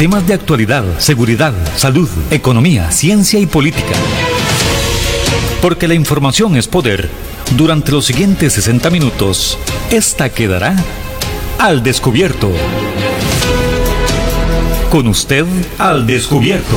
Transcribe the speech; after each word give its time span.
Temas 0.00 0.26
de 0.26 0.32
actualidad, 0.32 0.82
seguridad, 0.98 1.52
salud, 1.76 2.08
economía, 2.30 2.90
ciencia 2.90 3.38
y 3.38 3.44
política. 3.44 3.92
Porque 5.60 5.86
la 5.86 5.92
información 5.92 6.56
es 6.56 6.66
poder. 6.68 7.10
Durante 7.54 7.92
los 7.92 8.06
siguientes 8.06 8.54
60 8.54 8.88
minutos, 8.88 9.58
esta 9.90 10.30
quedará 10.30 10.74
al 11.58 11.82
descubierto. 11.82 12.50
Con 14.90 15.06
usted 15.06 15.44
al 15.76 16.06
descubierto. 16.06 16.76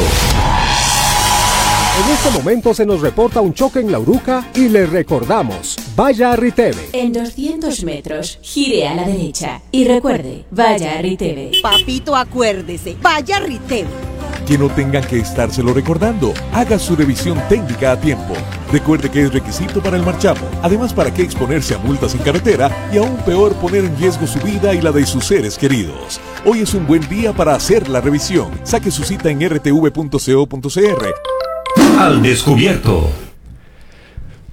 En 2.05 2.13
este 2.13 2.29
momento 2.29 2.73
se 2.73 2.85
nos 2.85 2.99
reporta 2.99 3.39
un 3.39 3.53
choque 3.53 3.79
en 3.79 3.89
la 3.89 3.99
Uruca 3.99 4.49
y 4.53 4.67
le 4.67 4.85
recordamos, 4.85 5.77
vaya 5.95 6.31
a 6.31 6.35
Riteve. 6.35 6.89
En 6.93 7.13
200 7.13 7.83
metros, 7.83 8.39
gire 8.41 8.87
a 8.87 8.95
la 8.95 9.07
derecha 9.07 9.61
y 9.71 9.85
recuerde, 9.85 10.45
vaya 10.51 10.97
a 10.97 11.01
Riteve. 11.01 11.51
Papito, 11.61 12.15
acuérdese, 12.15 12.95
vaya 13.01 13.37
a 13.37 13.39
Riteve. 13.41 13.89
Que 14.47 14.57
no 14.57 14.69
tengan 14.69 15.05
que 15.05 15.19
estárselo 15.19 15.73
recordando, 15.73 16.33
haga 16.51 16.77
su 16.77 16.95
revisión 16.95 17.41
técnica 17.47 17.93
a 17.93 17.99
tiempo. 17.99 18.33
Recuerde 18.71 19.09
que 19.09 19.21
es 19.23 19.31
requisito 19.33 19.81
para 19.81 19.95
el 19.95 20.03
marchamo. 20.03 20.41
Además, 20.61 20.93
¿para 20.93 21.13
qué 21.13 21.21
exponerse 21.21 21.75
a 21.75 21.77
multas 21.77 22.13
en 22.13 22.21
carretera 22.21 22.89
y 22.91 22.97
aún 22.97 23.15
peor 23.17 23.53
poner 23.55 23.85
en 23.85 23.97
riesgo 23.97 24.27
su 24.27 24.39
vida 24.39 24.73
y 24.73 24.81
la 24.81 24.91
de 24.91 25.05
sus 25.05 25.25
seres 25.25 25.57
queridos? 25.57 26.19
Hoy 26.45 26.59
es 26.59 26.73
un 26.73 26.85
buen 26.85 27.07
día 27.07 27.31
para 27.31 27.55
hacer 27.55 27.87
la 27.87 28.01
revisión. 28.01 28.51
Saque 28.63 28.91
su 28.91 29.03
cita 29.03 29.29
en 29.29 29.47
rtv.co.cr. 29.47 31.13
Al 31.99 32.21
descubierto. 32.21 33.09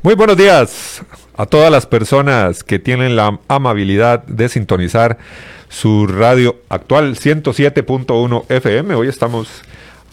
Muy 0.03 0.15
buenos 0.15 0.37
días 0.37 1.03
a 1.37 1.47
todas 1.47 1.71
las 1.71 1.87
personas 1.87 2.65
que 2.65 2.79
tienen 2.79 3.17
la 3.17 3.39
amabilidad 3.49 4.25
de 4.25 4.49
sintonizar 4.49 5.19
su 5.69 6.07
radio 6.07 6.57
actual 6.69 7.15
107.1 7.15 8.45
FM. 8.49 8.95
Hoy 8.95 9.09
estamos 9.09 9.63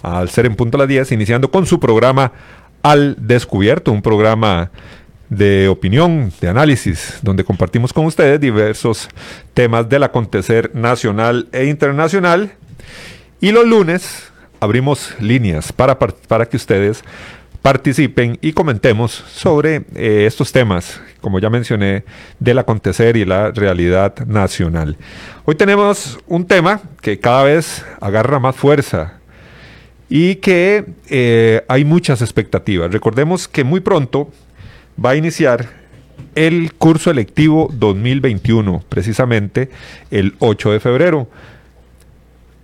al 0.03 0.30
ser 0.30 0.45
en 0.45 0.55
punto 0.55 0.77
a 0.77 0.80
las 0.80 0.88
10 0.88 1.12
iniciando 1.12 1.49
con 1.51 1.65
su 1.65 1.79
programa 1.79 2.32
Al 2.84 3.15
Descubierto, 3.20 3.91
un 3.91 4.01
programa 4.01 4.71
de 5.29 5.68
opinión, 5.68 6.32
de 6.40 6.48
análisis, 6.48 7.20
donde 7.21 7.43
compartimos 7.43 7.91
con 7.91 8.05
ustedes 8.05 8.40
diversos 8.40 9.10
temas 9.54 9.90
del 9.90 10.04
acontecer 10.04 10.71
nacional 10.73 11.48
e 11.51 11.65
internacional. 11.65 12.54
Y 13.41 13.51
los 13.51 13.65
lunes 13.65 14.32
abrimos 14.60 15.13
líneas 15.20 15.71
para, 15.71 15.98
para 15.99 16.48
que 16.48 16.57
ustedes 16.57 17.04
participen 17.68 18.40
y 18.41 18.54
comentemos 18.54 19.12
sobre 19.12 19.84
eh, 19.93 20.23
estos 20.26 20.54
temas, 20.54 21.01
como 21.20 21.37
ya 21.37 21.49
mencioné, 21.49 22.05
del 22.40 22.60
acontecer 22.60 23.18
y 23.18 23.26
la 23.26 23.51
realidad 23.51 24.26
nacional. 24.26 24.96
Hoy 25.43 25.55
tenemos 25.55 26.18
un 26.27 26.48
tema 26.48 26.79
que 27.01 27.20
cada 27.20 27.43
vez 27.43 27.85
agarra 27.99 28.40
más 28.40 28.55
fuerza 28.55 29.20
y 30.07 30.35
que 30.35 30.85
eh, 31.10 31.62
hay 31.68 31.84
muchas 31.84 32.21
expectativas. 32.21 32.90
Recordemos 32.90 33.49
que 33.49 33.65
muy 33.65 33.82
pronto 33.82 34.32
va 34.98 35.10
a 35.10 35.15
iniciar 35.18 35.68
el 36.35 36.71
curso 36.71 37.12
electivo 37.12 37.70
2021, 37.73 38.82
precisamente 38.88 39.70
el 40.10 40.35
8 40.40 40.71
de 40.71 40.79
febrero 40.79 41.27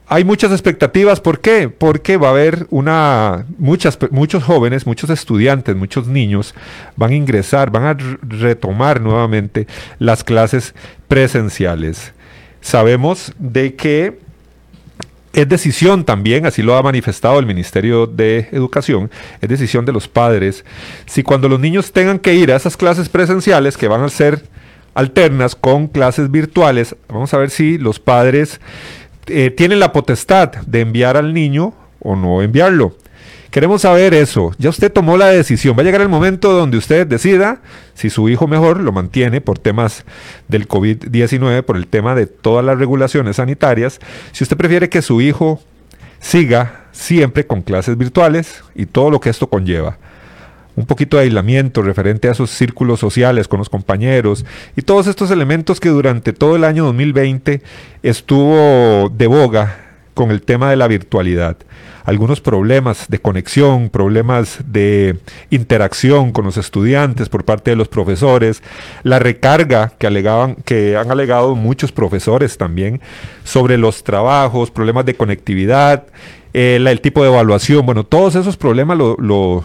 hay 0.08 0.24
muchas 0.24 0.52
expectativas. 0.52 1.20
¿Por 1.20 1.40
qué? 1.40 1.70
Porque 1.70 2.18
va 2.18 2.28
a 2.28 2.32
haber 2.32 2.68
una 2.70 3.46
muchas 3.58 3.98
muchos 4.12 4.44
jóvenes, 4.44 4.86
muchos 4.86 5.10
estudiantes, 5.10 5.76
muchos 5.76 6.08
niños 6.08 6.54
van 6.96 7.12
a 7.12 7.16
ingresar, 7.16 7.72
van 7.72 7.86
a 7.86 7.98
retomar 8.22 9.02
nuevamente 9.02 9.68
las 10.00 10.24
clases 10.24 10.76
presenciales. 11.08 12.14
Sabemos 12.62 13.34
de 13.40 13.76
que 13.76 14.20
es 15.34 15.50
decisión 15.50 16.06
también, 16.06 16.46
así 16.46 16.62
lo 16.62 16.76
ha 16.76 16.84
manifestado 16.84 17.40
el 17.40 17.48
Ministerio 17.48 18.06
de 18.06 18.50
Educación, 18.52 19.10
es 19.42 19.50
decisión 19.50 19.84
de 19.84 19.92
los 19.92 20.08
padres, 20.08 20.64
si 21.08 21.24
cuando 21.24 21.50
los 21.50 21.60
niños 21.60 21.92
tengan 21.92 22.20
que 22.20 22.36
ir 22.36 22.52
a 22.52 22.56
esas 22.56 22.78
clases 22.78 23.10
presenciales 23.10 23.76
que 23.76 23.88
van 23.88 24.04
a 24.04 24.10
ser 24.10 24.44
alternas 24.94 25.56
con 25.56 25.88
clases 25.88 26.30
virtuales, 26.30 26.96
vamos 27.10 27.34
a 27.34 27.38
ver 27.38 27.50
si 27.50 27.80
los 27.80 28.00
padres 28.00 28.62
eh, 29.28 29.52
tienen 29.52 29.80
la 29.80 29.92
potestad 29.92 30.52
de 30.66 30.82
enviar 30.82 31.18
al 31.18 31.34
niño 31.34 31.74
o 32.00 32.16
no 32.16 32.42
enviarlo. 32.42 32.96
Queremos 33.52 33.84
saber 33.84 34.16
eso. 34.16 34.52
Ya 34.58 34.70
usted 34.70 34.92
tomó 34.92 35.16
la 35.16 35.28
decisión. 35.28 35.78
Va 35.78 35.82
a 35.82 35.86
llegar 35.86 36.02
el 36.02 36.10
momento 36.10 36.52
donde 36.52 36.78
usted 36.78 37.06
decida 37.06 37.62
si 37.94 38.10
su 38.10 38.28
hijo 38.28 38.48
mejor 38.48 38.80
lo 38.80 38.92
mantiene 38.92 39.42
por 39.42 39.60
temas 39.60 40.06
del 40.48 40.68
COVID-19, 40.68 41.62
por 41.62 41.78
el 41.78 41.86
tema 41.86 42.16
de 42.16 42.26
todas 42.26 42.66
las 42.66 42.80
regulaciones 42.80 43.36
sanitarias. 43.36 44.00
Si 44.32 44.44
usted 44.44 44.58
prefiere 44.58 44.90
que 44.90 45.04
su 45.04 45.22
hijo 45.22 45.62
siga 46.20 46.86
siempre 46.92 47.46
con 47.46 47.62
clases 47.62 47.96
virtuales 47.96 48.64
y 48.74 48.88
todo 48.88 49.12
lo 49.12 49.20
que 49.20 49.30
esto 49.30 49.48
conlleva 49.48 50.00
un 50.76 50.86
poquito 50.86 51.18
de 51.18 51.24
aislamiento 51.24 51.82
referente 51.82 52.28
a 52.28 52.32
esos 52.32 52.50
círculos 52.50 53.00
sociales 53.00 53.48
con 53.48 53.60
los 53.60 53.70
compañeros 53.70 54.46
y 54.76 54.82
todos 54.82 55.08
estos 55.08 55.32
elementos 55.32 55.80
que 55.80 55.90
durante 55.90 56.34
todo 56.34 56.56
el 56.56 56.64
año 56.64 56.86
2020 56.86 57.62
estuvo 58.02 59.10
de 59.10 59.28
boga 59.28 59.78
con 60.14 60.32
el 60.32 60.42
tema 60.42 60.70
de 60.70 60.76
la 60.76 60.88
virtualidad. 60.88 61.58
Algunos 62.06 62.42
problemas 62.42 63.06
de 63.08 63.20
conexión, 63.20 63.90
problemas 63.90 64.60
de 64.68 65.18
interacción 65.50 66.34
con 66.34 66.44
los 66.44 66.58
estudiantes 66.58 67.30
por 67.30 67.46
parte 67.46 67.72
de 67.72 67.78
los 67.78 67.88
profesores, 67.88 68.62
la 69.04 69.20
recarga 69.20 69.94
que 69.98 70.08
alegaban, 70.08 70.56
que 70.66 70.98
han 70.98 71.12
alegado 71.12 71.56
muchos 71.56 71.94
profesores 71.94 72.58
también 72.58 73.00
sobre 73.46 73.78
los 73.78 74.04
trabajos, 74.04 74.70
problemas 74.70 75.06
de 75.06 75.16
conectividad 75.16 76.04
eh, 76.54 76.76
el 76.76 77.02
tipo 77.02 77.24
de 77.24 77.30
evaluación, 77.30 77.86
bueno, 77.86 78.04
todos 78.04 78.36
esos 78.36 78.58
problemas 78.58 79.00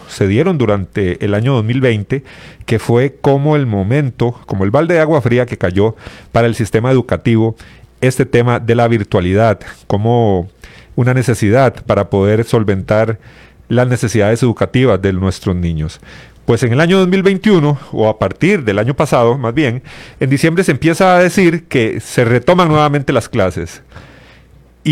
se 0.07 0.27
dieron 0.27 0.57
durante 0.57 1.23
el 1.23 1.35
año 1.35 1.53
2020, 1.53 2.23
que 2.65 2.79
fue 2.79 3.15
como 3.21 3.55
el 3.55 3.67
momento, 3.67 4.31
como 4.47 4.63
el 4.63 4.71
balde 4.71 4.95
de 4.95 4.99
agua 4.99 5.21
fría 5.21 5.45
que 5.45 5.57
cayó 5.57 5.95
para 6.31 6.47
el 6.47 6.55
sistema 6.55 6.89
educativo, 6.89 7.55
este 8.01 8.25
tema 8.25 8.59
de 8.59 8.73
la 8.73 8.87
virtualidad, 8.87 9.59
como 9.85 10.49
una 10.95 11.13
necesidad 11.13 11.75
para 11.85 12.09
poder 12.09 12.43
solventar 12.43 13.19
las 13.67 13.87
necesidades 13.87 14.41
educativas 14.41 14.99
de 14.99 15.13
nuestros 15.13 15.55
niños. 15.55 15.99
Pues 16.45 16.63
en 16.63 16.73
el 16.73 16.81
año 16.81 16.97
2021, 16.97 17.77
o 17.91 18.09
a 18.09 18.17
partir 18.17 18.63
del 18.63 18.79
año 18.79 18.95
pasado 18.95 19.37
más 19.37 19.53
bien, 19.53 19.83
en 20.19 20.29
diciembre 20.31 20.63
se 20.63 20.71
empieza 20.71 21.15
a 21.15 21.19
decir 21.19 21.65
que 21.65 21.99
se 21.99 22.25
retoman 22.25 22.67
nuevamente 22.67 23.13
las 23.13 23.29
clases 23.29 23.83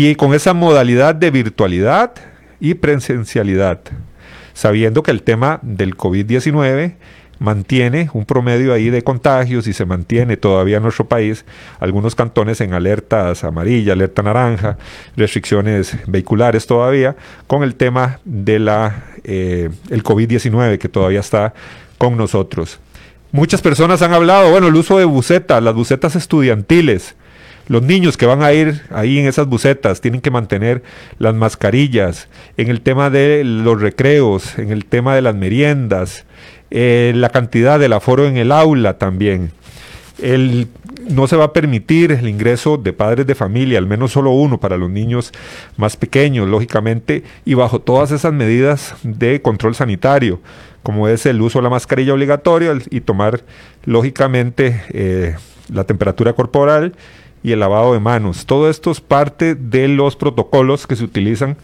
y 0.06 0.14
con 0.14 0.32
esa 0.32 0.54
modalidad 0.54 1.16
de 1.16 1.32
virtualidad 1.32 2.12
y 2.60 2.74
presencialidad, 2.74 3.80
sabiendo 4.54 5.02
que 5.02 5.10
el 5.10 5.24
tema 5.24 5.58
del 5.62 5.96
COVID-19 5.96 6.94
mantiene 7.40 8.08
un 8.12 8.24
promedio 8.24 8.72
ahí 8.72 8.90
de 8.90 9.02
contagios 9.02 9.66
y 9.66 9.72
se 9.72 9.86
mantiene 9.86 10.36
todavía 10.36 10.76
en 10.76 10.84
nuestro 10.84 11.08
país 11.08 11.44
algunos 11.80 12.14
cantones 12.14 12.60
en 12.60 12.74
alertas 12.74 13.42
amarilla, 13.42 13.94
alerta 13.94 14.22
naranja, 14.22 14.78
restricciones 15.16 15.96
vehiculares 16.06 16.68
todavía, 16.68 17.16
con 17.48 17.64
el 17.64 17.74
tema 17.74 18.20
de 18.24 18.60
la 18.60 19.02
eh, 19.24 19.68
el 19.90 20.04
COVID-19 20.04 20.78
que 20.78 20.88
todavía 20.88 21.18
está 21.18 21.54
con 21.98 22.16
nosotros. 22.16 22.78
Muchas 23.32 23.62
personas 23.62 24.00
han 24.02 24.14
hablado, 24.14 24.52
bueno, 24.52 24.68
el 24.68 24.76
uso 24.76 24.96
de 24.96 25.06
bucetas, 25.06 25.60
las 25.60 25.74
bucetas 25.74 26.14
estudiantiles, 26.14 27.16
los 27.68 27.82
niños 27.82 28.16
que 28.16 28.26
van 28.26 28.42
a 28.42 28.52
ir 28.52 28.82
ahí 28.90 29.18
en 29.18 29.26
esas 29.26 29.46
bucetas 29.46 30.00
tienen 30.00 30.20
que 30.20 30.30
mantener 30.30 30.82
las 31.18 31.34
mascarillas, 31.34 32.28
en 32.56 32.68
el 32.68 32.80
tema 32.80 33.10
de 33.10 33.44
los 33.44 33.80
recreos, 33.80 34.58
en 34.58 34.70
el 34.70 34.86
tema 34.86 35.14
de 35.14 35.22
las 35.22 35.34
meriendas, 35.34 36.24
eh, 36.70 37.12
la 37.14 37.28
cantidad 37.28 37.78
del 37.78 37.92
aforo 37.92 38.26
en 38.26 38.36
el 38.36 38.52
aula 38.52 38.98
también. 38.98 39.52
El, 40.20 40.68
no 41.08 41.26
se 41.28 41.36
va 41.36 41.44
a 41.44 41.52
permitir 41.52 42.10
el 42.12 42.28
ingreso 42.28 42.76
de 42.76 42.92
padres 42.92 43.26
de 43.26 43.34
familia, 43.34 43.78
al 43.78 43.86
menos 43.86 44.12
solo 44.12 44.30
uno 44.30 44.58
para 44.58 44.76
los 44.76 44.90
niños 44.90 45.32
más 45.76 45.96
pequeños, 45.96 46.48
lógicamente, 46.48 47.22
y 47.44 47.54
bajo 47.54 47.80
todas 47.80 48.10
esas 48.10 48.32
medidas 48.32 48.94
de 49.02 49.40
control 49.42 49.74
sanitario, 49.74 50.40
como 50.82 51.06
es 51.06 51.26
el 51.26 51.40
uso 51.40 51.58
de 51.58 51.64
la 51.64 51.70
mascarilla 51.70 52.14
obligatoria 52.14 52.76
y 52.90 53.02
tomar, 53.02 53.42
lógicamente, 53.84 54.82
eh, 54.90 55.36
la 55.72 55.84
temperatura 55.84 56.32
corporal 56.32 56.94
y 57.42 57.52
el 57.52 57.60
lavado 57.60 57.92
de 57.92 58.00
manos. 58.00 58.46
Todo 58.46 58.68
esto 58.70 58.90
es 58.90 59.00
parte 59.00 59.54
de 59.54 59.88
los 59.88 60.16
protocolos 60.16 60.86
que 60.86 60.96
se 60.96 61.04
utilizan 61.04 61.56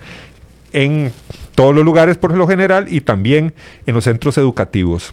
en 0.73 1.13
todos 1.55 1.75
los 1.75 1.85
lugares 1.85 2.19
por 2.19 2.37
lo 2.37 2.47
general 2.47 2.87
y 2.89 3.01
también 3.01 3.55
en 3.87 3.95
los 3.95 4.05
centros 4.05 4.39
educativos. 4.39 5.13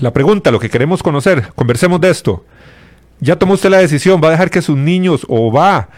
La 0.00 0.12
pregunta, 0.12 0.50
lo 0.50 0.60
que 0.60 0.70
queremos 0.70 1.02
conocer, 1.02 1.48
conversemos 1.54 2.00
de 2.00 2.10
esto. 2.10 2.44
¿Ya 3.20 3.36
tomó 3.36 3.54
usted 3.54 3.70
la 3.70 3.78
decisión? 3.78 4.20
¿Va 4.22 4.28
a 4.28 4.32
dejar 4.32 4.50
que 4.50 4.62
sus 4.62 4.76
niños 4.76 5.26
o 5.28 5.52
va 5.52 5.88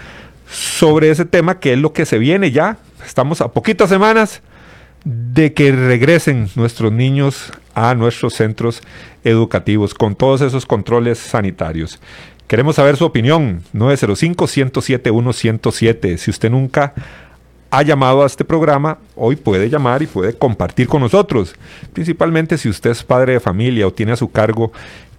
sobre 0.50 1.10
ese 1.10 1.25
tema 1.25 1.60
que 1.60 1.75
es 1.75 1.78
lo 1.78 1.93
que 1.93 2.04
se 2.06 2.19
viene 2.19 2.50
ya. 2.50 2.78
Estamos 3.04 3.40
a 3.40 3.46
poquitas 3.49 3.88
semanas 3.88 4.43
de 5.04 5.52
que 5.52 5.72
regresen 5.72 6.48
nuestros 6.55 6.93
niños 6.93 7.52
a 7.75 7.94
nuestros 7.94 8.34
centros 8.34 8.82
educativos 9.25 9.94
con 9.94 10.14
todos 10.14 10.43
esos 10.43 10.66
controles 10.66 11.19
sanitarios. 11.19 11.98
Queremos 12.46 12.76
saber 12.76 12.96
su 12.96 13.05
opinión. 13.05 13.64
905-107-107. 13.75 16.16
Si 16.19 16.31
usted 16.31 16.50
nunca 16.50 16.94
ha 17.72 17.80
llamado 17.80 18.22
a 18.22 18.26
este 18.26 18.44
programa, 18.44 18.98
hoy 19.16 19.34
puede 19.34 19.70
llamar 19.70 20.02
y 20.02 20.06
puede 20.06 20.34
compartir 20.34 20.86
con 20.86 21.00
nosotros. 21.00 21.54
Principalmente 21.94 22.58
si 22.58 22.69
usted 22.69 22.90
es 22.90 23.02
padre 23.02 23.32
de 23.32 23.40
familia 23.40 23.86
o 23.86 23.92
tiene 23.94 24.12
a 24.12 24.16
su 24.16 24.30
cargo 24.30 24.72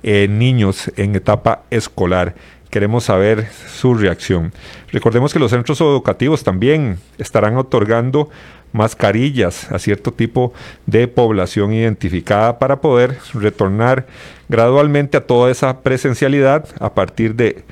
eh, 0.03 0.27
niños 0.29 0.91
en 0.95 1.15
etapa 1.15 1.63
escolar. 1.71 2.35
Queremos 2.69 3.05
saber 3.05 3.47
su 3.67 3.95
reacción. 3.95 4.53
Recordemos 4.91 5.33
que 5.33 5.39
los 5.39 5.49
centros 5.49 5.81
educativos 5.81 6.43
también 6.43 6.99
estarán 7.17 7.57
otorgando 7.57 8.29
mascarillas 8.71 9.71
a 9.71 9.79
cierto 9.79 10.13
tipo 10.13 10.53
de 10.85 11.07
población 11.07 11.73
identificada 11.73 12.59
para 12.59 12.81
poder 12.81 13.17
retornar 13.33 14.05
gradualmente 14.47 15.17
a 15.17 15.25
toda 15.25 15.49
esa 15.49 15.79
presencialidad 15.81 16.67
a 16.79 16.93
partir 16.93 17.33
de 17.33 17.63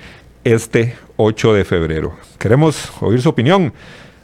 este 0.44 0.95
8 1.18 1.54
de 1.54 1.66
febrero. 1.66 2.16
Queremos 2.39 2.92
oír 3.00 3.22
su 3.22 3.30
opinión. 3.30 3.74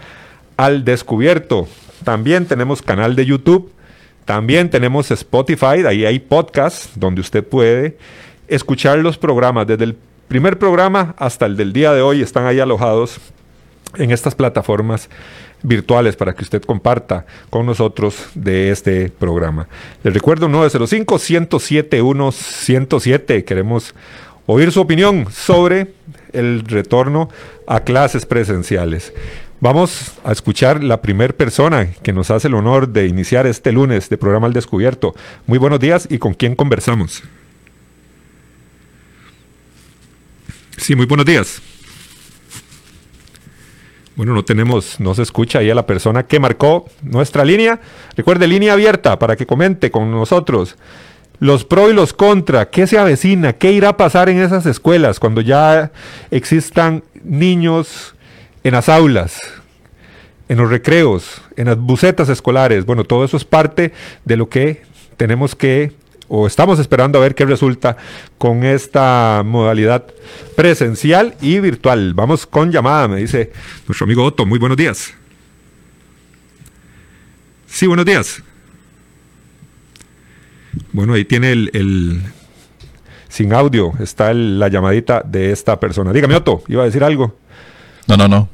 Al 0.56 0.84
Descubierto. 0.84 1.68
También 2.04 2.46
tenemos 2.46 2.80
canal 2.80 3.16
de 3.16 3.26
YouTube, 3.26 3.70
también 4.24 4.70
tenemos 4.70 5.10
Spotify, 5.10 5.84
ahí 5.86 6.06
hay 6.06 6.18
podcasts 6.18 6.88
donde 6.94 7.20
usted 7.20 7.44
puede 7.44 7.98
escuchar 8.48 8.98
los 8.98 9.18
programas 9.18 9.66
desde 9.66 9.84
el 9.84 9.96
primer 10.28 10.58
programa 10.58 11.14
hasta 11.18 11.44
el 11.44 11.58
del 11.58 11.74
día 11.74 11.92
de 11.92 12.00
hoy, 12.00 12.22
están 12.22 12.46
ahí 12.46 12.60
alojados 12.60 13.20
en 13.96 14.10
estas 14.10 14.34
plataformas 14.34 15.08
virtuales 15.62 16.16
para 16.16 16.34
que 16.34 16.42
usted 16.44 16.62
comparta 16.62 17.24
con 17.50 17.66
nosotros 17.66 18.16
de 18.34 18.70
este 18.70 19.10
programa. 19.10 19.68
Les 20.02 20.12
recuerdo 20.12 20.48
905-107-107. 20.48 23.44
Queremos 23.44 23.94
oír 24.46 24.72
su 24.72 24.80
opinión 24.80 25.26
sobre 25.32 25.92
el 26.32 26.64
retorno 26.64 27.28
a 27.66 27.80
clases 27.80 28.26
presenciales. 28.26 29.12
Vamos 29.60 30.12
a 30.24 30.32
escuchar 30.32 30.84
la 30.84 31.00
primera 31.00 31.32
persona 31.32 31.90
que 32.02 32.12
nos 32.12 32.30
hace 32.30 32.48
el 32.48 32.54
honor 32.54 32.88
de 32.88 33.06
iniciar 33.06 33.46
este 33.46 33.72
lunes 33.72 34.10
de 34.10 34.18
programa 34.18 34.46
Al 34.46 34.52
Descubierto. 34.52 35.14
Muy 35.46 35.58
buenos 35.58 35.80
días 35.80 36.06
y 36.10 36.18
con 36.18 36.34
quién 36.34 36.54
conversamos. 36.54 37.22
Sí, 40.76 40.94
muy 40.94 41.06
buenos 41.06 41.24
días. 41.24 41.62
Bueno, 44.16 44.32
no 44.32 44.44
tenemos, 44.44 45.00
no 45.00 45.14
se 45.14 45.22
escucha 45.22 45.58
ahí 45.58 45.70
a 45.70 45.74
la 45.74 45.86
persona 45.86 46.24
que 46.24 46.38
marcó 46.38 46.86
nuestra 47.02 47.44
línea. 47.44 47.80
Recuerde, 48.16 48.46
línea 48.46 48.74
abierta 48.74 49.18
para 49.18 49.34
que 49.34 49.46
comente 49.46 49.90
con 49.90 50.10
nosotros 50.12 50.76
los 51.40 51.64
pro 51.64 51.90
y 51.90 51.92
los 51.92 52.12
contra, 52.12 52.70
qué 52.70 52.86
se 52.86 52.96
avecina, 52.96 53.54
qué 53.54 53.72
irá 53.72 53.90
a 53.90 53.96
pasar 53.96 54.28
en 54.28 54.38
esas 54.40 54.66
escuelas 54.66 55.18
cuando 55.18 55.40
ya 55.40 55.90
existan 56.30 57.02
niños 57.24 58.14
en 58.62 58.72
las 58.72 58.88
aulas, 58.88 59.40
en 60.48 60.58
los 60.58 60.70
recreos, 60.70 61.42
en 61.56 61.66
las 61.66 61.76
bucetas 61.76 62.28
escolares. 62.28 62.86
Bueno, 62.86 63.04
todo 63.04 63.24
eso 63.24 63.36
es 63.36 63.44
parte 63.44 63.92
de 64.24 64.36
lo 64.36 64.48
que 64.48 64.82
tenemos 65.16 65.54
que 65.54 65.92
o 66.28 66.46
estamos 66.46 66.78
esperando 66.78 67.18
a 67.18 67.22
ver 67.22 67.34
qué 67.34 67.44
resulta 67.44 67.96
con 68.38 68.64
esta 68.64 69.42
modalidad 69.44 70.04
presencial 70.56 71.34
y 71.40 71.60
virtual. 71.60 72.14
Vamos 72.14 72.46
con 72.46 72.70
llamada, 72.70 73.08
me 73.08 73.16
dice 73.20 73.52
nuestro 73.86 74.04
amigo 74.04 74.24
Otto. 74.24 74.46
Muy 74.46 74.58
buenos 74.58 74.76
días. 74.76 75.14
Sí, 77.66 77.86
buenos 77.86 78.06
días. 78.06 78.42
Bueno, 80.92 81.14
ahí 81.14 81.24
tiene 81.24 81.52
el, 81.52 82.22
sin 83.28 83.52
audio, 83.52 83.92
está 84.00 84.32
la 84.32 84.68
llamadita 84.68 85.22
de 85.24 85.52
esta 85.52 85.78
persona. 85.78 86.12
Dígame, 86.12 86.34
Otto, 86.34 86.62
iba 86.68 86.82
a 86.82 86.86
decir 86.86 87.04
algo. 87.04 87.36
No, 88.06 88.16
no, 88.16 88.28
no. 88.28 88.48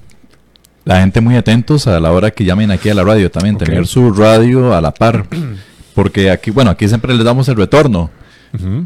La 0.84 1.00
gente 1.00 1.20
muy 1.20 1.36
atentos 1.36 1.86
a 1.86 2.00
la 2.00 2.12
hora 2.12 2.30
que 2.30 2.44
llamen 2.44 2.70
aquí 2.70 2.88
a 2.88 2.94
la 2.94 3.04
radio 3.04 3.30
también, 3.30 3.58
tener 3.58 3.86
su 3.86 4.12
radio 4.12 4.74
a 4.74 4.80
la 4.80 4.92
par. 4.92 5.26
Porque 5.94 6.30
aquí, 6.30 6.50
bueno, 6.50 6.70
aquí 6.70 6.88
siempre 6.88 7.14
les 7.14 7.24
damos 7.24 7.48
el 7.48 7.56
retorno. 7.56 8.10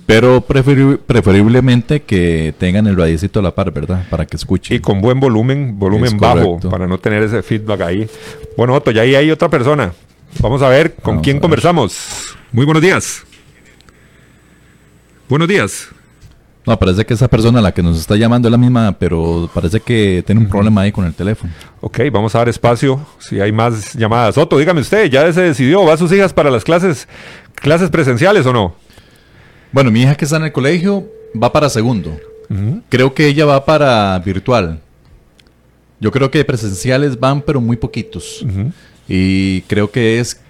Pero 0.04 0.42
preferiblemente 0.42 2.02
que 2.02 2.54
tengan 2.58 2.86
el 2.86 2.96
radiocito 2.96 3.40
a 3.40 3.42
la 3.42 3.54
par, 3.54 3.72
¿verdad? 3.72 4.04
Para 4.10 4.26
que 4.26 4.36
escuchen. 4.36 4.76
Y 4.76 4.80
con 4.80 5.00
buen 5.00 5.18
volumen, 5.20 5.78
volumen 5.78 6.18
bajo, 6.18 6.60
para 6.60 6.86
no 6.86 6.98
tener 6.98 7.22
ese 7.22 7.42
feedback 7.42 7.80
ahí. 7.80 8.06
Bueno, 8.58 8.74
Otto, 8.74 8.90
ya 8.90 9.02
ahí 9.02 9.14
hay 9.14 9.30
otra 9.30 9.48
persona. 9.48 9.94
Vamos 10.40 10.60
a 10.60 10.68
ver 10.68 10.94
con 10.96 11.20
quién 11.20 11.40
conversamos. 11.40 12.36
Muy 12.52 12.66
buenos 12.66 12.82
días. 12.82 13.22
Buenos 15.30 15.48
días. 15.48 15.88
No, 16.66 16.78
parece 16.78 17.04
que 17.04 17.12
esa 17.12 17.28
persona 17.28 17.58
a 17.58 17.62
la 17.62 17.72
que 17.72 17.82
nos 17.82 17.98
está 17.98 18.16
llamando 18.16 18.48
es 18.48 18.52
la 18.52 18.56
misma, 18.56 18.96
pero 18.98 19.50
parece 19.52 19.80
que 19.80 20.22
tiene 20.26 20.40
un 20.40 20.48
problema 20.48 20.80
ahí 20.80 20.92
con 20.92 21.04
el 21.04 21.12
teléfono. 21.12 21.52
Ok, 21.82 22.00
vamos 22.10 22.34
a 22.34 22.38
dar 22.38 22.48
espacio 22.48 23.06
si 23.18 23.38
hay 23.38 23.52
más 23.52 23.92
llamadas. 23.92 24.38
Otto, 24.38 24.56
dígame 24.56 24.80
usted, 24.80 25.10
¿ya 25.10 25.30
se 25.30 25.42
decidió? 25.42 25.84
¿Va 25.84 25.92
a 25.92 25.96
sus 25.98 26.10
hijas 26.12 26.32
para 26.32 26.50
las 26.50 26.64
clases, 26.64 27.06
clases 27.54 27.90
presenciales 27.90 28.46
o 28.46 28.52
no? 28.52 28.74
Bueno, 29.72 29.90
mi 29.90 30.02
hija 30.02 30.14
que 30.14 30.24
está 30.24 30.38
en 30.38 30.44
el 30.44 30.52
colegio 30.52 31.06
va 31.40 31.52
para 31.52 31.68
segundo. 31.68 32.16
Creo 32.88 33.12
que 33.12 33.26
ella 33.26 33.44
va 33.44 33.64
para 33.64 34.18
virtual. 34.20 34.80
Yo 36.00 36.10
creo 36.10 36.30
que 36.30 36.44
presenciales 36.44 37.18
van, 37.18 37.42
pero 37.42 37.60
muy 37.60 37.76
poquitos. 37.76 38.44
Y 39.06 39.60
creo 39.62 39.90
que 39.90 40.18
es 40.18 40.40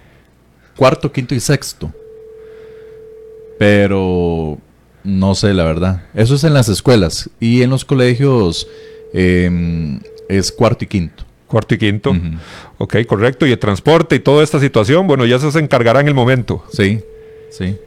cuarto, 0.77 1.11
quinto 1.11 1.35
y 1.35 1.39
sexto. 1.41 1.91
Pero 3.57 4.57
no 5.05 5.35
sé, 5.35 5.53
la 5.53 5.63
verdad. 5.63 6.03
Eso 6.13 6.35
es 6.35 6.43
en 6.43 6.53
las 6.53 6.67
escuelas. 6.67 7.29
Y 7.39 7.61
en 7.61 7.69
los 7.69 7.85
colegios 7.85 8.67
em, 9.13 9.99
es 10.27 10.51
cuarto 10.51 10.83
y 10.83 10.87
quinto. 10.87 11.23
Cuarto 11.47 11.75
y 11.75 11.77
quinto. 11.77 12.13
Ok, 12.79 12.97
correcto. 13.07 13.45
Y 13.45 13.51
el 13.51 13.59
transporte 13.59 14.15
y 14.15 14.19
toda 14.19 14.43
esta 14.43 14.59
situación, 14.59 15.07
bueno, 15.07 15.25
ya 15.25 15.39
se 15.39 15.59
encargará 15.59 15.99
en 15.99 16.07
el 16.07 16.13
momento. 16.13 16.63
Sí, 16.71 17.01
sí. 17.51 17.77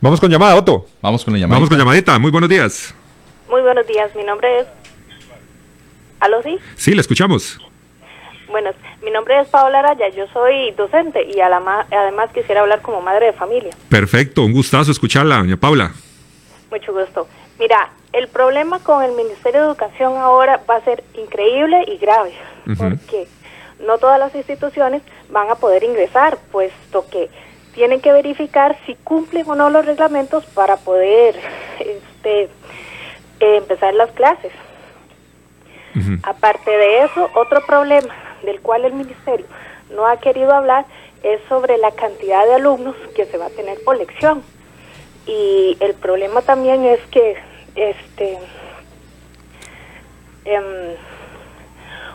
Vamos 0.00 0.20
con 0.20 0.30
llamada, 0.30 0.56
Otto. 0.56 0.86
Vamos 1.00 1.24
con 1.24 1.32
la 1.32 1.38
llamadita. 1.38 1.54
Vamos 1.54 1.68
con 1.68 1.78
llamadita. 1.78 2.18
Muy 2.18 2.30
buenos 2.30 2.50
días. 2.50 2.94
Muy 3.48 3.62
buenos 3.62 3.86
días. 3.86 4.10
Mi 4.16 4.24
nombre 4.24 4.60
es... 4.60 4.66
¿Aló, 6.20 6.42
sí? 6.42 6.58
Sí, 6.74 6.94
le 6.94 7.00
escuchamos. 7.00 7.58
Bueno, 8.48 8.70
mi 9.02 9.10
nombre 9.10 9.40
es 9.40 9.48
Paola 9.48 9.80
Araya, 9.80 10.10
yo 10.10 10.26
soy 10.32 10.70
docente 10.72 11.26
y 11.28 11.40
además 11.40 11.86
quisiera 12.32 12.60
hablar 12.60 12.82
como 12.82 13.00
madre 13.00 13.26
de 13.26 13.32
familia. 13.32 13.70
Perfecto, 13.88 14.44
un 14.44 14.52
gustazo 14.52 14.92
escucharla, 14.92 15.38
doña 15.38 15.56
Paula. 15.56 15.92
Mucho 16.74 16.92
gusto. 16.92 17.28
Mira, 17.60 17.90
el 18.12 18.26
problema 18.26 18.80
con 18.80 19.04
el 19.04 19.12
Ministerio 19.12 19.60
de 19.60 19.66
Educación 19.68 20.16
ahora 20.16 20.60
va 20.68 20.74
a 20.74 20.80
ser 20.80 21.04
increíble 21.14 21.84
y 21.86 21.98
grave, 21.98 22.34
porque 22.76 23.28
no 23.86 23.98
todas 23.98 24.18
las 24.18 24.34
instituciones 24.34 25.00
van 25.30 25.48
a 25.50 25.54
poder 25.54 25.84
ingresar, 25.84 26.36
puesto 26.50 27.08
que 27.08 27.30
tienen 27.74 28.00
que 28.00 28.10
verificar 28.10 28.76
si 28.86 28.96
cumplen 28.96 29.48
o 29.48 29.54
no 29.54 29.70
los 29.70 29.86
reglamentos 29.86 30.44
para 30.46 30.76
poder 30.76 31.36
este, 31.78 32.48
eh, 33.38 33.56
empezar 33.58 33.94
las 33.94 34.10
clases. 34.10 34.50
Aparte 36.24 36.72
de 36.72 37.04
eso, 37.04 37.30
otro 37.36 37.64
problema 37.64 38.12
del 38.42 38.60
cual 38.62 38.84
el 38.84 38.94
Ministerio 38.94 39.46
no 39.94 40.08
ha 40.08 40.16
querido 40.16 40.52
hablar 40.52 40.86
es 41.22 41.40
sobre 41.48 41.78
la 41.78 41.92
cantidad 41.92 42.44
de 42.44 42.54
alumnos 42.54 42.96
que 43.14 43.26
se 43.26 43.38
va 43.38 43.46
a 43.46 43.50
tener 43.50 43.78
por 43.84 43.96
lección 43.96 44.42
y 45.26 45.76
el 45.80 45.94
problema 45.94 46.42
también 46.42 46.84
es 46.84 47.00
que 47.06 47.36
este 47.74 48.38
em, 50.44 50.96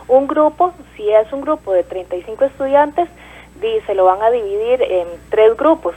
un 0.07 0.27
grupo, 0.27 0.73
si 0.95 1.09
es 1.09 1.31
un 1.33 1.41
grupo 1.41 1.71
de 1.73 1.83
35 1.83 2.45
estudiantes, 2.45 3.09
dice 3.61 3.95
lo 3.95 4.05
van 4.05 4.21
a 4.21 4.31
dividir 4.31 4.81
en 4.81 5.07
tres 5.29 5.55
grupos. 5.57 5.95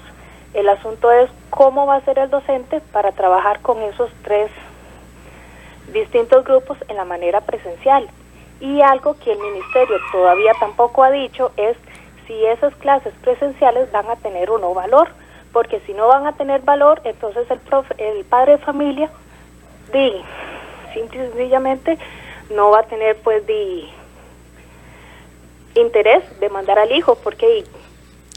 El 0.54 0.68
asunto 0.68 1.10
es 1.10 1.30
cómo 1.50 1.86
va 1.86 1.96
a 1.96 2.04
ser 2.04 2.18
el 2.18 2.28
docente 2.28 2.80
para 2.92 3.12
trabajar 3.12 3.60
con 3.60 3.80
esos 3.82 4.10
tres 4.22 4.50
distintos 5.92 6.44
grupos 6.44 6.76
en 6.88 6.96
la 6.96 7.04
manera 7.04 7.40
presencial. 7.40 8.08
Y 8.60 8.80
algo 8.82 9.16
que 9.18 9.32
el 9.32 9.38
ministerio 9.38 9.96
todavía 10.12 10.52
tampoco 10.60 11.02
ha 11.02 11.10
dicho 11.10 11.52
es 11.56 11.76
si 12.26 12.44
esas 12.46 12.74
clases 12.76 13.12
presenciales 13.22 13.90
van 13.92 14.08
a 14.08 14.16
tener 14.16 14.50
o 14.50 14.58
no 14.58 14.74
valor, 14.74 15.08
porque 15.52 15.80
si 15.86 15.92
no 15.92 16.08
van 16.08 16.26
a 16.26 16.32
tener 16.32 16.62
valor, 16.62 17.00
entonces 17.04 17.50
el, 17.50 17.58
profe, 17.60 17.94
el 17.98 18.24
padre 18.24 18.52
de 18.52 18.58
familia, 18.58 19.10
di, 19.92 20.12
simple 20.94 21.24
y 21.24 21.28
sencillamente, 21.28 21.98
no 22.54 22.70
va 22.70 22.80
a 22.80 22.84
tener 22.84 23.16
pues 23.18 23.46
di, 23.46 23.88
interés 25.74 26.22
de 26.40 26.48
mandar 26.48 26.78
al 26.78 26.92
hijo, 26.92 27.16
porque 27.16 27.64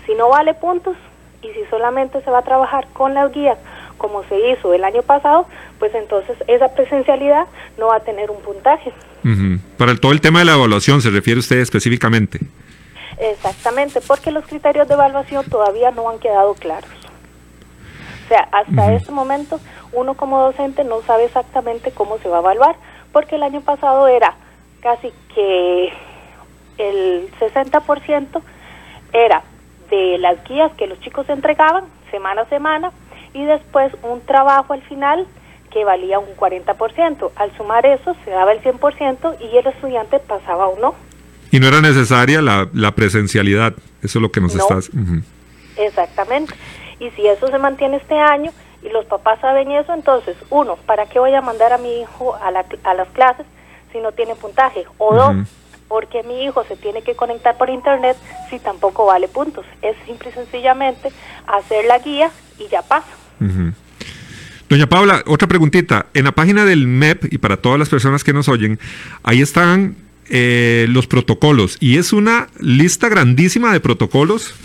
si 0.06 0.14
no 0.16 0.30
vale 0.30 0.54
puntos 0.54 0.96
y 1.42 1.50
si 1.50 1.66
solamente 1.70 2.22
se 2.22 2.32
va 2.32 2.40
a 2.40 2.44
trabajar 2.44 2.88
con 2.94 3.14
las 3.14 3.32
guías 3.32 3.58
como 3.98 4.24
se 4.26 4.52
hizo 4.52 4.74
el 4.74 4.84
año 4.84 5.02
pasado, 5.04 5.48
pues 5.80 5.94
entonces 5.96 6.36
esa 6.48 6.70
presencialidad 6.70 7.48
no 7.78 7.88
va 7.88 7.98
a 7.98 8.00
tener 8.02 8.30
un 8.30 8.42
puntaje. 8.42 8.92
Para 9.78 9.96
todo 9.96 10.12
el 10.12 10.22
tema 10.22 10.40
de 10.40 10.46
la 10.46 10.54
evaluación 10.54 11.02
se 11.02 11.10
refiere 11.10 11.40
usted 11.40 11.58
específicamente. 11.58 12.40
Exactamente, 13.18 14.02
porque 14.02 14.32
los 14.32 14.46
criterios 14.46 14.88
de 14.88 14.94
evaluación 14.94 15.46
todavía 15.46 15.92
no 15.92 16.10
han 16.10 16.20
quedado 16.20 16.54
claros. 16.54 16.90
O 18.26 18.28
sea, 18.28 18.48
hasta 18.52 18.94
este 18.94 19.12
momento 19.12 19.60
uno 19.94 20.16
como 20.16 20.42
docente 20.42 20.84
no 20.84 21.02
sabe 21.04 21.26
exactamente 21.26 21.92
cómo 21.92 22.18
se 22.18 22.28
va 22.28 22.38
a 22.38 22.42
evaluar, 22.42 22.76
porque 23.12 23.36
el 23.36 23.44
año 23.44 23.62
pasado 23.62 24.08
era 24.08 24.34
casi 24.82 25.12
que 25.34 25.94
el 26.78 27.30
60% 27.40 28.42
era 29.14 29.44
de 29.90 30.18
las 30.18 30.44
guías 30.44 30.72
que 30.74 30.88
los 30.88 31.00
chicos 31.02 31.30
entregaban 31.30 31.86
semana 32.12 32.42
a 32.42 32.50
semana 32.50 32.92
y 33.34 33.44
después 33.46 33.94
un 34.02 34.22
trabajo 34.22 34.74
al 34.74 34.82
final 34.82 35.28
que 35.72 35.86
valía 35.86 36.20
un 36.20 36.36
40%. 36.36 37.32
Al 37.36 37.58
sumar 37.58 37.86
eso 37.86 38.16
se 38.24 38.32
daba 38.32 38.54
el 38.54 38.62
100% 38.62 39.38
y 39.40 39.58
el 39.58 39.68
estudiante 39.68 40.20
pasaba 40.20 40.68
o 40.68 40.80
no. 40.80 40.96
Y 41.52 41.60
no 41.60 41.68
era 41.68 41.82
necesaria 41.82 42.42
la, 42.42 42.70
la 42.74 42.96
presencialidad, 42.96 43.74
eso 44.02 44.20
es 44.20 44.22
lo 44.22 44.32
que 44.32 44.42
nos 44.42 44.56
estás... 44.56 44.90
Exactamente. 45.78 46.54
Y 47.00 47.10
si 47.12 47.28
eso 47.28 47.48
se 47.48 47.58
mantiene 47.58 47.98
este 47.98 48.18
año 48.18 48.52
y 48.82 48.90
los 48.90 49.06
papás 49.06 49.40
saben 49.42 49.72
eso, 49.72 49.94
entonces, 49.94 50.36
uno, 50.50 50.78
¿para 50.86 51.08
qué 51.08 51.20
voy 51.20 51.34
a 51.34 51.42
mandar 51.42 51.74
a 51.74 51.78
mi 51.78 52.02
hijo 52.02 52.36
a, 52.36 52.52
la, 52.52 52.66
a 52.84 52.94
las 52.94 53.10
clases 53.10 53.46
si 53.92 54.00
no 54.00 54.12
tiene 54.12 54.36
puntaje? 54.36 54.86
O 54.98 55.14
dos, 55.14 55.36
¿por 55.88 56.08
qué 56.08 56.24
mi 56.24 56.44
hijo 56.44 56.64
se 56.66 56.76
tiene 56.78 57.02
que 57.02 57.16
conectar 57.16 57.58
por 57.58 57.70
internet 57.70 58.18
si 58.50 58.60
tampoco 58.60 59.06
vale 59.06 59.28
puntos? 59.28 59.66
Es 59.82 59.96
simple 60.06 60.30
y 60.30 60.34
sencillamente 60.34 61.12
hacer 61.48 61.86
la 61.86 62.00
guía 62.00 62.32
y 62.60 62.68
ya 62.68 62.82
pasa. 62.82 63.10
Doña 64.70 64.88
Paula, 64.88 65.24
otra 65.28 65.48
preguntita. 65.48 66.08
En 66.14 66.26
la 66.26 66.32
página 66.32 66.66
del 66.66 66.88
MEP, 66.88 67.32
y 67.32 67.38
para 67.38 67.58
todas 67.58 67.78
las 67.78 67.90
personas 67.90 68.24
que 68.24 68.34
nos 68.34 68.50
oyen, 68.50 68.80
ahí 69.24 69.42
están 69.42 69.96
eh, 70.30 70.88
los 70.90 71.08
protocolos. 71.08 71.78
Y 71.80 71.98
es 71.98 72.14
una 72.14 72.48
lista 72.60 73.10
grandísima 73.10 73.72
de 73.72 73.80
protocolos 73.80 74.56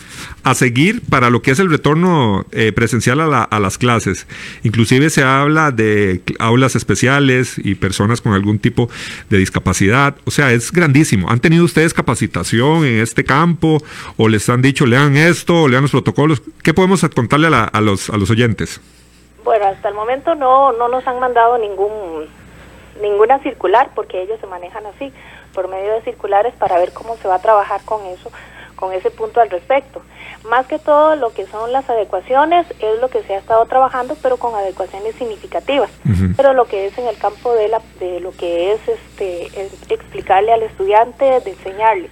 a 0.43 0.55
seguir 0.55 1.02
para 1.09 1.31
lo 1.31 1.43
que 1.43 1.50
es 1.50 1.59
el 1.59 1.71
retorno 1.71 2.47
eh, 2.52 2.73
presencial 2.73 3.21
a, 3.21 3.43
a, 3.43 3.61
las 3.61 3.79
clases. 3.79 4.26
Inclusive 4.62 5.11
se 5.11 5.23
habla 5.23 5.71
de 5.71 6.23
aulas 6.38 6.76
especiales 6.76 7.57
y 7.59 7.75
personas 7.75 8.21
con 8.21 8.33
algún 8.33 8.59
tipo 8.59 8.88
de 9.29 9.38
discapacidad. 9.38 10.17
O 10.25 10.31
sea, 10.31 10.52
es 10.52 10.73
grandísimo. 10.73 11.31
¿Han 11.31 11.40
tenido 11.40 11.64
ustedes 11.64 11.95
capacitación 11.95 12.85
en 12.85 13.00
este 13.00 13.25
campo 13.25 13.83
o 14.17 14.29
les 14.29 14.49
han 14.49 14.62
dicho 14.62 14.87
lean 14.87 15.17
esto 15.17 15.62
o 15.62 15.69
lean 15.69 15.83
los 15.83 15.90
protocolos? 15.90 16.43
¿Qué 16.62 16.75
podemos 16.75 17.05
contarle 17.14 17.49
a, 17.49 17.50
la, 17.50 17.64
a, 17.64 17.81
los, 17.81 18.11
a 18.11 18.17
los 18.17 18.31
oyentes? 18.31 18.81
Bueno, 19.45 19.67
hasta 19.67 19.88
el 19.88 19.95
momento 19.95 20.35
no, 20.35 20.73
no 20.73 20.88
nos 20.88 21.07
han 21.07 21.19
mandado 21.21 21.59
ningún 21.59 22.29
ninguna 23.00 23.38
circular 23.43 23.90
porque 23.95 24.23
ellos 24.23 24.38
se 24.40 24.47
manejan 24.47 24.85
así 24.87 25.11
por 25.61 25.69
medio 25.69 25.93
de 25.93 26.00
circulares 26.02 26.55
para 26.55 26.79
ver 26.79 26.95
cómo 26.95 27.19
se 27.19 27.29
va 27.29 27.35
a 27.35 27.43
trabajar 27.43 27.83
con 27.85 28.07
eso 28.07 28.31
con 28.76 28.95
ese 28.95 29.11
punto 29.11 29.43
al 29.43 29.50
respecto. 29.50 30.00
Más 30.49 30.67
que 30.67 30.79
todo 30.79 31.14
lo 31.14 31.35
que 31.35 31.47
son 31.49 31.71
las 31.71 31.90
adecuaciones 31.90 32.67
es 32.79 32.99
lo 32.99 33.11
que 33.11 33.23
se 33.25 33.35
ha 33.35 33.38
estado 33.38 33.67
trabajando, 33.67 34.17
pero 34.23 34.38
con 34.38 34.55
adecuaciones 34.55 35.14
significativas. 35.17 35.90
Pero 36.35 36.55
lo 36.55 36.64
que 36.64 36.87
es 36.87 36.97
en 36.97 37.07
el 37.07 37.19
campo 37.19 37.55
de, 37.55 37.69
la, 37.69 37.83
de 37.99 38.21
lo 38.21 38.33
que 38.33 38.73
es 38.73 38.81
este 38.88 39.69
explicarle 39.90 40.55
al 40.55 40.62
estudiante, 40.62 41.26
de 41.40 41.50
enseñarle. 41.50 42.09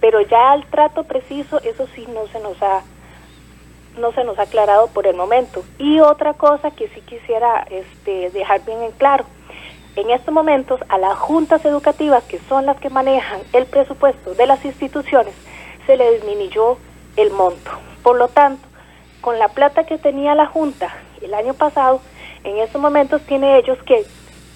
Pero 0.00 0.20
ya 0.20 0.52
al 0.52 0.64
trato 0.66 1.02
preciso, 1.02 1.60
eso 1.64 1.88
sí 1.96 2.06
no 2.14 2.28
se 2.28 2.38
nos 2.38 2.62
ha 2.62 2.82
no 3.98 4.12
se 4.12 4.22
nos 4.22 4.38
ha 4.38 4.42
aclarado 4.42 4.86
por 4.86 5.08
el 5.08 5.16
momento. 5.16 5.64
Y 5.78 5.98
otra 5.98 6.34
cosa 6.34 6.70
que 6.70 6.88
sí 6.90 7.00
quisiera 7.00 7.66
este, 7.70 8.30
dejar 8.30 8.64
bien 8.64 8.84
en 8.84 8.92
claro, 8.92 9.24
en 9.96 10.10
estos 10.10 10.34
momentos 10.34 10.80
a 10.88 10.98
las 10.98 11.16
juntas 11.16 11.64
educativas, 11.64 12.24
que 12.24 12.40
son 12.48 12.66
las 12.66 12.78
que 12.78 12.90
manejan 12.90 13.40
el 13.52 13.66
presupuesto 13.66 14.34
de 14.34 14.46
las 14.46 14.64
instituciones, 14.64 15.34
se 15.86 15.96
le 15.96 16.12
disminuyó 16.12 16.78
el 17.16 17.30
monto. 17.30 17.70
Por 18.02 18.16
lo 18.16 18.28
tanto, 18.28 18.66
con 19.20 19.38
la 19.38 19.48
plata 19.48 19.84
que 19.84 19.98
tenía 19.98 20.34
la 20.34 20.46
Junta 20.46 20.94
el 21.22 21.32
año 21.34 21.54
pasado, 21.54 22.00
en 22.42 22.58
estos 22.58 22.80
momentos 22.80 23.22
tiene 23.22 23.56
ellos 23.58 23.78
que 23.84 24.04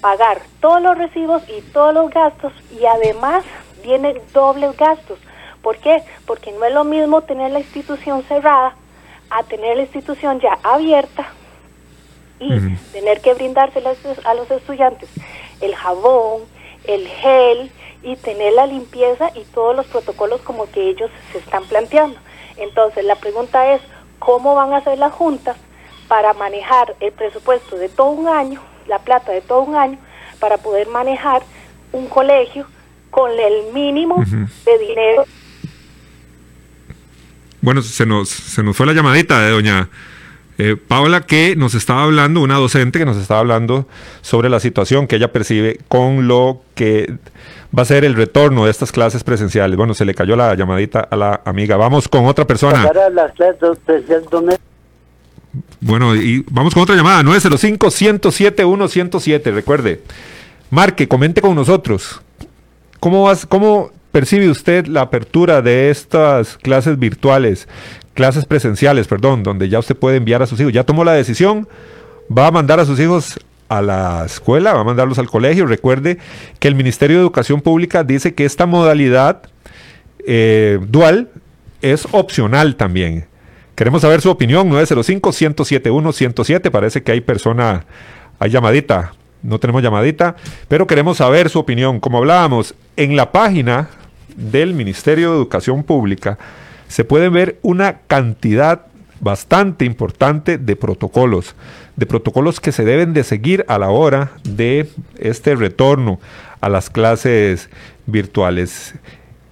pagar 0.01 0.41
todos 0.59 0.81
los 0.81 0.97
recibos 0.97 1.41
y 1.49 1.61
todos 1.61 1.93
los 1.93 2.09
gastos 2.09 2.53
y 2.71 2.85
además 2.85 3.43
vienen 3.81 4.21
dobles 4.33 4.75
gastos. 4.77 5.19
¿Por 5.61 5.77
qué? 5.77 6.03
Porque 6.25 6.51
no 6.51 6.65
es 6.65 6.73
lo 6.73 6.83
mismo 6.83 7.21
tener 7.21 7.51
la 7.51 7.59
institución 7.59 8.23
cerrada 8.23 8.75
a 9.29 9.43
tener 9.43 9.77
la 9.77 9.83
institución 9.83 10.39
ya 10.39 10.57
abierta 10.63 11.27
y 12.39 12.59
tener 12.93 13.21
que 13.21 13.33
brindárselas 13.33 13.97
a 14.25 14.33
los 14.33 14.49
estudiantes 14.49 15.09
el 15.61 15.75
jabón, 15.75 16.43
el 16.85 17.07
gel 17.07 17.71
y 18.01 18.15
tener 18.15 18.53
la 18.53 18.65
limpieza 18.65 19.29
y 19.35 19.43
todos 19.53 19.75
los 19.75 19.85
protocolos 19.87 20.41
como 20.41 20.71
que 20.71 20.89
ellos 20.89 21.11
se 21.31 21.39
están 21.39 21.65
planteando. 21.65 22.17
Entonces 22.57 23.03
la 23.03 23.15
pregunta 23.15 23.73
es, 23.73 23.81
¿cómo 24.19 24.55
van 24.55 24.73
a 24.73 24.77
hacer 24.77 24.97
las 24.97 25.13
juntas 25.13 25.57
para 26.07 26.33
manejar 26.33 26.95
el 26.99 27.11
presupuesto 27.11 27.75
de 27.75 27.89
todo 27.89 28.11
un 28.11 28.27
año, 28.27 28.61
la 28.87 28.99
plata 28.99 29.31
de 29.31 29.41
todo 29.41 29.61
un 29.61 29.75
año, 29.75 29.97
para 30.39 30.57
poder 30.57 30.87
manejar 30.87 31.43
un 31.91 32.07
colegio 32.07 32.65
con 33.11 33.31
el 33.31 33.73
mínimo 33.73 34.23
de 34.65 34.77
dinero 34.77 35.25
bueno, 37.61 37.81
se 37.81 38.05
nos, 38.05 38.29
se 38.29 38.63
nos 38.63 38.75
fue 38.75 38.85
la 38.85 38.93
llamadita 38.93 39.41
de 39.41 39.51
doña 39.51 39.89
eh, 40.61 40.75
Paula 40.75 41.21
que 41.21 41.55
nos 41.55 41.73
estaba 41.73 42.03
hablando, 42.03 42.41
una 42.41 42.55
docente 42.55 42.99
que 42.99 43.05
nos 43.05 43.15
estaba 43.15 43.39
hablando 43.39 43.87
sobre 44.19 44.49
la 44.49 44.59
situación 44.59 45.07
que 45.07 45.15
ella 45.15 45.31
percibe 45.31 45.79
con 45.87 46.27
lo 46.27 46.59
que 46.75 47.13
va 47.75 47.81
a 47.83 47.85
ser 47.85 48.03
el 48.03 48.13
retorno 48.13 48.65
de 48.65 48.71
estas 48.71 48.91
clases 48.91 49.23
presenciales. 49.23 49.77
Bueno, 49.77 49.93
se 49.93 50.03
le 50.03 50.13
cayó 50.13 50.35
la 50.35 50.53
llamadita 50.55 50.99
a 50.99 51.15
la 51.15 51.39
amiga. 51.45 51.77
Vamos 51.77 52.09
con 52.09 52.25
otra 52.25 52.45
persona. 52.45 52.91
Bueno, 55.79 56.13
y 56.13 56.43
vamos 56.51 56.73
con 56.73 56.83
otra 56.83 56.97
llamada, 56.97 57.23
905-107-107. 57.23 59.53
Recuerde, 59.53 60.01
marque, 60.71 61.07
comente 61.07 61.39
con 61.39 61.55
nosotros. 61.55 62.21
¿Cómo, 62.99 63.23
vas, 63.23 63.45
¿Cómo 63.45 63.91
percibe 64.11 64.49
usted 64.49 64.87
la 64.87 65.01
apertura 65.01 65.61
de 65.61 65.89
estas 65.89 66.57
clases 66.57 66.97
virtuales, 66.99 67.67
clases 68.13 68.45
presenciales, 68.45 69.07
perdón, 69.07 69.43
donde 69.43 69.69
ya 69.69 69.79
usted 69.79 69.95
puede 69.95 70.17
enviar 70.17 70.41
a 70.41 70.47
sus 70.47 70.59
hijos? 70.59 70.73
Ya 70.73 70.83
tomó 70.83 71.03
la 71.03 71.13
decisión, 71.13 71.67
va 72.35 72.47
a 72.47 72.51
mandar 72.51 72.79
a 72.79 72.85
sus 72.85 72.99
hijos 72.99 73.39
a 73.69 73.81
la 73.81 74.23
escuela, 74.25 74.73
va 74.73 74.81
a 74.81 74.83
mandarlos 74.83 75.19
al 75.19 75.29
colegio. 75.29 75.65
Recuerde 75.65 76.17
que 76.59 76.67
el 76.67 76.75
Ministerio 76.75 77.17
de 77.17 77.21
Educación 77.21 77.61
Pública 77.61 78.03
dice 78.03 78.33
que 78.33 78.45
esta 78.45 78.65
modalidad 78.65 79.43
eh, 80.25 80.79
dual 80.87 81.29
es 81.81 82.07
opcional 82.11 82.75
también. 82.75 83.27
Queremos 83.75 84.01
saber 84.01 84.19
su 84.21 84.29
opinión, 84.29 84.69
905-107-107. 84.71 86.69
Parece 86.69 87.01
que 87.03 87.13
hay 87.13 87.21
persona, 87.21 87.85
hay 88.37 88.49
llamadita. 88.49 89.13
No 89.41 89.59
tenemos 89.59 89.81
llamadita, 89.81 90.35
pero 90.67 90.87
queremos 90.87 91.17
saber 91.17 91.49
su 91.49 91.59
opinión. 91.59 91.99
Como 91.99 92.17
hablábamos, 92.17 92.75
en 92.95 93.15
la 93.15 93.31
página 93.31 93.89
del 94.35 94.73
Ministerio 94.73 95.31
de 95.31 95.37
Educación 95.37 95.83
Pública 95.83 96.37
se 96.87 97.05
puede 97.05 97.29
ver 97.29 97.59
una 97.61 97.99
cantidad 98.07 98.85
bastante 99.19 99.85
importante 99.85 100.57
de 100.57 100.75
protocolos, 100.75 101.55
de 101.95 102.05
protocolos 102.05 102.59
que 102.59 102.71
se 102.71 102.85
deben 102.85 103.13
de 103.13 103.23
seguir 103.23 103.65
a 103.67 103.77
la 103.77 103.89
hora 103.89 104.31
de 104.43 104.89
este 105.17 105.55
retorno 105.55 106.19
a 106.61 106.69
las 106.69 106.89
clases 106.89 107.69
virtuales 108.05 108.95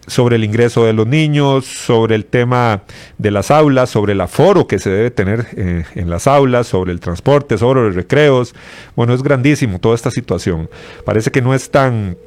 sobre 0.08 0.38
el 0.38 0.44
ingreso 0.44 0.86
de 0.86 0.94
los 0.94 1.06
niños, 1.06 1.66
sobre 1.66 2.16
el 2.16 2.26
tema 2.26 2.84
de 3.18 3.32
las 3.32 3.52
aulas, 3.52 3.90
sobre 3.90 4.14
el 4.14 4.22
aforo 4.22 4.66
que 4.66 4.80
se 4.80 4.90
debe 4.90 5.12
tener 5.12 5.48
eh, 5.56 5.84
en 5.96 6.10
las 6.10 6.28
aulas, 6.28 6.68
sobre 6.68 6.92
el 6.94 7.00
transporte, 7.00 7.58
sobre 7.58 7.82
los 7.82 7.96
recreos. 7.96 8.56
Bueno, 8.96 9.14
es 9.14 9.22
grandísimo 9.22 9.80
toda 9.80 9.96
esta 9.96 10.10
situación. 10.10 10.70
Parece 11.06 11.30
que 11.30 11.42
no 11.42 11.54
es 11.54 11.70
tan 11.70 12.18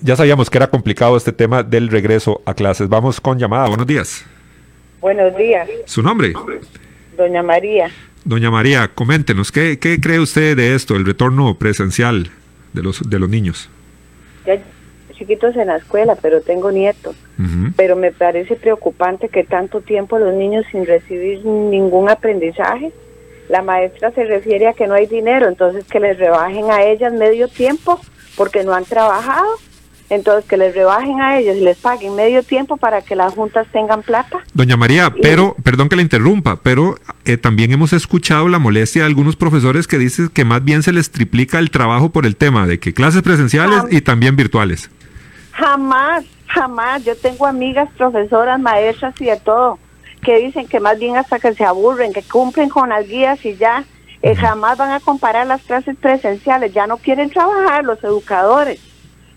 ya 0.00 0.16
sabíamos 0.16 0.48
que 0.48 0.58
era 0.58 0.68
complicado 0.68 1.16
este 1.16 1.32
tema 1.32 1.62
del 1.62 1.88
regreso 1.88 2.40
a 2.46 2.54
clases. 2.54 2.88
Vamos 2.88 3.20
con 3.20 3.38
llamada. 3.38 3.68
Buenos 3.68 3.86
días. 3.86 4.24
Buenos 5.00 5.36
días. 5.36 5.68
¿Su 5.86 6.02
nombre? 6.02 6.32
Doña 7.16 7.42
María. 7.42 7.90
Doña 8.24 8.50
María, 8.52 8.88
coméntenos, 8.94 9.50
¿qué, 9.50 9.80
qué 9.80 10.00
cree 10.00 10.20
usted 10.20 10.56
de 10.56 10.76
esto, 10.76 10.94
el 10.94 11.04
retorno 11.04 11.58
presencial 11.58 12.30
de 12.72 12.82
los, 12.82 13.08
de 13.08 13.18
los 13.18 13.28
niños? 13.28 13.68
Ya 14.46 14.62
chiquitos 15.22 15.56
en 15.56 15.68
la 15.68 15.76
escuela, 15.76 16.16
pero 16.20 16.40
tengo 16.40 16.70
nietos. 16.72 17.14
Pero 17.76 17.96
me 17.96 18.12
parece 18.12 18.54
preocupante 18.54 19.28
que 19.28 19.42
tanto 19.42 19.80
tiempo 19.80 20.18
los 20.18 20.34
niños 20.34 20.64
sin 20.70 20.86
recibir 20.86 21.44
ningún 21.44 22.08
aprendizaje. 22.08 22.92
La 23.48 23.62
maestra 23.62 24.12
se 24.12 24.24
refiere 24.24 24.68
a 24.68 24.72
que 24.72 24.86
no 24.86 24.94
hay 24.94 25.06
dinero, 25.06 25.48
entonces 25.48 25.84
que 25.84 25.98
les 25.98 26.18
rebajen 26.18 26.70
a 26.70 26.84
ellas 26.84 27.12
medio 27.12 27.48
tiempo 27.48 28.00
porque 28.36 28.62
no 28.62 28.74
han 28.74 28.84
trabajado 28.84 29.58
entonces, 30.12 30.44
que 30.46 30.58
les 30.58 30.74
rebajen 30.74 31.22
a 31.22 31.38
ellos 31.38 31.56
y 31.56 31.60
les 31.60 31.78
paguen 31.78 32.14
medio 32.14 32.42
tiempo 32.42 32.76
para 32.76 33.00
que 33.00 33.16
las 33.16 33.32
juntas 33.32 33.66
tengan 33.72 34.02
plata. 34.02 34.40
Doña 34.52 34.76
María, 34.76 35.10
pero, 35.22 35.56
perdón 35.62 35.88
que 35.88 35.96
le 35.96 36.02
interrumpa, 36.02 36.60
pero 36.62 36.98
eh, 37.24 37.38
también 37.38 37.72
hemos 37.72 37.94
escuchado 37.94 38.46
la 38.48 38.58
molestia 38.58 39.02
de 39.02 39.06
algunos 39.06 39.36
profesores 39.36 39.86
que 39.86 39.96
dicen 39.96 40.28
que 40.28 40.44
más 40.44 40.62
bien 40.62 40.82
se 40.82 40.92
les 40.92 41.10
triplica 41.10 41.58
el 41.58 41.70
trabajo 41.70 42.10
por 42.10 42.26
el 42.26 42.36
tema 42.36 42.66
de 42.66 42.78
que 42.78 42.92
clases 42.92 43.22
presenciales 43.22 43.84
y 43.90 44.02
también 44.02 44.36
virtuales. 44.36 44.90
Jamás, 45.52 46.24
jamás. 46.46 47.04
Yo 47.04 47.16
tengo 47.16 47.46
amigas, 47.46 47.88
profesoras, 47.96 48.60
maestras 48.60 49.18
y 49.20 49.26
de 49.26 49.38
todo, 49.38 49.78
que 50.22 50.38
dicen 50.38 50.66
que 50.66 50.80
más 50.80 50.98
bien 50.98 51.16
hasta 51.16 51.38
que 51.38 51.54
se 51.54 51.64
aburren, 51.64 52.12
que 52.12 52.22
cumplen 52.22 52.68
con 52.68 52.90
las 52.90 53.06
guías 53.06 53.44
y 53.44 53.56
ya. 53.56 53.84
Eh, 54.22 54.36
jamás 54.36 54.78
van 54.78 54.92
a 54.92 55.00
comparar 55.00 55.48
las 55.48 55.62
clases 55.62 55.96
presenciales, 55.96 56.72
ya 56.72 56.86
no 56.86 56.96
quieren 56.96 57.28
trabajar 57.28 57.84
los 57.84 58.04
educadores 58.04 58.80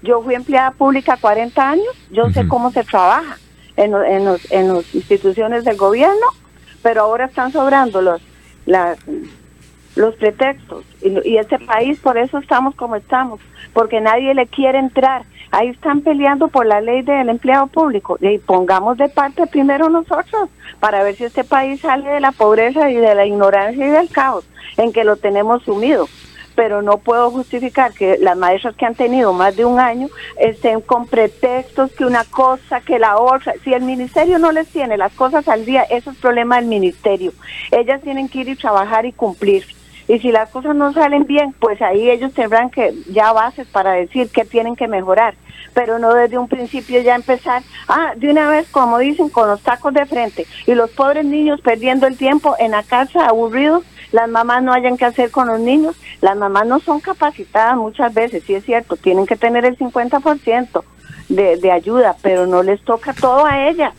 yo 0.05 0.21
fui 0.21 0.35
empleada 0.35 0.71
pública 0.71 1.17
40 1.19 1.69
años, 1.69 1.87
yo 2.11 2.29
sé 2.29 2.47
cómo 2.47 2.71
se 2.71 2.83
trabaja 2.83 3.37
en, 3.75 3.93
en, 3.93 4.25
los, 4.25 4.51
en 4.51 4.73
las 4.73 4.95
instituciones 4.95 5.65
del 5.65 5.75
gobierno, 5.75 6.27
pero 6.81 7.01
ahora 7.01 7.25
están 7.25 7.51
sobrando 7.51 8.01
los, 8.01 8.21
las, 8.65 8.97
los 9.95 10.15
pretextos. 10.15 10.85
Y, 11.01 11.27
y 11.27 11.37
este 11.37 11.59
país, 11.59 11.99
por 11.99 12.17
eso 12.17 12.37
estamos 12.37 12.75
como 12.75 12.95
estamos, 12.95 13.41
porque 13.73 13.99
nadie 13.99 14.33
le 14.33 14.47
quiere 14.47 14.77
entrar. 14.77 15.23
Ahí 15.57 15.69
están 15.69 16.01
peleando 16.01 16.49
por 16.49 16.65
la 16.65 16.81
ley 16.81 17.01
del 17.01 17.29
empleado 17.29 17.67
público. 17.67 18.17
Y 18.19 18.39
pongamos 18.39 18.97
de 18.97 19.07
parte 19.07 19.47
primero 19.47 19.87
nosotros 19.87 20.49
para 20.81 21.01
ver 21.01 21.15
si 21.15 21.23
este 21.23 21.45
país 21.45 21.79
sale 21.79 22.09
de 22.09 22.19
la 22.19 22.33
pobreza 22.33 22.91
y 22.91 22.95
de 22.95 23.15
la 23.15 23.25
ignorancia 23.25 23.87
y 23.87 23.89
del 23.89 24.09
caos 24.09 24.45
en 24.75 24.91
que 24.91 25.05
lo 25.05 25.15
tenemos 25.15 25.63
sumido 25.63 26.07
pero 26.55 26.81
no 26.81 26.99
puedo 26.99 27.31
justificar 27.31 27.91
que 27.93 28.17
las 28.17 28.37
maestras 28.37 28.75
que 28.77 28.85
han 28.85 28.95
tenido 28.95 29.33
más 29.33 29.57
de 29.57 29.65
un 29.65 29.77
año 29.77 30.07
estén 30.37 30.79
con 30.79 31.05
pretextos 31.05 31.91
que 31.91 32.05
una 32.05 32.23
cosa, 32.23 32.79
que 32.79 32.97
la 32.97 33.17
otra. 33.17 33.53
Si 33.63 33.73
el 33.73 33.83
ministerio 33.83 34.39
no 34.39 34.53
les 34.53 34.69
tiene 34.69 34.95
las 34.95 35.11
cosas 35.11 35.49
al 35.49 35.65
día, 35.65 35.83
eso 35.83 36.11
es 36.11 36.17
problema 36.17 36.55
del 36.55 36.67
ministerio. 36.67 37.33
Ellas 37.71 38.01
tienen 38.01 38.29
que 38.29 38.39
ir 38.39 38.47
y 38.47 38.55
trabajar 38.55 39.05
y 39.05 39.11
cumplir. 39.11 39.65
Y 40.07 40.19
si 40.19 40.31
las 40.31 40.49
cosas 40.49 40.75
no 40.75 40.93
salen 40.93 41.25
bien, 41.25 41.53
pues 41.59 41.81
ahí 41.81 42.09
ellos 42.09 42.33
tendrán 42.33 42.69
que 42.69 42.93
ya 43.09 43.33
bases 43.33 43.67
para 43.67 43.93
decir 43.93 44.29
que 44.29 44.45
tienen 44.45 44.75
que 44.75 44.87
mejorar, 44.87 45.35
pero 45.73 45.97
no 45.97 46.13
desde 46.13 46.37
un 46.37 46.47
principio 46.47 47.01
ya 47.01 47.15
empezar, 47.15 47.63
ah, 47.87 48.13
de 48.15 48.29
una 48.29 48.47
vez, 48.47 48.67
como 48.69 48.99
dicen, 48.99 49.29
con 49.29 49.47
los 49.47 49.61
tacos 49.61 49.93
de 49.93 50.05
frente 50.05 50.45
y 50.67 50.75
los 50.75 50.91
pobres 50.91 51.25
niños 51.25 51.59
perdiendo 51.61 52.05
el 52.05 52.17
tiempo 52.17 52.55
en 52.59 52.71
la 52.71 52.83
casa 52.83 53.25
aburridos 53.25 53.83
las 54.15 54.29
mamás 54.29 54.63
no 54.63 54.71
hayan 54.71 54.97
que 54.97 55.03
hacer 55.03 55.29
con 55.29 55.47
los 55.47 55.59
niños. 55.59 55.95
Las 56.21 56.37
mamás 56.37 56.65
no 56.65 56.79
son 56.79 57.01
capacitadas 57.01 57.75
muchas 57.75 58.13
veces, 58.13 58.43
sí 58.45 58.55
es 58.55 58.63
cierto, 58.63 58.95
tienen 58.95 59.25
que 59.25 59.35
tener 59.35 59.65
el 59.65 59.77
50% 59.77 60.83
de, 61.27 61.57
de 61.57 61.71
ayuda, 61.71 62.15
pero 62.21 62.45
no 62.45 62.63
les 62.63 62.81
toca 62.83 63.13
todo 63.13 63.45
a 63.45 63.67
ellas. 63.67 63.93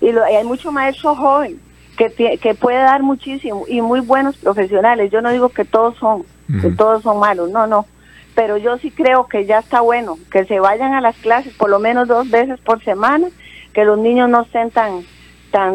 Y 0.00 0.12
lo, 0.12 0.22
hay 0.22 0.44
mucho 0.44 0.70
maestro 0.70 1.16
joven 1.16 1.60
que, 1.96 2.38
que 2.38 2.54
puede 2.54 2.78
dar 2.78 3.02
muchísimo 3.02 3.64
y 3.68 3.80
muy 3.80 4.00
buenos 4.00 4.36
profesionales. 4.36 5.10
Yo 5.10 5.22
no 5.22 5.30
digo 5.30 5.48
que 5.48 5.64
todos 5.64 5.96
son, 5.96 6.24
que 6.60 6.70
todos 6.70 7.02
son 7.02 7.18
malos, 7.18 7.50
no, 7.50 7.66
no. 7.66 7.86
Pero 8.34 8.58
yo 8.58 8.76
sí 8.78 8.90
creo 8.90 9.26
que 9.26 9.46
ya 9.46 9.60
está 9.60 9.80
bueno 9.80 10.18
que 10.30 10.44
se 10.44 10.60
vayan 10.60 10.92
a 10.92 11.00
las 11.00 11.16
clases 11.16 11.54
por 11.54 11.70
lo 11.70 11.78
menos 11.78 12.06
dos 12.06 12.30
veces 12.30 12.60
por 12.60 12.84
semana, 12.84 13.28
que 13.72 13.84
los 13.84 13.98
niños 13.98 14.28
no 14.28 14.42
estén 14.42 14.70
tan, 14.70 15.04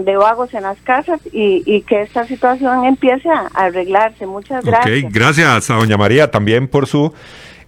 de 0.05 0.15
vagos 0.15 0.53
en 0.53 0.61
las 0.61 0.79
casas 0.81 1.19
y, 1.31 1.81
que 1.81 2.03
esta 2.03 2.27
situación 2.27 2.85
empiece 2.85 3.27
a, 3.29 3.47
arreglarse. 3.55 4.27
Muchas 4.27 4.63
gracias. 4.63 5.05
Ok, 5.05 5.11
gracias 5.11 5.69
a 5.71 5.73
doña 5.73 5.97
María 5.97 6.29
también 6.29 6.67
por 6.67 6.85
su 6.85 7.11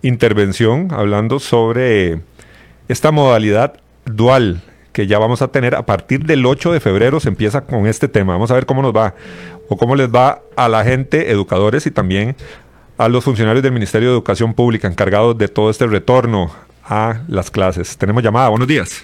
intervención 0.03 0.89
hablando 0.91 1.39
sobre 1.39 2.19
esta 2.87 3.11
modalidad 3.11 3.79
dual 4.05 4.61
que 4.93 5.07
ya 5.07 5.19
vamos 5.19 5.41
a 5.41 5.49
tener 5.49 5.75
a 5.75 5.85
partir 5.85 6.25
del 6.25 6.45
8 6.45 6.71
de 6.71 6.79
febrero 6.79 7.19
se 7.19 7.27
empieza 7.27 7.61
con 7.61 7.87
este 7.87 8.07
tema. 8.07 8.33
Vamos 8.33 8.51
a 8.51 8.53
ver 8.53 8.65
cómo 8.65 8.81
nos 8.81 8.95
va 8.95 9.15
o 9.67 9.75
cómo 9.75 9.95
les 9.95 10.07
va 10.09 10.43
a 10.55 10.69
la 10.69 10.83
gente, 10.83 11.31
educadores 11.31 11.87
y 11.87 11.91
también 11.91 12.35
a 12.97 13.09
los 13.09 13.23
funcionarios 13.23 13.63
del 13.63 13.71
Ministerio 13.71 14.09
de 14.09 14.13
Educación 14.13 14.53
Pública 14.53 14.87
encargados 14.87 15.37
de 15.37 15.47
todo 15.47 15.71
este 15.71 15.87
retorno 15.87 16.51
a 16.85 17.21
las 17.27 17.49
clases. 17.49 17.97
Tenemos 17.97 18.21
llamada. 18.21 18.49
Buenos 18.49 18.67
días. 18.67 19.03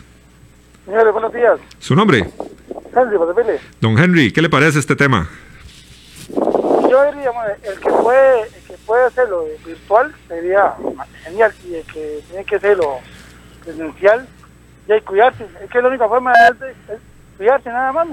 Señores, 0.85 1.11
buenos 1.11 1.33
días. 1.33 1.59
¿Su 1.79 1.95
nombre? 1.95 2.29
Henry, 2.95 3.17
Don 3.81 3.97
Henry, 3.97 4.31
¿qué 4.31 4.41
le 4.41 4.49
parece 4.49 4.79
este 4.79 4.95
tema? 4.95 5.27
Yo 6.29 7.05
diría, 7.05 7.31
el 7.63 7.79
que 7.79 7.89
puede, 7.89 8.41
el 8.43 8.63
que 8.67 8.73
puede 8.85 9.05
hacerlo 9.05 9.45
virtual 9.65 10.13
sería 10.27 10.75
genial 11.23 11.53
y 11.67 11.75
el 11.75 11.83
que 11.85 12.23
tiene 12.27 12.45
que 12.45 12.55
hacerlo 12.55 12.97
presencial 13.63 14.27
y 14.89 14.91
hay 14.91 15.01
cuidarse. 15.01 15.45
Es 15.63 15.69
que 15.69 15.81
la 15.81 15.87
única 15.87 16.09
forma 16.09 16.33
es, 16.33 16.97
cuidarse 17.37 17.69
nada 17.69 17.93
más. 17.93 18.07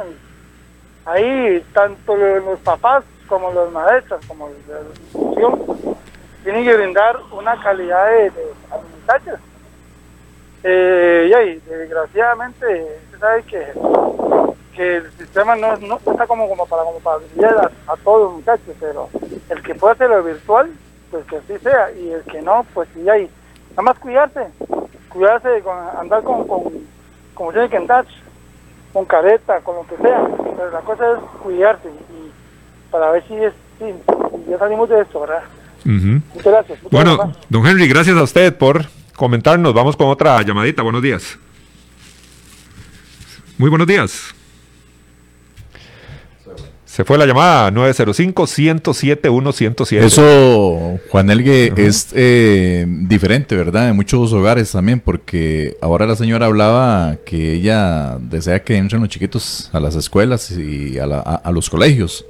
Ahí 1.07 1.65
tanto 1.73 2.15
los 2.15 2.61
papás 2.61 3.03
como 3.27 3.51
los 3.53 3.73
maestros, 3.73 4.25
como 4.27 4.49
la 4.49 4.81
institución, 4.81 5.97
tienen 6.45 6.65
que 6.65 6.77
brindar 6.77 7.19
una 7.33 7.61
calidad 7.61 8.07
de, 8.11 8.31
de 8.31 8.55
alimentación 8.71 9.41
eh, 10.69 11.29
y 11.31 11.33
ahí, 11.33 11.63
desgraciadamente, 11.65 12.67
usted 13.05 13.19
sabe 13.21 13.43
que, 13.45 13.67
que 14.75 14.97
el 14.97 15.13
sistema 15.13 15.55
no, 15.55 15.77
no 15.77 15.97
está 15.97 16.27
como, 16.27 16.49
como 16.49 16.67
para 16.67 16.83
como 16.83 16.99
para 16.99 17.19
a, 17.19 17.93
a, 17.93 17.97
todos 17.99 18.23
los 18.23 18.33
muchachos, 18.39 18.75
pero 18.81 19.09
el 19.49 19.63
que 19.63 19.77
puede 19.77 19.95
hacerlo 19.95 20.25
virtual, 20.25 20.71
pues 21.13 21.25
que 21.27 21.37
así 21.37 21.57
sea, 21.59 21.93
y 21.93 22.11
el 22.11 22.23
que 22.25 22.43
no, 22.43 22.67
pues 22.75 22.89
sí 22.95 23.09
hay. 23.09 23.31
Nada 23.71 23.83
más 23.83 23.99
cuidarse, 24.01 24.49
cuidarse, 25.09 25.63
con, 25.63 25.77
andar 25.99 26.23
con, 26.23 26.47
con 26.47 26.63
como 27.35 27.53
tiene 27.53 27.69
que 27.69 27.77
andar, 27.77 28.07
con 28.93 29.05
careta, 29.05 29.61
con 29.61 29.77
lo 29.77 29.87
que 29.87 29.97
sea, 29.97 30.27
pero 30.57 30.71
la 30.71 30.81
cosa 30.81 31.05
es 31.13 31.19
cuidarse 31.43 31.89
y 31.89 32.31
para 32.91 33.11
ver 33.11 33.25
si, 33.29 33.35
es, 33.35 33.53
si 33.79 34.51
ya 34.51 34.59
salimos 34.59 34.89
de 34.89 35.01
esto, 35.01 35.21
¿verdad? 35.21 35.43
Muchas 35.85 36.45
gracias. 36.45 36.79
bueno, 36.91 37.33
don 37.49 37.67
Henry, 37.67 37.89
gracias 37.89 38.17
a 38.17 38.23
usted 38.23 38.57
por 38.57 38.87
comentarnos. 39.15 39.73
Vamos 39.73 39.97
con 39.97 40.09
otra 40.09 40.43
llamadita. 40.43 40.83
Buenos 40.83 41.03
días. 41.03 41.39
Muy 43.59 43.71
buenos 43.71 43.87
días. 43.87 44.36
Se 46.97 47.05
fue 47.05 47.19
la 47.19 47.27
llamada 47.27 47.71
905-107-107. 47.73 50.03
Eso, 50.03 50.99
Juan 51.11 51.29
Elgue, 51.29 51.71
es 51.77 52.09
eh, 52.15 52.87
diferente, 52.89 53.55
¿verdad? 53.55 53.91
En 53.91 53.97
muchos 53.97 54.33
hogares 54.33 54.73
también, 54.73 55.01
porque 55.01 55.77
ahora 55.83 56.07
la 56.07 56.17
señora 56.17 56.47
hablaba 56.47 57.19
que 57.27 57.53
ella 57.53 58.17
desea 58.19 58.65
que 58.65 58.79
entren 58.79 59.03
los 59.03 59.11
chiquitos 59.11 59.69
a 59.75 59.81
las 59.81 59.95
escuelas 59.95 60.51
y 60.53 60.99
a, 60.99 61.43
los 61.53 61.69
colegios. 61.69 62.25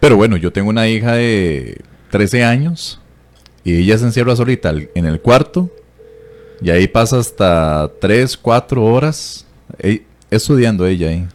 Pero 0.00 0.16
bueno, 0.16 0.36
yo 0.36 0.52
tengo 0.52 0.70
una 0.70 0.88
hija 0.88 1.12
de 1.12 1.82
13 2.10 2.42
años 2.42 3.00
y 3.62 3.76
ella 3.76 3.96
se 3.96 4.06
encierra 4.06 4.34
solita 4.34 4.74
en 4.92 5.06
el 5.06 5.20
cuarto 5.20 5.70
y 6.60 6.70
ahí 6.70 6.88
pasa 6.88 7.20
hasta 7.20 7.92
3, 8.00 8.36
4 8.38 8.84
horas 8.84 9.46
estudiando 10.32 10.84
ella 10.84 11.10
ahí. 11.10 11.28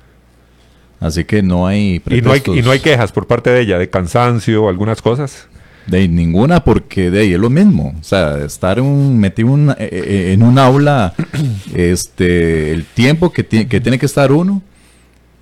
Así 1.00 1.24
que 1.24 1.42
no 1.42 1.66
hay 1.66 2.02
¿Y 2.10 2.22
no 2.22 2.32
hay, 2.32 2.42
y 2.46 2.62
no 2.62 2.72
hay 2.72 2.80
quejas 2.80 3.12
por 3.12 3.26
parte 3.26 3.50
de 3.50 3.62
ella, 3.62 3.78
de 3.78 3.90
cansancio 3.90 4.66
o 4.66 4.70
algunas 4.70 5.02
cosas. 5.02 5.48
De 5.88 6.08
ninguna, 6.08 6.64
porque 6.64 7.10
de 7.10 7.22
ahí 7.22 7.34
es 7.34 7.40
lo 7.40 7.50
mismo. 7.50 7.96
O 8.00 8.04
sea, 8.04 8.38
estar 8.44 8.80
un, 8.80 9.18
metido 9.18 9.56
eh, 9.72 9.76
eh, 9.80 10.34
en 10.34 10.44
un 10.44 10.60
aula, 10.60 11.14
este, 11.74 12.72
el 12.72 12.86
tiempo 12.86 13.32
que, 13.32 13.46
que 13.46 13.82
tiene 13.82 13.98
que 13.98 14.06
estar 14.06 14.32
uno, 14.32 14.62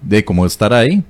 de 0.02 0.24
como 0.24 0.46
estar 0.46 0.74
ahí. 0.74 1.04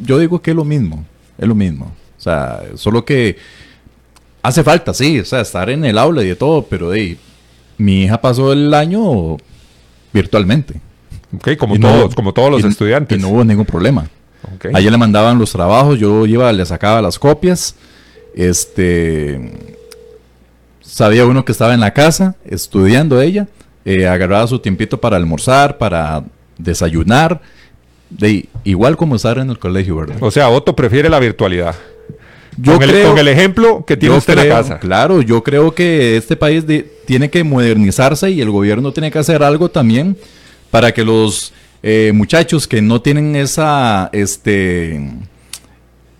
yo 0.00 0.18
digo 0.18 0.42
que 0.42 0.50
es 0.50 0.56
lo 0.56 0.64
mismo, 0.64 1.04
es 1.38 1.48
lo 1.48 1.54
mismo. 1.54 1.92
O 2.18 2.20
sea, 2.20 2.62
solo 2.74 3.04
que 3.04 3.36
Hace 4.44 4.62
falta, 4.62 4.92
sí, 4.92 5.20
o 5.20 5.24
sea, 5.24 5.40
estar 5.40 5.70
en 5.70 5.86
el 5.86 5.96
aula 5.96 6.22
y 6.22 6.26
de 6.26 6.36
todo, 6.36 6.66
pero 6.66 6.90
de, 6.90 7.16
mi 7.78 8.02
hija 8.02 8.20
pasó 8.20 8.52
el 8.52 8.74
año 8.74 9.38
virtualmente. 10.12 10.82
Ok, 11.36 11.56
como, 11.56 11.78
todos, 11.78 12.14
como 12.14 12.32
todos 12.32 12.50
los 12.50 12.64
estudiantes. 12.64 13.18
Y 13.18 13.20
no 13.22 13.28
hubo 13.28 13.44
ningún 13.44 13.64
problema. 13.66 14.06
Okay. 14.56 14.72
Ayer 14.74 14.92
le 14.92 14.98
mandaban 14.98 15.38
los 15.38 15.52
trabajos, 15.52 15.98
yo 15.98 16.26
iba, 16.26 16.52
le 16.52 16.64
sacaba 16.66 17.00
las 17.02 17.18
copias. 17.18 17.74
Este. 18.34 19.52
Sabía 20.80 21.24
uno 21.26 21.44
que 21.44 21.52
estaba 21.52 21.74
en 21.74 21.80
la 21.80 21.92
casa 21.92 22.36
estudiando 22.44 23.20
ella, 23.20 23.48
eh, 23.84 24.06
agarraba 24.06 24.46
su 24.46 24.58
tiempito 24.58 25.00
para 25.00 25.16
almorzar, 25.16 25.78
para 25.78 26.24
desayunar, 26.58 27.40
de, 28.10 28.48
igual 28.64 28.96
como 28.96 29.16
estar 29.16 29.38
en 29.38 29.50
el 29.50 29.58
colegio, 29.58 29.96
¿verdad? 29.96 30.16
O 30.20 30.30
sea, 30.30 30.48
Otto 30.50 30.76
prefiere 30.76 31.08
la 31.08 31.18
virtualidad. 31.18 31.74
Yo 32.56 32.74
con, 32.74 32.82
el, 32.84 32.90
creo- 32.90 33.08
con 33.08 33.18
el 33.18 33.26
ejemplo 33.28 33.84
que 33.84 33.96
tiene 33.96 34.16
usted 34.16 34.34
en 34.34 34.38
creo- 34.40 34.52
la 34.54 34.60
casa. 34.60 34.78
Claro, 34.78 35.20
yo 35.22 35.42
creo 35.42 35.74
que 35.74 36.16
este 36.16 36.36
país 36.36 36.64
de- 36.66 36.88
tiene 37.06 37.28
que 37.28 37.42
modernizarse 37.42 38.30
y 38.30 38.40
el 38.40 38.50
gobierno 38.50 38.92
tiene 38.92 39.10
que 39.10 39.18
hacer 39.18 39.42
algo 39.42 39.68
también 39.70 40.16
para 40.74 40.92
que 40.92 41.04
los 41.04 41.52
eh, 41.84 42.10
muchachos 42.12 42.66
que 42.66 42.82
no 42.82 43.00
tienen 43.00 43.36
esa, 43.36 44.10
este, 44.12 45.08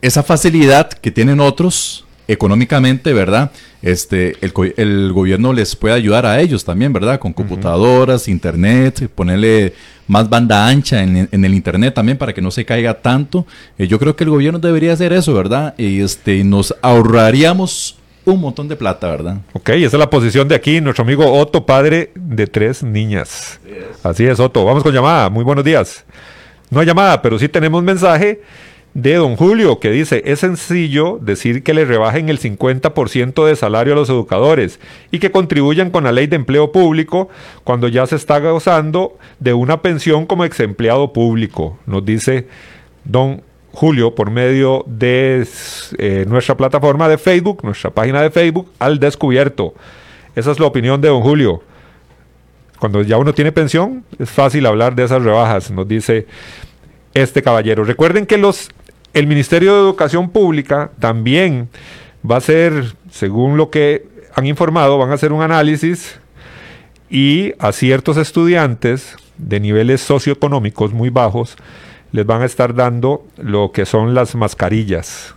esa 0.01 0.23
facilidad 0.23 0.91
que 0.91 1.11
tienen 1.11 1.41
otros 1.41 2.05
económicamente, 2.29 3.13
¿verdad? 3.13 3.51
Este, 3.83 4.37
el, 4.43 4.53
el 4.77 5.13
gobierno 5.13 5.53
les 5.53 5.75
puede 5.75 5.97
ayudar 5.97 6.25
a 6.25 6.41
ellos 6.41 6.65
también, 6.65 6.93
¿verdad? 6.93 7.19
Con 7.19 7.33
computadoras, 7.33 8.29
internet, 8.29 9.11
ponerle 9.13 9.75
más 10.07 10.29
banda 10.31 10.69
ancha 10.69 11.03
en, 11.03 11.29
en 11.33 11.45
el 11.45 11.53
internet 11.53 11.93
también 11.93 12.17
para 12.17 12.33
que 12.33 12.41
no 12.41 12.53
se 12.53 12.65
caiga 12.65 13.03
tanto. 13.03 13.49
Eh, 13.77 13.89
yo 13.89 13.99
creo 13.99 14.15
que 14.15 14.23
el 14.23 14.31
gobierno 14.31 14.61
debería 14.61 14.93
hacer 14.93 15.13
eso, 15.13 15.35
¿verdad? 15.35 15.75
Y 15.77 16.01
este, 16.01 16.45
nos 16.45 16.77
ahorraríamos 16.81 17.97
un 18.25 18.41
montón 18.41 18.69
de 18.69 18.77
plata, 18.77 19.11
¿verdad? 19.11 19.39
Ok, 19.53 19.71
esa 19.71 19.97
es 19.97 19.99
la 19.99 20.11
posición 20.11 20.49
de 20.49 20.55
aquí, 20.55 20.81
nuestro 20.81 21.05
amigo 21.05 21.33
Otto, 21.33 21.67
padre 21.67 22.11
de 22.15 22.47
tres 22.47 22.83
niñas. 22.83 23.61
Así 24.03 24.25
es, 24.27 24.41
Otto. 24.41 24.65
Vamos 24.65 24.83
con 24.83 24.93
llamada. 24.93 25.31
Muy 25.31 25.45
buenos 25.45 25.65
días. 25.65 26.05
No 26.71 26.81
hay 26.81 26.87
llamada, 26.87 27.21
pero 27.23 27.39
sí 27.39 27.49
tenemos 27.49 27.83
mensaje 27.83 28.41
de 28.95 29.15
don 29.15 29.37
Julio 29.37 29.81
que 29.81 29.91
dice, 29.91 30.23
es 30.25 30.41
sencillo 30.41 31.19
decir 31.21 31.65
que 31.65 31.75
le 31.75 31.85
rebajen 31.85 32.29
el 32.29 32.39
50% 32.39 33.45
de 33.45 33.57
salario 33.57 33.93
a 33.93 33.97
los 33.97 34.09
educadores 34.09 34.79
y 35.11 35.19
que 35.19 35.33
contribuyan 35.33 35.91
con 35.91 36.05
la 36.05 36.13
ley 36.13 36.29
de 36.29 36.37
empleo 36.37 36.71
público 36.71 37.29
cuando 37.65 37.89
ya 37.89 38.07
se 38.07 38.15
está 38.17 38.39
gozando 38.39 39.19
de 39.41 39.53
una 39.53 39.83
pensión 39.83 40.27
como 40.27 40.45
ex 40.45 40.61
empleado 40.61 41.13
público, 41.13 41.77
nos 41.87 42.05
dice 42.05 42.47
don 43.05 43.43
Julio 43.75 44.15
por 44.15 44.31
medio 44.31 44.85
de 44.87 45.47
eh, 45.99 46.25
nuestra 46.29 46.57
plataforma 46.57 47.09
de 47.09 47.19
Facebook, 47.19 47.65
nuestra 47.65 47.91
página 47.91 48.23
de 48.23 48.31
Facebook, 48.31 48.71
al 48.79 49.01
descubierto. 49.01 49.75
Esa 50.37 50.53
es 50.53 50.61
la 50.61 50.67
opinión 50.67 51.01
de 51.01 51.09
don 51.09 51.23
Julio. 51.23 51.63
Cuando 52.79 53.03
ya 53.03 53.19
uno 53.19 53.35
tiene 53.35 53.51
pensión, 53.51 54.05
es 54.19 54.31
fácil 54.31 54.67
hablar 54.67 54.95
de 54.95 55.05
esas 55.05 55.23
rebajas, 55.23 55.71
nos 55.71 55.89
dice 55.89 56.27
este 57.15 57.43
caballero. 57.43 57.85
Recuerden 57.85 58.27
que 58.27 58.39
los, 58.39 58.71
el 59.13 59.27
Ministerio 59.27 59.75
de 59.75 59.81
Educación 59.81 60.31
Pública 60.31 60.91
también 60.99 61.69
va 62.29 62.37
a 62.37 62.39
hacer, 62.39 62.95
según 63.11 63.57
lo 63.57 63.71
que 63.71 64.07
han 64.35 64.47
informado, 64.47 64.99
van 64.99 65.11
a 65.11 65.15
hacer 65.15 65.33
un 65.33 65.43
análisis 65.43 66.19
y 67.11 67.53
a 67.59 67.73
ciertos 67.73 68.17
estudiantes 68.17 69.17
de 69.37 69.61
niveles 69.61 70.01
socioeconómicos 70.01 70.93
muy 70.93 71.11
bajos 71.11 71.57
les 72.15 72.25
van 72.25 72.43
a 72.43 72.45
estar 72.45 72.75
dando 72.77 73.27
lo 73.39 73.73
que 73.73 73.87
son 73.87 74.15
las 74.15 74.37
mascarillas 74.37 75.35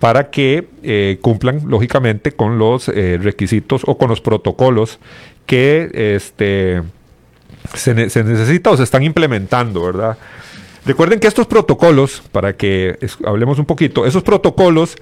para 0.00 0.30
que 0.30 0.66
eh, 0.82 1.18
cumplan 1.20 1.62
lógicamente 1.68 2.32
con 2.32 2.58
los 2.58 2.88
eh, 2.88 3.18
requisitos 3.22 3.82
o 3.86 3.96
con 3.96 4.08
los 4.08 4.20
protocolos 4.20 4.98
que 5.46 5.90
este, 6.16 6.82
se, 7.74 7.94
ne- 7.94 8.10
se 8.10 8.24
necesita 8.24 8.70
o 8.70 8.76
se 8.76 8.82
están 8.82 9.04
implementando, 9.04 9.84
¿verdad? 9.84 10.18
Recuerden 10.84 11.20
que 11.20 11.28
estos 11.28 11.46
protocolos, 11.46 12.22
para 12.32 12.56
que 12.56 12.98
hablemos 13.24 13.60
un 13.60 13.66
poquito, 13.66 14.06
esos 14.06 14.24
protocolos 14.24 14.96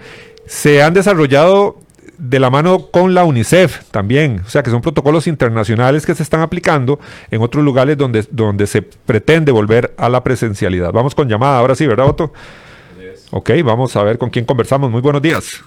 se 0.47 0.83
han 0.83 0.93
desarrollado 0.93 1.79
de 2.19 2.41
la 2.41 2.51
mano 2.51 2.89
con 2.91 3.15
la 3.15 3.25
UNICEF 3.25 3.85
también, 3.91 4.43
o 4.45 4.49
sea 4.49 4.63
que 4.63 4.71
son 4.71 4.83
protocolos 4.83 5.29
internacionales 5.29 6.05
que 6.05 6.15
se 6.15 6.23
están 6.23 6.41
aplicando 6.41 6.99
en 7.31 7.41
otros 7.41 7.65
lugares 7.65 7.97
donde, 7.97 8.27
donde 8.31 8.67
se 8.67 8.83
pretende 8.83 9.53
volver 9.53 9.95
a 9.97 10.09
la 10.09 10.23
presencialidad. 10.23 10.93
Vamos 10.93 11.15
con 11.15 11.29
llamada, 11.29 11.59
ahora 11.59 11.75
sí, 11.77 11.87
¿verdad, 11.87 12.07
Otto? 12.07 12.33
Ok, 13.31 13.51
vamos 13.65 13.95
a 13.95 14.03
ver 14.03 14.19
con 14.19 14.31
quién 14.31 14.45
conversamos. 14.45 14.91
Muy 14.91 15.01
buenos 15.01 15.23
días. 15.23 15.63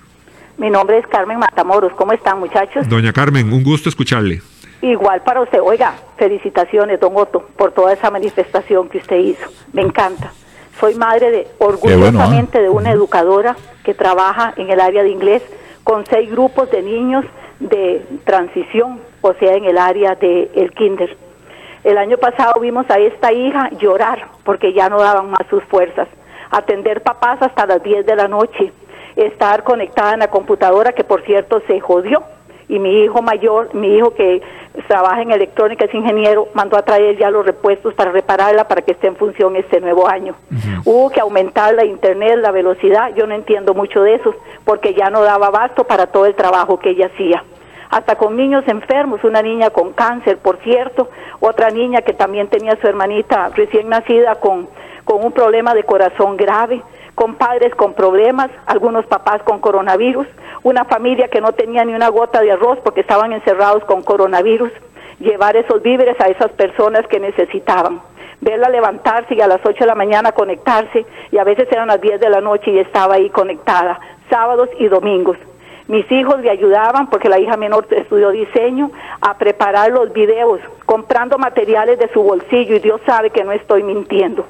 Mi 0.57 0.69
nombre 0.69 0.97
es 0.97 1.07
Carmen 1.07 1.39
Matamoros. 1.39 1.93
¿Cómo 1.93 2.11
están, 2.11 2.39
muchachos? 2.39 2.89
Doña 2.89 3.13
Carmen, 3.13 3.53
un 3.53 3.63
gusto 3.63 3.87
escucharle. 3.87 4.41
Igual 4.81 5.21
para 5.21 5.41
usted. 5.41 5.59
Oiga, 5.61 5.93
felicitaciones, 6.17 6.99
don 6.99 7.15
Otto, 7.15 7.47
por 7.55 7.71
toda 7.71 7.93
esa 7.93 8.09
manifestación 8.09 8.89
que 8.89 8.97
usted 8.97 9.17
hizo. 9.17 9.47
Me 9.73 9.83
encanta. 9.83 10.33
Soy 10.79 10.95
madre 10.95 11.29
de, 11.29 11.47
orgullosamente, 11.59 12.59
de 12.59 12.69
una 12.69 12.91
educadora 12.91 13.55
que 13.83 13.93
trabaja 13.93 14.53
en 14.57 14.71
el 14.71 14.79
área 14.79 15.03
de 15.03 15.09
inglés 15.09 15.43
con 15.83 16.05
seis 16.05 16.29
grupos 16.31 16.69
de 16.71 16.81
niños 16.81 17.25
de 17.59 18.05
transición, 18.25 18.99
o 19.21 19.33
sea, 19.33 19.53
en 19.53 19.65
el 19.65 19.77
área 19.77 20.15
del 20.15 20.49
el 20.55 20.71
kinder. 20.71 21.15
El 21.83 21.97
año 21.97 22.17
pasado 22.17 22.59
vimos 22.61 22.89
a 22.89 22.99
esta 22.99 23.31
hija 23.31 23.69
llorar 23.79 24.27
porque 24.43 24.73
ya 24.73 24.89
no 24.89 24.99
daban 24.99 25.31
más 25.31 25.47
sus 25.49 25.63
fuerzas, 25.63 26.07
atender 26.51 27.01
papás 27.01 27.41
hasta 27.41 27.65
las 27.65 27.81
10 27.81 28.05
de 28.05 28.15
la 28.15 28.27
noche, 28.27 28.71
estar 29.15 29.63
conectada 29.63 30.13
en 30.13 30.19
la 30.19 30.29
computadora 30.29 30.93
que 30.93 31.03
por 31.03 31.23
cierto 31.23 31.61
se 31.67 31.79
jodió 31.79 32.23
y 32.71 32.79
mi 32.79 33.01
hijo 33.03 33.21
mayor, 33.21 33.75
mi 33.75 33.97
hijo 33.97 34.13
que 34.13 34.41
trabaja 34.88 35.21
en 35.21 35.31
electrónica, 35.31 35.84
es 35.84 35.93
ingeniero, 35.93 36.47
mandó 36.53 36.77
a 36.77 36.84
traer 36.84 37.17
ya 37.17 37.29
los 37.29 37.45
repuestos 37.45 37.93
para 37.95 38.13
repararla 38.13 38.69
para 38.69 38.81
que 38.81 38.93
esté 38.93 39.07
en 39.07 39.17
función 39.17 39.57
este 39.57 39.81
nuevo 39.81 40.07
año. 40.07 40.36
Hubo 40.86 41.10
que 41.10 41.19
aumentar 41.19 41.73
la 41.73 41.84
internet, 41.84 42.38
la 42.38 42.51
velocidad, 42.51 43.13
yo 43.13 43.27
no 43.27 43.36
entiendo 43.36 43.73
mucho 43.73 44.03
de 44.03 44.15
eso, 44.15 44.34
porque 44.63 44.93
ya 44.93 45.10
no 45.10 45.21
daba 45.21 45.47
abasto 45.47 45.84
para 45.84 46.07
todo 46.07 46.25
el 46.25 46.34
trabajo 46.34 46.79
que 46.79 46.91
ella 46.91 47.07
hacía 47.13 47.43
hasta 47.89 48.15
con 48.15 48.38
niños 48.38 48.63
enfermos, 48.67 49.21
una 49.25 49.41
niña 49.41 49.69
con 49.69 49.91
cáncer, 49.91 50.38
por 50.38 50.55
cierto, 50.60 51.10
otra 51.41 51.71
niña 51.71 52.03
que 52.03 52.13
también 52.13 52.47
tenía 52.47 52.77
su 52.79 52.88
hermanita 52.88 53.49
recién 53.53 53.89
nacida 53.89 54.36
con, 54.36 54.69
con 55.03 55.25
un 55.25 55.34
problema 55.34 55.73
de 55.73 55.84
corazón 55.84 56.38
grave, 56.38 56.81
con 57.15 57.36
padres 57.36 57.75
con 57.75 57.93
problemas, 57.93 58.49
algunos 58.65 59.05
papás 59.07 59.43
con 59.43 59.60
coronavirus, 59.60 60.25
una 60.63 60.86
familia 60.86 61.28
que 61.28 61.41
no 61.41 61.54
tenía 61.54 61.84
ni 61.86 61.93
una 61.93 62.10
gota 62.10 62.41
de 62.41 62.52
arroz 62.52 62.80
porque 62.84 63.02
estaban 63.02 63.34
encerrados 63.34 63.84
con 63.86 64.04
coronavirus, 64.04 64.71
llevar 65.19 65.56
esos 65.56 65.82
víveres 65.82 66.19
a 66.19 66.28
esas 66.28 66.52
personas 66.52 67.06
que 67.08 67.19
necesitaban 67.19 68.02
verla 68.41 68.69
levantarse 68.69 69.36
y 69.36 69.41
a 69.41 69.47
las 69.47 69.62
8 69.63 69.78
de 69.80 69.86
la 69.86 69.95
mañana 69.95 70.32
conectarse 70.32 71.06
y 71.32 71.38
a 71.38 71.43
veces 71.43 71.67
eran 71.71 71.88
las 71.88 72.02
10 72.02 72.19
de 72.19 72.30
la 72.30 72.41
noche 72.41 72.71
y 72.71 72.80
estaba 72.80 73.15
ahí 73.15 73.30
conectada, 73.30 74.00
sábados 74.30 74.69
y 74.80 74.88
domingos. 74.88 75.38
Mis 75.88 76.10
hijos 76.12 76.39
le 76.39 76.50
ayudaban, 76.50 77.10
porque 77.10 77.30
la 77.30 77.39
hija 77.39 77.58
menor 77.58 77.86
estudió 77.89 78.30
diseño, 78.30 78.91
a 79.19 79.38
preparar 79.38 79.91
los 79.91 80.13
videos, 80.13 80.62
comprando 80.86 81.38
materiales 81.38 82.00
de 82.00 82.08
su 82.13 82.24
bolsillo 82.24 82.76
y 82.76 82.80
Dios 82.80 83.02
sabe 83.06 83.30
que 83.30 83.43
no 83.43 83.52
estoy 83.52 83.84
mintiendo. 83.84 84.45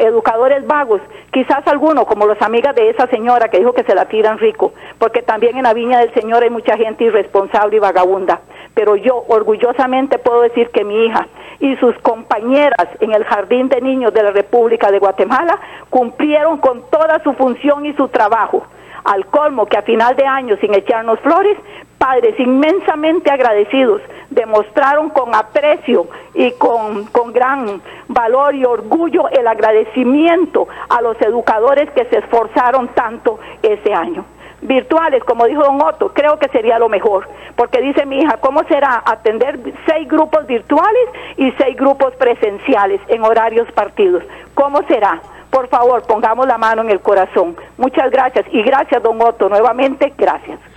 Educadores 0.00 0.64
vagos, 0.66 1.00
quizás 1.32 1.66
algunos, 1.66 2.04
como 2.06 2.26
las 2.26 2.40
amigas 2.40 2.74
de 2.74 2.90
esa 2.90 3.08
señora 3.08 3.48
que 3.48 3.58
dijo 3.58 3.72
que 3.72 3.82
se 3.82 3.94
la 3.94 4.04
tiran 4.04 4.38
rico, 4.38 4.72
porque 4.98 5.22
también 5.22 5.56
en 5.56 5.64
la 5.64 5.74
viña 5.74 5.98
del 5.98 6.14
Señor 6.14 6.44
hay 6.44 6.50
mucha 6.50 6.76
gente 6.76 7.04
irresponsable 7.04 7.76
y 7.76 7.80
vagabunda. 7.80 8.40
Pero 8.74 8.94
yo 8.94 9.24
orgullosamente 9.28 10.18
puedo 10.18 10.42
decir 10.42 10.70
que 10.70 10.84
mi 10.84 11.06
hija 11.06 11.26
y 11.58 11.76
sus 11.76 11.96
compañeras 11.98 12.88
en 13.00 13.12
el 13.12 13.24
Jardín 13.24 13.68
de 13.68 13.80
Niños 13.80 14.14
de 14.14 14.22
la 14.22 14.30
República 14.30 14.90
de 14.90 14.98
Guatemala 14.98 15.58
cumplieron 15.90 16.58
con 16.58 16.82
toda 16.90 17.22
su 17.22 17.32
función 17.34 17.84
y 17.86 17.92
su 17.94 18.08
trabajo. 18.08 18.64
Al 19.04 19.26
colmo 19.26 19.66
que 19.66 19.76
a 19.76 19.82
final 19.82 20.14
de 20.14 20.26
año, 20.26 20.56
sin 20.60 20.74
echarnos 20.74 21.18
flores, 21.20 21.56
padres 22.00 22.34
inmensamente 22.40 23.30
agradecidos 23.30 24.00
demostraron 24.30 25.10
con 25.10 25.34
aprecio 25.34 26.06
y 26.32 26.52
con, 26.52 27.04
con 27.12 27.30
gran 27.30 27.82
valor 28.08 28.54
y 28.54 28.64
orgullo 28.64 29.28
el 29.28 29.46
agradecimiento 29.46 30.66
a 30.88 31.02
los 31.02 31.20
educadores 31.20 31.90
que 31.90 32.06
se 32.06 32.20
esforzaron 32.20 32.88
tanto 32.94 33.38
ese 33.62 33.92
año. 33.92 34.24
Virtuales, 34.62 35.22
como 35.24 35.44
dijo 35.44 35.62
don 35.62 35.82
Otto, 35.82 36.14
creo 36.14 36.38
que 36.38 36.48
sería 36.48 36.78
lo 36.78 36.88
mejor, 36.88 37.28
porque 37.54 37.82
dice 37.82 38.06
mi 38.06 38.20
hija, 38.20 38.38
¿cómo 38.38 38.64
será 38.64 39.02
atender 39.04 39.58
seis 39.86 40.08
grupos 40.08 40.46
virtuales 40.46 41.06
y 41.36 41.52
seis 41.52 41.76
grupos 41.76 42.14
presenciales 42.14 43.02
en 43.08 43.22
horarios 43.22 43.70
partidos? 43.72 44.22
¿Cómo 44.54 44.82
será? 44.88 45.20
Por 45.50 45.68
favor, 45.68 46.02
pongamos 46.06 46.46
la 46.46 46.56
mano 46.56 46.80
en 46.80 46.90
el 46.90 47.00
corazón. 47.00 47.56
Muchas 47.76 48.10
gracias 48.10 48.46
y 48.52 48.62
gracias, 48.62 49.02
don 49.02 49.20
Otto, 49.20 49.50
nuevamente, 49.50 50.14
gracias. 50.16 50.69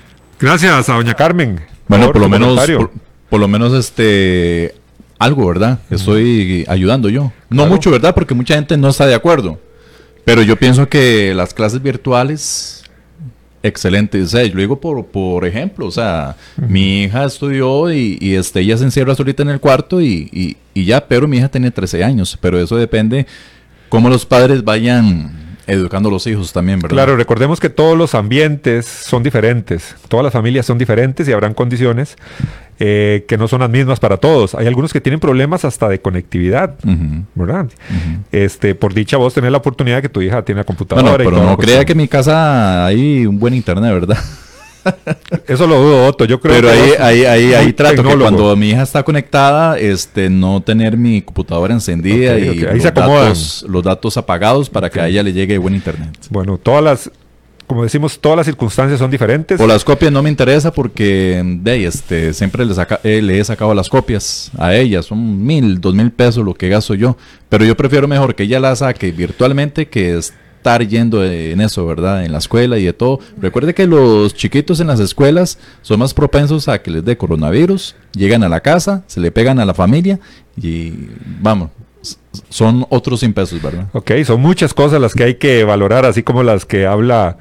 Gracias 0.43 0.89
a 0.89 0.93
doña 0.95 1.13
Carmen. 1.13 1.59
Bueno, 1.87 2.07
por 2.11 2.19
lo 2.21 2.27
menos, 2.29 2.59
por, 2.69 2.91
por 3.29 3.39
lo 3.39 3.47
menos 3.47 3.73
este 3.73 4.75
algo, 5.17 5.47
¿verdad? 5.47 5.79
Estoy 5.89 6.65
ayudando 6.67 7.07
yo. 7.07 7.31
No 7.49 7.65
mucho, 7.65 7.91
¿verdad? 7.91 8.13
Porque 8.13 8.33
mucha 8.33 8.55
gente 8.55 8.75
no 8.75 8.89
está 8.89 9.05
de 9.05 9.15
acuerdo. 9.15 9.57
Pero 10.25 10.41
yo 10.41 10.57
pienso 10.57 10.87
que 10.89 11.33
las 11.33 11.53
clases 11.53 11.81
virtuales, 11.81 12.83
excelente. 13.61 14.21
O 14.21 14.27
sea, 14.27 14.43
yo 14.43 14.53
lo 14.55 14.59
digo 14.59 14.79
por, 14.81 15.05
por 15.05 15.45
ejemplo, 15.45 15.85
o 15.85 15.91
sea, 15.91 16.35
mi 16.57 17.03
hija 17.03 17.23
estudió 17.25 17.91
y, 17.93 18.17
y, 18.19 18.35
este, 18.35 18.59
ella 18.61 18.77
se 18.77 18.83
encierra 18.83 19.15
solita 19.15 19.43
en 19.43 19.49
el 19.49 19.59
cuarto 19.61 20.01
y, 20.01 20.29
y- 20.33 20.57
y 20.73 20.85
ya, 20.85 21.07
pero 21.07 21.25
mi 21.27 21.37
hija 21.37 21.47
tiene 21.49 21.71
13 21.71 22.03
años. 22.03 22.37
Pero 22.41 22.59
eso 22.59 22.75
depende 22.75 23.27
cómo 23.87 24.09
los 24.09 24.25
padres 24.25 24.63
vayan 24.63 25.31
educando 25.67 26.09
a 26.09 26.11
los 26.11 26.27
hijos 26.27 26.53
también, 26.53 26.79
¿verdad? 26.79 26.95
Claro, 26.95 27.15
recordemos 27.15 27.59
que 27.59 27.69
todos 27.69 27.97
los 27.97 28.15
ambientes 28.15 28.85
son 28.85 29.23
diferentes, 29.23 29.95
todas 30.07 30.23
las 30.23 30.33
familias 30.33 30.65
son 30.65 30.77
diferentes 30.77 31.27
y 31.27 31.31
habrán 31.31 31.53
condiciones 31.53 32.17
eh, 32.79 33.25
que 33.27 33.37
no 33.37 33.47
son 33.47 33.61
las 33.61 33.69
mismas 33.69 33.99
para 33.99 34.17
todos. 34.17 34.55
Hay 34.55 34.67
algunos 34.67 34.91
que 34.91 34.99
tienen 34.99 35.19
problemas 35.19 35.63
hasta 35.63 35.87
de 35.87 36.01
conectividad, 36.01 36.75
¿verdad? 37.35 37.67
Este, 38.31 38.75
por 38.75 38.93
dicha 38.93 39.17
vos 39.17 39.33
tenés 39.33 39.51
la 39.51 39.59
oportunidad 39.59 39.97
de 39.97 40.01
que 40.03 40.09
tu 40.09 40.21
hija 40.21 40.43
tiene 40.43 40.59
la 40.59 40.65
computadora. 40.65 41.15
Bueno, 41.15 41.29
pero 41.29 41.43
no 41.43 41.57
crea 41.57 41.85
que 41.85 41.93
en 41.93 41.99
mi 41.99 42.07
casa 42.07 42.85
hay 42.85 43.25
un 43.25 43.39
buen 43.39 43.53
internet, 43.53 43.93
¿verdad? 43.93 44.17
Eso 45.47 45.67
lo 45.67 45.81
dudo, 45.81 46.07
Otto. 46.07 46.25
Yo 46.25 46.39
creo 46.39 46.55
Pero 46.55 46.69
ahí, 46.69 46.91
ahí, 46.99 47.25
ahí, 47.25 47.53
ahí 47.53 47.73
trato 47.73 48.03
que 48.03 48.17
cuando 48.17 48.55
mi 48.55 48.69
hija 48.69 48.83
está 48.83 49.03
conectada, 49.03 49.77
este, 49.77 50.29
no 50.29 50.61
tener 50.61 50.97
mi 50.97 51.21
computadora 51.21 51.73
encendida 51.73 52.37
y 52.37 52.59
Los, 52.59 52.83
datos, 52.83 53.65
los, 53.67 53.83
datos, 53.83 54.17
apagados 54.17 54.69
para 54.69 54.89
que 54.89 54.99
a 54.99 55.07
ella 55.07 55.23
le 55.23 55.33
llegue 55.33 55.57
buen 55.57 55.75
internet. 55.75 56.09
Bueno, 56.29 56.57
todas 56.57 56.83
las, 56.83 57.11
como 57.67 57.83
decimos, 57.83 58.19
todas 58.19 58.37
las 58.37 58.45
circunstancias 58.45 58.99
son 58.99 59.09
diferentes. 59.09 59.59
O 59.59 59.67
las 59.67 59.83
copias 59.83 60.11
no 60.11 60.21
me 60.21 60.29
interesa 60.29 60.71
porque 60.71 61.41
de 61.43 61.85
este, 61.85 62.33
siempre 62.33 62.65
le, 62.65 62.73
saca, 62.73 62.99
eh, 63.03 63.21
le 63.21 63.39
he 63.39 63.43
sacado 63.43 63.73
las 63.73 63.89
copias 63.89 64.51
a 64.57 64.75
ella. 64.75 65.01
Son 65.01 65.43
mil, 65.45 65.79
dos 65.79 65.95
mil 65.95 66.11
pesos 66.11 66.43
lo 66.43 66.53
que 66.53 66.69
gasto 66.69 66.93
yo. 66.93 67.17
Pero 67.49 67.65
yo 67.65 67.75
prefiero 67.75 68.07
mejor 68.07 68.35
que 68.35 68.43
ella 68.43 68.59
las 68.59 68.79
saque 68.79 69.11
virtualmente 69.11 69.87
que 69.87 70.19
estar 70.63 70.87
yendo 70.87 71.25
en 71.25 71.59
eso, 71.59 71.85
¿verdad? 71.85 72.23
En 72.23 72.31
la 72.31 72.37
escuela 72.37 72.77
y 72.77 72.85
de 72.85 72.93
todo. 72.93 73.19
Recuerde 73.37 73.73
que 73.73 73.85
los 73.85 74.33
chiquitos 74.33 74.79
en 74.79 74.87
las 74.87 75.01
escuelas 75.01 75.59
son 75.81 75.99
más 75.99 76.13
propensos 76.13 76.69
a 76.69 76.81
que 76.81 76.89
les 76.89 77.03
dé 77.03 77.17
coronavirus, 77.17 77.97
llegan 78.13 78.43
a 78.43 78.49
la 78.49 78.61
casa, 78.61 79.03
se 79.07 79.19
le 79.19 79.29
pegan 79.29 79.59
a 79.59 79.65
la 79.65 79.73
familia 79.73 80.21
y 80.55 80.93
vamos, 81.41 81.71
son 82.47 82.85
otros 82.89 83.19
100 83.19 83.33
pesos, 83.33 83.61
¿verdad? 83.61 83.89
Ok, 83.91 84.11
son 84.25 84.39
muchas 84.39 84.73
cosas 84.73 85.01
las 85.01 85.13
que 85.13 85.25
hay 85.25 85.35
que 85.35 85.65
valorar, 85.65 86.05
así 86.05 86.23
como 86.23 86.43
las 86.43 86.63
que 86.63 86.85
habla 86.85 87.37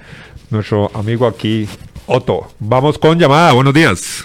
nuestro 0.51 0.91
amigo 0.93 1.29
aquí, 1.29 1.69
Otto. 2.07 2.53
Vamos 2.59 2.99
con 2.99 3.21
llamada, 3.21 3.53
buenos 3.53 3.73
días. 3.73 4.25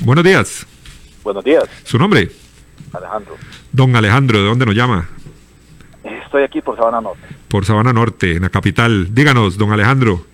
Buenos 0.00 0.24
días. 0.24 0.66
Buenos 1.22 1.44
días. 1.44 1.64
¿Su 1.84 1.98
nombre? 1.98 2.30
Alejandro. 2.94 3.36
Don 3.72 3.94
Alejandro, 3.94 4.38
¿de 4.38 4.46
dónde 4.46 4.64
nos 4.64 4.74
llama? 4.74 5.06
Estoy 6.28 6.42
aquí 6.42 6.60
por 6.60 6.76
Sabana 6.76 7.00
Norte. 7.00 7.26
Por 7.48 7.64
Sabana 7.64 7.90
Norte, 7.90 8.32
en 8.32 8.42
la 8.42 8.50
capital. 8.50 9.14
Díganos, 9.14 9.56
don 9.56 9.72
Alejandro. 9.72 10.26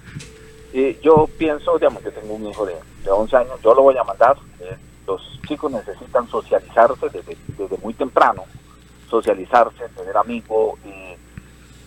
Eh, 0.72 0.98
yo 1.00 1.28
pienso, 1.38 1.78
digamos, 1.78 2.02
que 2.02 2.11
tengo 2.11 2.35
un 2.35 2.48
hijo 2.48 2.66
de, 2.66 2.74
de 3.04 3.11
11 3.12 3.37
años, 3.37 3.61
yo 3.62 3.72
lo 3.76 3.83
voy 3.83 3.96
a 3.96 4.02
mandar. 4.02 4.37
Eh, 4.59 4.76
los 5.07 5.40
chicos 5.46 5.70
necesitan 5.70 6.26
socializarse 6.26 7.09
desde, 7.11 7.37
desde, 7.57 7.78
muy 7.78 7.94
temprano, 7.94 8.42
socializarse, 9.09 9.88
tener 9.96 10.16
amigos, 10.16 10.80
eh, 10.85 11.16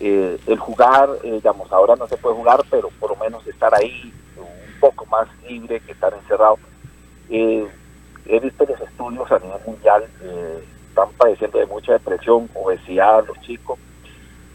eh 0.00 0.38
el 0.46 0.58
jugar, 0.58 1.10
eh, 1.22 1.32
digamos, 1.32 1.70
ahora 1.70 1.94
no 1.94 2.08
se 2.08 2.16
puede 2.16 2.36
jugar, 2.36 2.64
pero 2.70 2.88
por 2.98 3.10
lo 3.10 3.16
menos 3.16 3.46
estar 3.46 3.74
ahí 3.74 4.10
un 4.38 4.80
poco 4.80 5.04
más 5.04 5.28
libre 5.46 5.80
que 5.80 5.92
estar 5.92 6.14
encerrado. 6.14 6.58
he 7.28 8.40
visto 8.40 8.64
los 8.64 8.80
estudios 8.80 9.30
a 9.30 9.38
nivel 9.38 9.60
mundial, 9.66 10.04
están 10.88 11.10
padeciendo 11.18 11.58
de 11.58 11.66
mucha 11.66 11.92
depresión, 11.92 12.48
obesidad, 12.54 13.26
los 13.26 13.38
chicos 13.42 13.78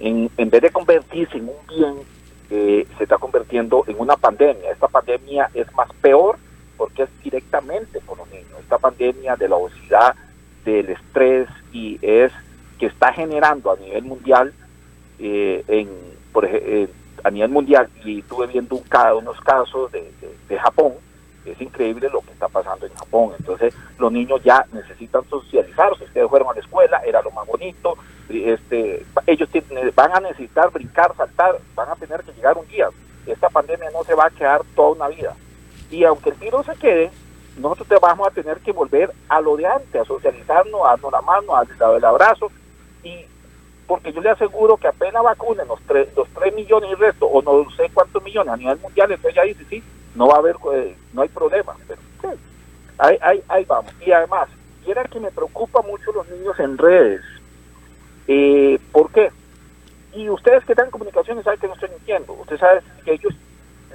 en, 0.03 0.29
en 0.37 0.49
vez 0.49 0.61
de 0.61 0.69
convertirse 0.69 1.37
en 1.37 1.47
un 1.47 1.67
bien, 1.67 1.95
eh, 2.49 2.85
se 2.97 3.03
está 3.03 3.17
convirtiendo 3.17 3.85
en 3.87 3.97
una 3.99 4.17
pandemia. 4.17 4.71
Esta 4.71 4.89
pandemia 4.89 5.49
es 5.53 5.73
más 5.73 5.89
peor 6.01 6.37
porque 6.77 7.03
es 7.03 7.09
directamente 7.23 7.99
con 8.01 8.17
los 8.17 8.29
niños. 8.29 8.59
Esta 8.59 8.77
pandemia 8.77 9.37
de 9.37 9.47
la 9.47 9.55
obesidad, 9.55 10.13
del 10.65 10.89
estrés 10.89 11.47
y 11.71 11.97
es 12.01 12.31
que 12.79 12.87
está 12.87 13.13
generando 13.13 13.71
a 13.71 13.77
nivel 13.77 14.03
mundial, 14.03 14.53
eh, 15.19 15.63
en, 15.67 15.89
por 16.33 16.45
ejemplo, 16.45 16.93
a 17.23 17.31
nivel 17.31 17.51
mundial, 17.51 17.87
y 18.03 18.19
estuve 18.19 18.47
viendo 18.47 18.75
un, 18.75 18.83
unos 19.17 19.39
casos 19.39 19.89
de, 19.93 20.01
de, 20.01 20.35
de 20.49 20.59
Japón, 20.59 20.93
es 21.45 21.61
increíble 21.61 22.09
lo 22.09 22.21
que 22.21 22.31
está 22.31 22.47
pasando 22.47 22.85
en 22.85 22.93
Japón. 22.93 23.33
Entonces, 23.37 23.73
los 23.97 24.11
niños 24.11 24.41
ya 24.43 24.65
necesitan 24.71 25.27
socializarse. 25.29 26.05
Ustedes 26.05 26.29
fueron 26.29 26.49
a 26.49 26.53
la 26.53 26.59
escuela, 26.59 27.01
era 27.05 27.21
lo 27.21 27.31
más 27.31 27.45
bonito. 27.47 27.97
Este, 28.29 29.05
ellos 29.27 29.49
tienen, 29.49 29.91
van 29.95 30.15
a 30.15 30.19
necesitar 30.19 30.71
brincar, 30.71 31.15
saltar, 31.15 31.57
van 31.75 31.89
a 31.89 31.95
tener 31.95 32.23
que 32.23 32.33
llegar 32.33 32.57
un 32.57 32.67
día. 32.67 32.89
Esta 33.25 33.49
pandemia 33.49 33.89
no 33.91 34.03
se 34.03 34.15
va 34.15 34.25
a 34.27 34.29
quedar 34.29 34.61
toda 34.75 34.91
una 34.91 35.07
vida. 35.07 35.35
Y 35.91 36.03
aunque 36.03 36.29
el 36.29 36.35
virus 36.35 36.65
se 36.65 36.75
quede, 36.75 37.11
nosotros 37.57 37.99
vamos 38.01 38.27
a 38.27 38.31
tener 38.31 38.59
que 38.59 38.71
volver 38.71 39.11
a 39.29 39.39
lo 39.41 39.55
de 39.57 39.67
antes, 39.67 40.01
a 40.01 40.05
socializarnos, 40.05 40.81
a 40.85 40.91
darnos 40.91 41.11
la 41.11 41.21
mano, 41.21 41.55
a 41.55 41.65
darle 41.77 41.97
el 41.97 42.05
abrazo. 42.05 42.51
Y 43.03 43.25
porque 43.87 44.13
yo 44.13 44.21
le 44.21 44.29
aseguro 44.29 44.77
que 44.77 44.87
apenas 44.87 45.23
vacunen 45.23 45.67
los 45.67 45.79
3, 45.81 46.09
los 46.15 46.27
3 46.29 46.55
millones 46.55 46.89
y 46.91 46.95
resto, 46.95 47.25
o 47.25 47.41
no 47.41 47.69
sé 47.75 47.89
cuántos 47.93 48.23
millones 48.23 48.53
a 48.53 48.57
nivel 48.57 48.79
mundial, 48.79 49.11
entonces 49.11 49.35
ya 49.35 49.43
dice, 49.43 49.65
sí, 49.69 49.83
no 50.15 50.27
va 50.27 50.35
a 50.35 50.39
haber, 50.39 50.55
eh, 50.73 50.95
no 51.13 51.21
hay 51.21 51.29
problema. 51.29 51.75
Pero, 51.87 52.01
sí, 52.21 52.39
ahí, 52.97 53.43
ahí, 53.47 53.65
vamos. 53.65 53.93
Y 54.05 54.11
además, 54.11 54.47
quiera 54.83 55.03
que 55.05 55.19
me 55.19 55.31
preocupa 55.31 55.81
mucho 55.81 56.11
los 56.11 56.27
niños 56.29 56.59
en 56.59 56.77
redes. 56.77 57.21
Eh, 58.27 58.79
¿Por 58.91 59.11
qué? 59.11 59.31
Y 60.13 60.29
ustedes 60.29 60.63
que 60.65 60.75
dan 60.75 60.91
comunicaciones 60.91 61.43
saben 61.43 61.59
que 61.59 61.67
no 61.67 61.73
estoy 61.73 61.89
mintiendo. 61.89 62.33
Ustedes 62.33 62.61
saben 62.61 62.83
que 63.03 63.13
ellos 63.13 63.33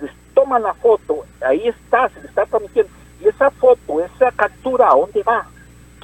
les 0.02 0.10
toman 0.34 0.62
la 0.62 0.74
foto, 0.74 1.24
ahí 1.40 1.68
está, 1.68 2.08
se 2.08 2.16
les 2.16 2.30
está 2.30 2.46
transmitiendo. 2.46 2.92
Y 3.20 3.28
esa 3.28 3.50
foto, 3.50 4.00
esa 4.00 4.30
captura, 4.32 4.88
¿a 4.88 4.96
dónde 4.96 5.22
va? 5.22 5.46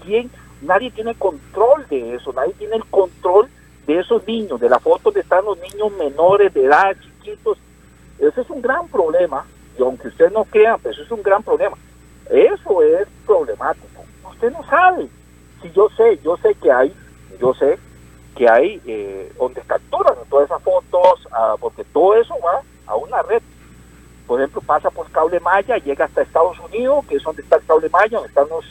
¿Quién? 0.02 0.30
Nadie 0.62 0.90
tiene 0.90 1.14
control 1.14 1.86
de 1.88 2.14
eso, 2.14 2.32
nadie 2.32 2.54
tiene 2.54 2.76
el 2.76 2.84
control 2.86 3.48
de 3.86 3.98
esos 4.00 4.26
niños, 4.26 4.60
de 4.60 4.68
la 4.68 4.78
foto 4.78 5.04
donde 5.04 5.20
están 5.20 5.44
los 5.44 5.58
niños 5.58 5.92
menores 5.98 6.54
de 6.54 6.64
edad, 6.64 6.96
chiquitos. 7.00 7.58
Ese 8.18 8.40
es 8.40 8.50
un 8.50 8.62
gran 8.62 8.88
problema 8.88 9.44
y 9.78 9.82
aunque 9.82 10.08
usted 10.08 10.30
no 10.32 10.44
crea, 10.44 10.78
pues 10.78 10.94
eso 10.94 11.04
es 11.04 11.10
un 11.10 11.22
gran 11.22 11.42
problema. 11.42 11.76
Eso 12.30 12.82
es 12.82 13.08
problemático. 13.26 14.04
Usted 14.30 14.52
no 14.52 14.64
sabe. 14.64 15.08
Si 15.62 15.70
yo 15.72 15.88
sé, 15.96 16.18
yo 16.22 16.36
sé 16.38 16.54
que 16.54 16.70
hay, 16.70 16.94
yo 17.40 17.54
sé 17.54 17.78
que 18.36 18.48
hay 18.48 18.80
eh, 18.86 19.32
donde 19.38 19.60
capturan 19.62 20.14
todas 20.28 20.46
esas 20.46 20.62
fotos, 20.62 21.28
ah, 21.30 21.54
porque 21.60 21.84
todo 21.84 22.14
eso 22.16 22.34
va 22.44 22.60
a 22.86 22.96
una 22.96 23.22
red. 23.22 23.42
Por 24.26 24.40
ejemplo, 24.40 24.62
pasa 24.62 24.90
por 24.90 25.10
cable 25.10 25.38
maya, 25.40 25.76
llega 25.78 26.06
hasta 26.06 26.22
Estados 26.22 26.58
Unidos, 26.60 27.04
que 27.06 27.16
es 27.16 27.22
donde 27.22 27.42
está 27.42 27.56
el 27.56 27.66
cable 27.66 27.88
maya, 27.90 28.18
donde 28.18 28.28
están 28.28 28.48
los, 28.48 28.64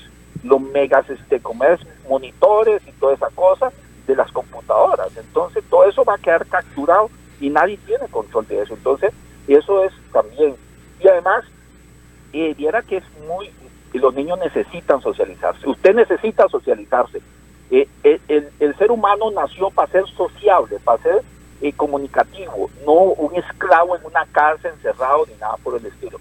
los 0.44 0.62
megas 0.62 1.10
este, 1.10 1.40
comercios, 1.40 1.90
monitores 2.10 2.82
y 2.88 2.92
toda 2.94 3.14
esa 3.14 3.30
cosa 3.30 3.72
de 4.08 4.16
las 4.16 4.32
computadoras. 4.32 5.16
Entonces, 5.16 5.64
todo 5.70 5.86
eso 5.86 6.04
va 6.04 6.16
a 6.16 6.18
quedar 6.18 6.46
capturado 6.48 7.10
y 7.40 7.50
nadie 7.50 7.78
tiene 7.86 8.08
control 8.08 8.48
de 8.48 8.62
eso. 8.62 8.74
Entonces, 8.74 9.14
eso 9.48 9.84
es 9.84 9.94
también 10.12 10.56
y 11.04 11.08
además, 11.08 11.44
eh, 12.32 12.54
viera 12.56 12.82
que 12.82 12.98
es 12.98 13.04
muy, 13.28 13.52
los 13.94 14.14
niños 14.14 14.40
necesitan 14.40 15.02
socializarse, 15.02 15.68
usted 15.68 15.94
necesita 15.94 16.48
socializarse. 16.48 17.22
Eh, 17.72 17.88
eh, 18.04 18.20
el, 18.60 18.78
ser 18.78 18.92
humano 18.92 19.32
nació 19.32 19.70
para 19.72 19.92
ser 19.92 20.06
sociable, 20.16 20.78
para 20.84 21.02
ser 21.02 21.24
eh, 21.62 21.74
comunicativo, 21.74 22.70
no 22.86 22.94
un 22.94 23.36
esclavo 23.36 23.96
en 23.96 24.06
una 24.06 24.26
casa 24.28 24.70
encerrado 24.70 25.26
ni 25.28 25.34
nada 25.36 25.58
por 25.64 25.80
el 25.80 25.86
estilo. 25.86 26.20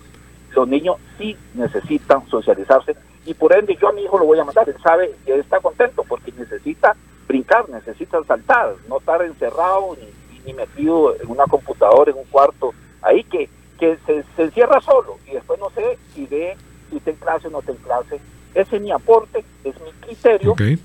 Los 0.55 0.68
niños 0.68 0.97
sí 1.18 1.37
necesitan 1.55 2.27
socializarse 2.29 2.97
y 3.27 3.35
por 3.35 3.53
ende 3.53 3.77
yo 3.81 3.88
a 3.88 3.92
mi 3.92 4.03
hijo 4.03 4.18
lo 4.18 4.27
voy 4.27 4.38
a 4.38 4.45
mandar, 4.45 4.68
él 4.68 4.77
sabe 4.83 5.14
que 5.25 5.35
está 5.35 5.61
contento 5.61 6.05
porque 6.09 6.33
necesita 6.33 6.97
brincar, 7.27 7.68
necesita 7.68 8.23
saltar, 8.25 8.75
no 8.88 8.99
estar 8.99 9.23
encerrado 9.23 9.97
ni, 10.01 10.45
ni 10.45 10.55
metido 10.55 11.14
en 11.21 11.31
una 11.31 11.45
computadora, 11.45 12.11
en 12.11 12.18
un 12.18 12.25
cuarto, 12.25 12.73
ahí 13.03 13.25
que 13.25 13.49
que 13.83 13.99
se, 14.07 14.25
se, 14.37 14.42
encierra 14.45 14.81
solo 14.81 15.18
y 15.29 15.35
después 15.35 15.59
no 15.59 15.68
sé 15.71 15.99
si 16.14 16.25
ve 16.27 16.57
si 16.88 16.99
está 16.99 17.11
en 17.11 17.16
clase 17.16 17.49
o 17.49 17.51
no 17.51 17.59
está 17.59 17.73
en 17.73 17.79
clase. 17.79 18.21
Ese 18.55 18.77
es 18.77 18.83
mi 18.83 18.92
aporte, 18.92 19.45
es 19.64 19.75
mi 19.81 19.90
criterio. 20.07 20.53
Okay. 20.53 20.79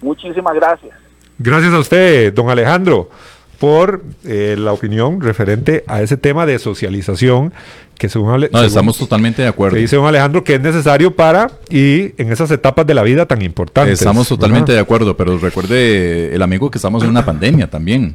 Muchísimas 0.00 0.54
gracias. 0.54 0.94
Gracias 1.38 1.72
a 1.72 1.80
usted, 1.80 2.32
don 2.32 2.48
Alejandro, 2.48 3.10
por 3.58 4.04
eh, 4.24 4.54
la 4.56 4.72
opinión 4.72 5.20
referente 5.20 5.82
a 5.88 6.02
ese 6.02 6.16
tema 6.16 6.46
de 6.46 6.60
socialización 6.60 7.52
que 7.98 8.08
según, 8.08 8.30
Ale 8.30 8.48
no, 8.52 8.58
según 8.58 8.68
estamos 8.68 8.96
totalmente 8.96 9.42
de 9.42 9.48
acuerdo. 9.48 9.74
Que 9.74 9.80
dice 9.80 9.96
don 9.96 10.06
Alejandro 10.06 10.44
que 10.44 10.54
es 10.54 10.60
necesario 10.60 11.16
para 11.16 11.50
y 11.68 12.14
en 12.16 12.30
esas 12.30 12.52
etapas 12.52 12.86
de 12.86 12.94
la 12.94 13.02
vida 13.02 13.26
tan 13.26 13.42
importantes. 13.42 13.94
Estamos 13.94 14.28
totalmente 14.28 14.70
¿verdad? 14.70 14.74
de 14.74 14.80
acuerdo, 14.82 15.16
pero 15.16 15.36
recuerde 15.36 16.32
el 16.32 16.42
amigo 16.42 16.70
que 16.70 16.78
estamos 16.78 17.02
en 17.02 17.10
una 17.10 17.24
pandemia 17.24 17.68
también. 17.68 18.14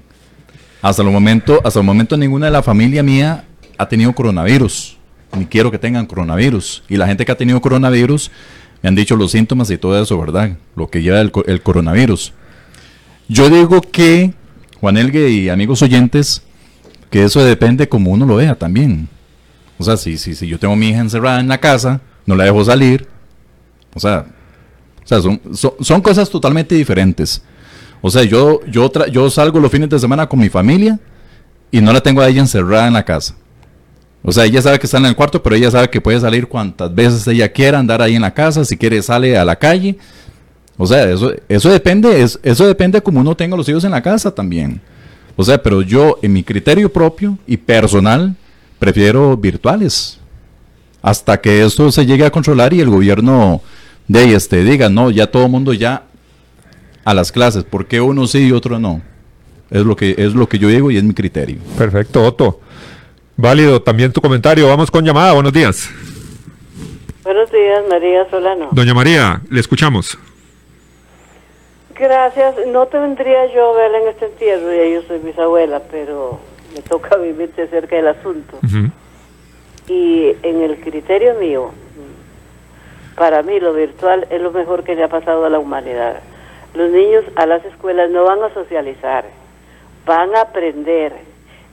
Hasta 0.82 1.02
el 1.02 1.10
momento, 1.10 1.60
hasta 1.66 1.80
el 1.80 1.86
momento 1.86 2.16
ninguna 2.16 2.46
de 2.46 2.54
la 2.54 2.64
familia 2.64 3.04
mía 3.04 3.44
ha 3.78 3.88
tenido 3.88 4.14
coronavirus, 4.14 4.98
ni 5.38 5.46
quiero 5.46 5.72
que 5.72 5.80
tengan 5.80 6.06
coronavirus. 6.06 6.84
Y 6.88 6.98
la 6.98 7.08
gente 7.08 7.26
que 7.26 7.32
ha 7.32 7.38
tenido 7.38 7.62
coronavirus 7.62 8.32
me 8.82 8.90
han 8.90 8.96
dicho 8.96 9.16
los 9.16 9.32
síntomas 9.32 9.70
y 9.72 9.78
todo 9.78 10.02
eso, 10.02 10.20
¿verdad? 10.20 10.58
Lo 10.76 10.90
que 10.90 11.02
lleva 11.02 11.20
el, 11.20 11.62
coronavirus. 11.62 12.34
Yo 13.28 13.50
digo 13.50 13.82
que, 13.82 14.34
Juan 14.80 14.98
Elgue 14.98 15.30
y 15.30 15.50
amigos 15.50 15.82
oyentes, 15.82 16.44
que 17.10 17.24
eso 17.24 17.44
depende 17.44 17.90
como 17.90 18.12
uno 18.12 18.26
lo 18.26 18.36
vea 18.36 18.56
también. 18.56 19.08
O 19.78 19.84
sea, 19.84 19.98
si, 19.98 20.18
si, 20.18 20.36
si 20.36 20.48
yo 20.48 20.60
tengo 20.60 20.74
a 20.74 20.78
mi 20.78 20.90
hija 20.90 21.00
encerrada 21.00 21.40
en 21.40 21.48
la 21.48 21.60
casa, 21.60 22.02
no 22.26 22.36
la 22.36 22.46
dejo 22.46 22.64
salir. 22.64 23.08
O 23.94 24.00
sea, 24.00 24.26
o 25.04 25.08
sea 25.08 25.22
son, 25.22 25.42
son, 25.54 25.74
son 25.80 26.02
cosas 26.02 26.30
totalmente 26.30 26.76
diferentes. 26.76 27.42
O 28.02 28.12
sea, 28.12 28.24
yo, 28.24 28.62
yo, 28.68 28.92
yo 29.12 29.30
salgo 29.32 29.60
los 29.60 29.72
fines 29.72 29.90
de 29.90 29.98
semana 29.98 30.30
con 30.30 30.40
mi 30.40 30.50
familia 30.50 31.00
y 31.72 31.82
no 31.82 31.92
la 31.92 32.02
tengo 32.02 32.22
a 32.22 32.28
ella 32.28 32.42
encerrada 32.42 32.88
en 32.88 32.94
la 32.94 33.04
casa. 33.04 33.36
O 34.28 34.32
sea, 34.32 34.46
ella 34.46 34.60
sabe 34.60 34.80
que 34.80 34.88
está 34.88 34.98
en 34.98 35.06
el 35.06 35.16
cuarto, 35.16 35.42
pero 35.42 35.56
ella 35.56 35.70
sabe 35.70 35.88
que 35.88 36.02
puede 36.02 36.20
salir 36.20 36.48
cuantas 36.48 36.94
veces 36.94 37.28
ella 37.28 37.48
quiera, 37.48 37.78
andar 37.78 38.02
ahí 38.02 38.16
en 38.16 38.24
la 38.24 38.34
casa, 38.34 38.66
si 38.66 38.76
quiere 38.76 39.00
sale 39.04 39.38
a 39.38 39.46
la 39.46 39.56
calle. 39.56 39.98
O 40.78 40.88
sea, 40.88 41.10
eso, 41.10 41.32
eso 41.48 41.70
depende, 41.70 42.22
eso 42.22 42.68
depende 42.68 42.98
de 42.98 43.04
cómo 43.04 43.20
uno 43.20 43.36
tenga 43.36 43.56
los 43.56 43.70
hijos 43.70 43.84
en 43.84 43.92
la 43.92 44.02
casa 44.02 44.34
también. 44.34 44.82
O 45.36 45.44
sea, 45.44 45.62
pero 45.62 45.84
yo 45.84 46.18
en 46.24 46.34
mi 46.34 46.44
criterio 46.44 46.92
propio 46.92 47.38
y 47.46 47.56
personal 47.56 48.36
prefiero 48.80 49.38
virtuales. 49.38 50.20
Hasta 51.04 51.40
que 51.40 51.64
esto 51.64 51.92
se 51.92 52.06
llegue 52.08 52.26
a 52.26 52.32
controlar 52.32 52.74
y 52.74 52.82
el 52.82 52.90
gobierno 52.90 53.62
de 54.08 54.34
este, 54.34 54.64
diga, 54.64 54.90
no, 54.90 55.12
ya 55.12 55.28
todo 55.28 55.48
mundo 55.48 55.72
ya 55.72 56.04
a 57.04 57.14
las 57.14 57.32
clases, 57.32 57.64
¿por 57.64 57.86
qué 57.86 58.02
uno 58.02 58.26
sí 58.26 58.48
y 58.48 58.52
otro 58.52 58.80
no? 58.80 59.04
Es 59.70 59.84
lo 59.84 59.96
que 59.96 60.16
es 60.18 60.34
lo 60.34 60.50
que 60.50 60.58
yo 60.58 60.68
digo 60.68 60.90
y 60.90 60.98
es 60.98 61.04
mi 61.04 61.14
criterio. 61.14 61.58
Perfecto, 61.78 62.24
Otto. 62.24 62.62
Válido 63.38 63.82
también 63.82 64.14
tu 64.14 64.22
comentario. 64.22 64.68
Vamos 64.68 64.90
con 64.90 65.04
llamada. 65.04 65.34
Buenos 65.34 65.52
días. 65.52 65.90
Buenos 67.24 67.52
días, 67.52 67.84
María 67.90 68.30
Solano. 68.30 68.70
Doña 68.72 68.94
María, 68.94 69.42
le 69.50 69.60
escuchamos. 69.60 70.18
Gracias. 71.98 72.56
No 72.68 72.86
tendría 72.88 73.54
yo 73.54 73.74
verla 73.74 74.00
en 74.00 74.08
este 74.10 74.26
entierro, 74.26 74.74
ya 74.74 74.86
yo 74.86 75.02
soy 75.08 75.20
bisabuela, 75.20 75.82
pero 75.92 76.40
me 76.74 76.82
toca 76.82 77.18
vivir 77.24 77.52
de 77.56 77.68
cerca 77.68 77.96
del 77.96 78.08
asunto. 78.08 78.60
Y 79.88 80.36
en 80.42 80.62
el 80.62 80.80
criterio 80.80 81.36
mío, 81.36 81.72
para 83.16 83.44
mí 83.44 83.60
lo 83.60 83.74
virtual 83.74 84.28
es 84.30 84.42
lo 84.42 84.52
mejor 84.52 84.84
que 84.84 84.96
le 84.96 85.04
ha 85.04 85.10
pasado 85.10 85.46
a 85.46 85.50
la 85.50 85.60
humanidad. 85.60 86.22
Los 86.74 86.90
niños 86.92 87.24
a 87.36 87.46
las 87.46 87.64
escuelas 87.66 88.10
no 88.12 88.24
van 88.24 88.44
a 88.44 88.54
socializar, 88.54 89.26
van 90.06 90.36
a 90.36 90.42
aprender 90.42 91.14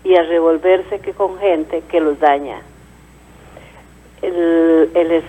y 0.05 0.17
a 0.17 0.23
revolverse 0.23 1.01
que 1.01 1.13
con 1.13 1.39
gente 1.39 1.83
que 1.91 2.01
los 2.01 2.19
daña. 2.19 2.63
El, 4.21 4.91
el, 4.95 5.23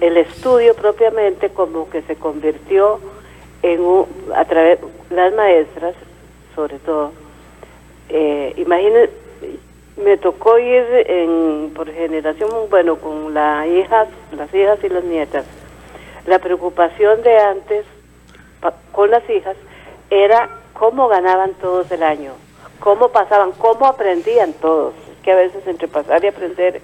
el 0.00 0.16
estudio 0.18 0.74
propiamente 0.74 1.48
como 1.48 1.88
que 1.88 2.02
se 2.02 2.16
convirtió 2.16 3.00
en 3.64 3.80
un, 3.80 4.06
a 4.34 4.44
través 4.44 4.78
las 5.08 5.34
maestras 5.34 5.94
sobre 6.54 6.78
todo 6.80 7.12
eh, 8.10 8.54
me 9.96 10.16
tocó 10.18 10.58
ir 10.58 10.84
en, 11.06 11.72
por 11.74 11.90
generación 11.90 12.50
bueno 12.68 12.96
con 12.96 13.32
las 13.32 13.66
hijas 13.66 14.08
las 14.36 14.52
hijas 14.54 14.78
y 14.84 14.88
las 14.90 15.04
nietas 15.04 15.46
la 16.26 16.38
preocupación 16.38 17.22
de 17.22 17.38
antes 17.38 17.86
con 18.92 19.10
las 19.10 19.28
hijas 19.30 19.56
era 20.10 20.50
cómo 20.74 21.08
ganaban 21.08 21.54
todos 21.54 21.90
el 21.90 22.02
año 22.02 22.32
cómo 22.80 23.08
pasaban 23.08 23.52
cómo 23.52 23.86
aprendían 23.86 24.52
todos 24.54 24.94
que 25.22 25.32
a 25.32 25.36
veces 25.36 25.66
entre 25.66 25.88
pasar 25.88 26.22
y 26.24 26.28
aprender 26.28 26.80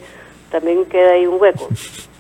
también 0.50 0.84
queda 0.86 1.12
ahí 1.12 1.26
un 1.26 1.40
hueco 1.40 1.68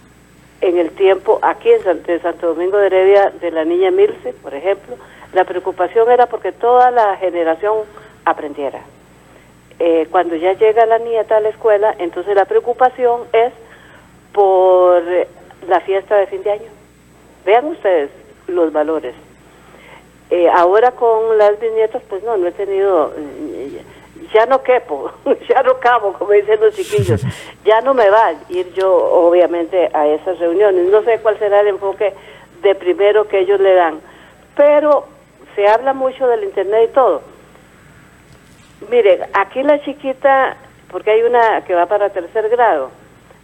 en 0.60 0.78
el 0.78 0.90
tiempo 0.90 1.38
aquí 1.42 1.70
en 1.70 2.22
Santo 2.22 2.48
Domingo 2.48 2.76
de 2.78 2.86
Heredia 2.86 3.32
de 3.40 3.50
la 3.50 3.64
niña 3.64 3.90
Milce, 3.90 4.32
por 4.34 4.54
ejemplo, 4.54 4.96
la 5.32 5.44
preocupación 5.44 6.10
era 6.10 6.26
porque 6.26 6.52
toda 6.52 6.90
la 6.90 7.16
generación 7.16 7.78
aprendiera. 8.24 8.80
Eh, 9.78 10.06
cuando 10.10 10.36
ya 10.36 10.52
llega 10.52 10.84
la 10.84 10.98
nieta 10.98 11.38
a 11.38 11.40
la 11.40 11.48
escuela, 11.48 11.94
entonces 11.98 12.34
la 12.34 12.44
preocupación 12.44 13.22
es 13.32 13.52
por 14.32 15.02
la 15.66 15.80
fiesta 15.80 16.16
de 16.16 16.26
fin 16.26 16.42
de 16.42 16.50
año. 16.50 16.70
Vean 17.46 17.66
ustedes 17.66 18.10
los 18.46 18.72
valores. 18.72 19.14
Eh, 20.30 20.48
ahora 20.48 20.92
con 20.92 21.36
las 21.38 21.58
bisnietas, 21.58 22.02
pues 22.08 22.22
no, 22.22 22.36
no 22.36 22.46
he 22.46 22.52
tenido 22.52 23.12
ya 24.32 24.46
no 24.46 24.62
quepo, 24.62 25.10
ya 25.48 25.62
no 25.62 25.78
cabo, 25.78 26.12
como 26.12 26.32
dicen 26.32 26.60
los 26.60 26.74
chiquillos, 26.74 27.22
ya 27.64 27.80
no 27.80 27.94
me 27.94 28.08
va 28.10 28.28
a 28.28 28.34
ir 28.48 28.72
yo, 28.74 28.92
obviamente, 28.94 29.90
a 29.92 30.06
esas 30.06 30.38
reuniones. 30.38 30.88
No 30.90 31.02
sé 31.02 31.18
cuál 31.20 31.38
será 31.38 31.60
el 31.60 31.68
enfoque 31.68 32.12
de 32.62 32.74
primero 32.74 33.26
que 33.26 33.40
ellos 33.40 33.60
le 33.60 33.74
dan, 33.74 34.00
pero 34.56 35.06
se 35.54 35.66
habla 35.66 35.92
mucho 35.92 36.26
del 36.28 36.44
Internet 36.44 36.90
y 36.90 36.94
todo. 36.94 37.22
Mire, 38.90 39.20
aquí 39.34 39.62
la 39.62 39.82
chiquita, 39.82 40.56
porque 40.90 41.10
hay 41.10 41.22
una 41.22 41.64
que 41.64 41.74
va 41.74 41.86
para 41.86 42.10
tercer 42.10 42.48
grado, 42.48 42.90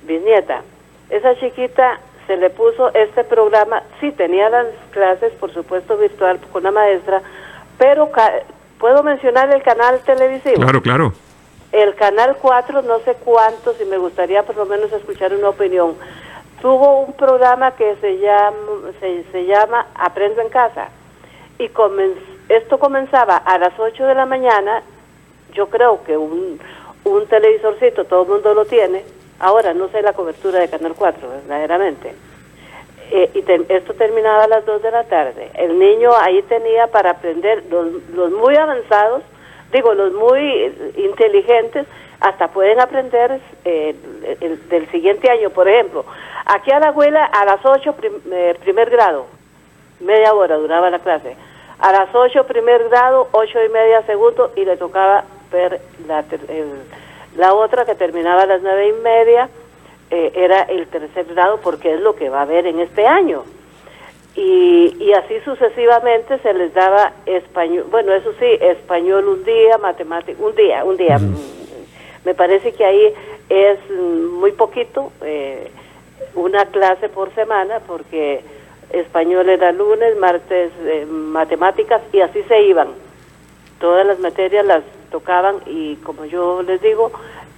bisnieta, 0.02 0.62
esa 1.10 1.34
chiquita 1.36 2.00
se 2.26 2.36
le 2.36 2.50
puso 2.50 2.92
este 2.94 3.24
programa, 3.24 3.82
sí 4.00 4.12
tenía 4.12 4.48
las 4.48 4.66
clases, 4.90 5.32
por 5.34 5.52
supuesto, 5.52 5.96
virtual 5.96 6.40
con 6.52 6.62
la 6.62 6.70
maestra, 6.70 7.22
pero 7.78 8.10
¿Puedo 8.78 9.02
mencionar 9.02 9.52
el 9.54 9.62
canal 9.62 10.00
televisivo? 10.00 10.56
Claro, 10.56 10.82
claro. 10.82 11.12
El 11.72 11.94
canal 11.94 12.36
4, 12.40 12.82
no 12.82 12.98
sé 13.00 13.14
cuántos, 13.24 13.80
y 13.80 13.84
me 13.86 13.96
gustaría 13.96 14.42
por 14.42 14.56
lo 14.56 14.66
menos 14.66 14.92
escuchar 14.92 15.34
una 15.34 15.48
opinión. 15.48 15.94
Tuvo 16.60 17.00
un 17.00 17.12
programa 17.14 17.72
que 17.72 17.96
se 17.96 18.18
llama, 18.18 18.92
se, 19.00 19.46
llama 19.46 19.86
Aprendo 19.94 20.42
en 20.42 20.48
Casa. 20.48 20.88
Y 21.58 21.70
esto 22.48 22.78
comenzaba 22.78 23.36
a 23.36 23.58
las 23.58 23.78
8 23.78 24.06
de 24.06 24.14
la 24.14 24.26
mañana. 24.26 24.82
Yo 25.54 25.68
creo 25.68 26.02
que 26.04 26.16
un, 26.16 26.60
un 27.04 27.26
televisorcito, 27.26 28.04
todo 28.04 28.22
el 28.22 28.28
mundo 28.28 28.54
lo 28.54 28.66
tiene. 28.66 29.04
Ahora 29.38 29.74
no 29.74 29.88
sé 29.88 30.02
la 30.02 30.12
cobertura 30.12 30.60
de 30.60 30.68
Canal 30.68 30.94
4, 30.96 31.28
verdaderamente 31.28 32.14
eh, 33.10 33.30
y 33.34 33.72
esto 33.72 33.94
terminaba 33.94 34.44
a 34.44 34.48
las 34.48 34.66
2 34.66 34.82
de 34.82 34.90
la 34.90 35.04
tarde. 35.04 35.50
El 35.54 35.78
niño 35.78 36.10
ahí 36.20 36.42
tenía 36.42 36.88
para 36.88 37.10
aprender 37.10 37.64
los, 37.70 37.86
los 38.14 38.32
muy 38.32 38.56
avanzados, 38.56 39.22
digo, 39.72 39.94
los 39.94 40.12
muy 40.12 40.74
inteligentes, 40.96 41.86
hasta 42.20 42.48
pueden 42.48 42.80
aprender 42.80 43.40
eh, 43.64 43.94
el, 44.40 44.68
del 44.68 44.90
siguiente 44.90 45.30
año, 45.30 45.50
por 45.50 45.68
ejemplo. 45.68 46.04
Aquí 46.46 46.72
a 46.72 46.80
la 46.80 46.88
abuela 46.88 47.24
a 47.24 47.44
las 47.44 47.64
8 47.64 47.94
eh, 48.32 48.56
primer 48.60 48.90
grado, 48.90 49.26
media 50.00 50.34
hora 50.34 50.56
duraba 50.56 50.90
la 50.90 50.98
clase. 50.98 51.36
A 51.78 51.92
las 51.92 52.12
8 52.12 52.44
primer 52.46 52.88
grado, 52.88 53.28
8 53.32 53.58
y 53.66 53.68
media 53.68 54.02
segundo 54.02 54.50
y 54.56 54.64
le 54.64 54.76
tocaba 54.76 55.24
ver 55.52 55.80
la, 56.08 56.24
la 57.36 57.54
otra 57.54 57.84
que 57.84 57.94
terminaba 57.94 58.42
a 58.42 58.46
las 58.46 58.62
9 58.62 58.88
y 58.88 58.92
media 59.02 59.48
eh, 60.10 60.32
era 60.34 60.62
el 60.62 60.86
tercer 60.86 61.26
grado 61.26 61.60
porque 61.62 61.94
es 61.94 62.00
lo 62.00 62.14
que 62.14 62.28
va 62.28 62.40
a 62.40 62.42
haber 62.42 62.66
en 62.66 62.80
este 62.80 63.06
año. 63.06 63.44
Y, 64.34 64.94
y 65.00 65.12
así 65.14 65.40
sucesivamente 65.44 66.38
se 66.38 66.52
les 66.52 66.72
daba 66.74 67.12
español, 67.24 67.86
bueno, 67.90 68.12
eso 68.12 68.32
sí, 68.38 68.46
español 68.60 69.28
un 69.28 69.44
día, 69.44 69.78
matemática 69.78 70.42
un 70.42 70.54
día, 70.54 70.84
un 70.84 70.96
día. 70.96 71.18
Mm, 71.18 71.34
me 72.24 72.34
parece 72.34 72.72
que 72.72 72.84
ahí 72.84 73.14
es 73.48 73.78
muy 73.90 74.52
poquito, 74.52 75.12
eh, 75.22 75.70
una 76.34 76.66
clase 76.66 77.08
por 77.08 77.34
semana, 77.34 77.80
porque 77.86 78.42
español 78.90 79.48
era 79.48 79.72
lunes, 79.72 80.16
martes 80.18 80.70
eh, 80.84 81.06
matemáticas 81.06 82.02
y 82.12 82.20
así 82.20 82.42
se 82.44 82.62
iban. 82.62 82.88
Todas 83.80 84.06
las 84.06 84.18
materias 84.18 84.64
las 84.66 84.82
tocaban 85.10 85.56
y 85.66 85.96
como 85.96 86.24
yo 86.24 86.62
les 86.62 86.80
digo, 86.80 87.12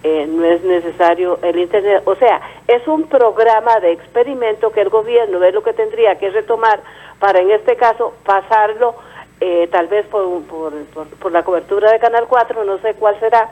eh, 0.05 0.27
no 0.29 0.45
es 0.45 0.63
necesario 0.63 1.41
el 1.43 1.59
Internet. 1.59 2.03
O 2.05 2.15
sea, 2.15 2.41
es 2.69 2.87
un 2.87 3.09
programa 3.09 3.81
de 3.81 3.91
experimento 3.91 4.71
que 4.71 4.81
el 4.81 4.91
gobierno 4.91 5.43
es 5.43 5.53
lo 5.53 5.65
que 5.65 5.73
tendría 5.73 6.17
que 6.19 6.31
retomar 6.31 6.81
para, 7.19 7.41
en 7.41 7.51
este 7.51 7.75
caso, 7.77 8.15
pasarlo 8.25 8.95
eh, 9.41 9.69
tal 9.73 9.89
vez 9.89 10.07
por, 10.07 10.43
por, 10.45 10.73
por, 11.19 11.33
la 11.33 11.43
cobertura 11.43 11.91
de 11.91 11.99
Canal 11.99 12.27
4, 12.29 12.65
no 12.65 12.79
sé 12.79 12.95
cuál 12.95 13.19
será, 13.19 13.51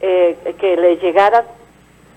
eh, 0.00 0.54
que 0.60 0.76
le 0.76 0.96
llegara, 0.98 1.44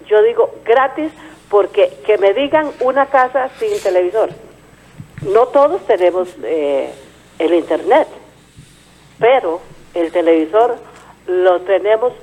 yo 0.08 0.22
digo, 0.22 0.52
gratis, 0.64 1.12
porque 1.50 1.92
que 2.06 2.20
me 2.20 2.34
digan 2.36 2.72
una 2.82 3.08
casa 3.08 3.50
sin 3.58 3.82
televisor. 3.82 4.30
No 5.22 5.48
todos 5.48 5.84
tenemos 5.88 6.36
el 6.44 7.54
Internet, 7.54 8.08
pero 9.20 9.62
el 9.94 10.12
televisor 10.12 10.76
lo 11.28 11.62
tenemos 11.62 12.14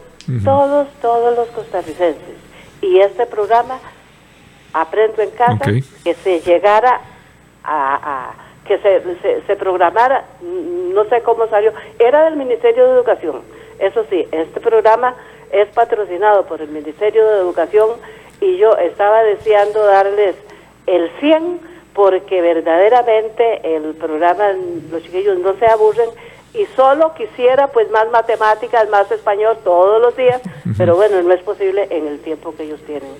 todos, 0.44 0.88
todos 1.00 1.36
los 1.36 1.48
costarricenses. 1.48 2.36
Y 2.82 3.00
este 3.00 3.26
programa, 3.26 3.78
Aprendo 4.72 5.22
en 5.22 5.30
Casa, 5.30 5.64
que 6.04 6.14
se 6.14 6.40
llegara 6.40 7.00
a, 7.64 8.32
que 8.66 8.78
se, 8.78 9.42
se, 9.46 9.56
programara, 9.56 10.24
no 10.40 11.04
sé 11.06 11.22
cómo 11.22 11.48
salió, 11.48 11.72
era 11.98 12.24
del 12.24 12.36
Ministerio 12.36 12.86
de 12.86 12.92
Educación. 12.92 13.42
Eso 13.78 14.04
sí, 14.08 14.26
este 14.30 14.60
programa 14.60 15.14
es 15.50 15.68
patrocinado 15.70 16.46
por 16.46 16.60
el 16.60 16.68
Ministerio 16.68 17.26
de 17.26 17.38
Educación 17.38 17.90
y 18.40 18.56
yo 18.58 18.76
estaba 18.76 19.24
deseando 19.24 19.84
darles 19.84 20.36
el 20.86 21.10
100 21.18 21.60
porque 21.94 22.40
verdaderamente 22.40 23.76
el 23.76 23.94
programa, 23.94 24.52
los 24.90 25.02
chiquillos 25.02 25.38
no 25.38 25.54
se 25.58 25.66
aburren 25.66 26.08
y 26.54 26.66
solo 26.76 27.14
quisiera 27.14 27.68
pues 27.68 27.90
más 27.90 28.10
matemáticas, 28.10 28.88
más 28.90 29.10
español 29.10 29.58
todos 29.64 30.00
los 30.00 30.16
días, 30.16 30.40
pero 30.76 30.96
bueno, 30.96 31.22
no 31.22 31.32
es 31.32 31.42
posible 31.42 31.86
en 31.90 32.06
el 32.06 32.20
tiempo 32.20 32.54
que 32.56 32.64
ellos 32.64 32.80
tienen. 32.86 33.10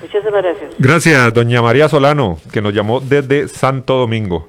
Muchísimas 0.00 0.42
gracias. 0.42 0.74
Gracias, 0.78 1.34
doña 1.34 1.60
María 1.60 1.88
Solano, 1.88 2.38
que 2.52 2.62
nos 2.62 2.72
llamó 2.72 3.00
desde 3.00 3.48
Santo 3.48 3.94
Domingo. 3.94 4.48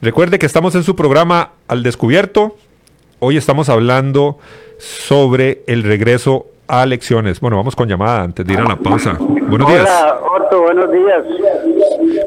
Recuerde 0.00 0.38
que 0.38 0.46
estamos 0.46 0.74
en 0.74 0.84
su 0.84 0.94
programa 0.94 1.52
Al 1.68 1.82
Descubierto 1.82 2.54
hoy 3.20 3.36
estamos 3.36 3.68
hablando 3.68 4.38
sobre 4.78 5.62
el 5.66 5.84
regreso 5.84 6.46
a 6.66 6.84
lecciones. 6.86 7.40
Bueno, 7.40 7.56
vamos 7.56 7.76
con 7.76 7.88
llamada 7.88 8.22
antes 8.22 8.44
de 8.46 8.52
ir 8.52 8.58
a 8.58 8.64
la 8.64 8.76
pausa. 8.76 9.16
Buenos 9.18 9.68
días. 9.68 9.82
Hola, 9.82 10.20
Otto, 10.36 10.62
buenos 10.62 10.90
días. 10.90 11.22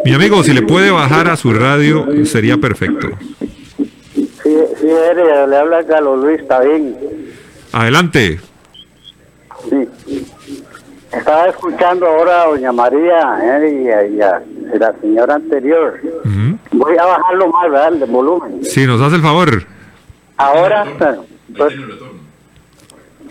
Mi 0.05 0.13
amigo, 0.13 0.43
si 0.43 0.53
le 0.53 0.61
puede 0.61 0.91
bajar 0.91 1.27
a 1.27 1.35
su 1.35 1.53
radio, 1.53 2.05
sería 2.25 2.57
perfecto. 2.57 3.07
Le 5.47 5.57
habla 5.57 5.83
Carlos 5.85 6.19
Luis, 6.19 6.41
está 6.41 6.59
bien. 6.61 6.97
Adelante. 7.71 8.39
Sí. 9.69 9.89
Estaba 11.11 11.47
escuchando 11.47 12.07
ahora 12.07 12.43
a 12.43 12.47
doña 12.47 12.71
María 12.71 13.59
eh, 13.61 14.09
y, 14.11 14.21
a, 14.21 14.41
la 14.77 14.93
señora 14.99 15.35
anterior. 15.35 15.99
Voy 16.71 16.97
a 16.97 17.05
bajarlo 17.05 17.47
más, 17.49 17.71
¿verdad? 17.71 17.93
El 17.93 18.05
volumen. 18.05 18.63
Sí, 18.63 18.87
nos 18.87 18.99
hace 19.01 19.17
el 19.17 19.21
favor. 19.21 19.63
Ahora, 20.37 20.85
pues, 21.55 21.73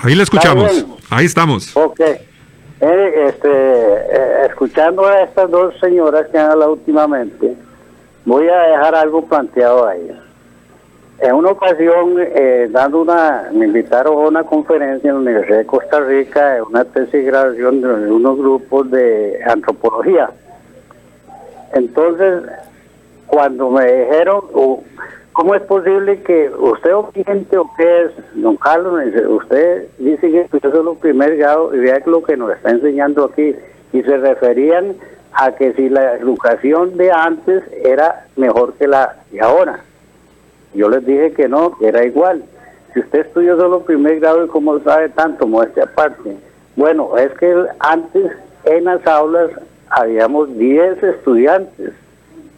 Ahí 0.00 0.14
le 0.14 0.22
escuchamos. 0.22 0.86
Ahí 1.10 1.26
estamos. 1.26 1.76
Ok. 1.76 2.00
Eh, 2.00 3.26
este, 3.28 3.48
eh, 3.48 4.46
escuchando 4.48 5.06
a 5.06 5.22
estas 5.22 5.50
dos 5.50 5.74
señoras 5.80 6.26
que 6.30 6.38
han 6.38 6.50
hablado 6.50 6.72
últimamente, 6.72 7.56
voy 8.24 8.48
a 8.48 8.58
dejar 8.58 8.94
algo 8.94 9.24
planteado 9.24 9.86
a 9.86 9.94
ellas. 9.94 10.18
En 11.22 11.36
una 11.36 11.52
ocasión, 11.52 12.16
eh, 12.18 12.66
dando 12.68 13.02
una, 13.02 13.48
me 13.52 13.66
invitaron 13.66 14.14
a 14.14 14.28
una 14.28 14.42
conferencia 14.42 15.08
en 15.08 15.14
la 15.14 15.20
Universidad 15.20 15.58
de 15.58 15.66
Costa 15.66 16.00
Rica, 16.00 16.58
una 16.68 16.84
tesis 16.84 17.12
de 17.12 17.22
graduación 17.22 17.80
de 17.80 18.10
unos 18.10 18.36
grupos 18.38 18.90
de 18.90 19.38
antropología. 19.46 20.30
Entonces, 21.74 22.42
cuando 23.28 23.70
me 23.70 23.84
dijeron, 23.84 24.40
¿cómo 25.32 25.54
es 25.54 25.62
posible 25.62 26.20
que 26.22 26.50
usted 26.58 26.90
gente 27.24 27.56
o 27.56 27.70
qué 27.76 28.02
es, 28.02 28.10
don 28.34 28.56
Carlos, 28.56 29.00
usted 29.28 29.86
dice 29.98 30.28
que 30.28 30.56
usted 30.56 30.70
es 30.70 30.84
lo 30.84 30.96
primer 30.96 31.36
grado 31.36 31.72
y 31.72 31.78
vea 31.78 32.02
lo 32.04 32.24
que 32.24 32.36
nos 32.36 32.50
está 32.50 32.70
enseñando 32.70 33.26
aquí, 33.26 33.54
y 33.92 34.02
se 34.02 34.16
referían 34.16 34.96
a 35.34 35.52
que 35.52 35.72
si 35.74 35.88
la 35.88 36.16
educación 36.16 36.96
de 36.96 37.12
antes 37.12 37.62
era 37.84 38.26
mejor 38.34 38.74
que 38.74 38.88
la 38.88 39.14
de 39.30 39.40
ahora. 39.40 39.84
Yo 40.74 40.88
les 40.88 41.04
dije 41.04 41.32
que 41.32 41.48
no, 41.48 41.76
que 41.76 41.88
era 41.88 42.04
igual. 42.04 42.42
Si 42.92 43.00
usted 43.00 43.20
estudió 43.20 43.56
solo 43.56 43.82
primer 43.82 44.20
grado 44.20 44.44
y 44.44 44.48
cómo 44.48 44.78
sabe 44.80 45.08
tanto, 45.10 45.46
muestre 45.46 45.82
aparte. 45.82 46.36
Bueno, 46.76 47.16
es 47.18 47.32
que 47.38 47.54
antes 47.78 48.32
en 48.64 48.84
las 48.84 49.06
aulas 49.06 49.50
habíamos 49.90 50.56
10 50.56 51.02
estudiantes. 51.02 51.92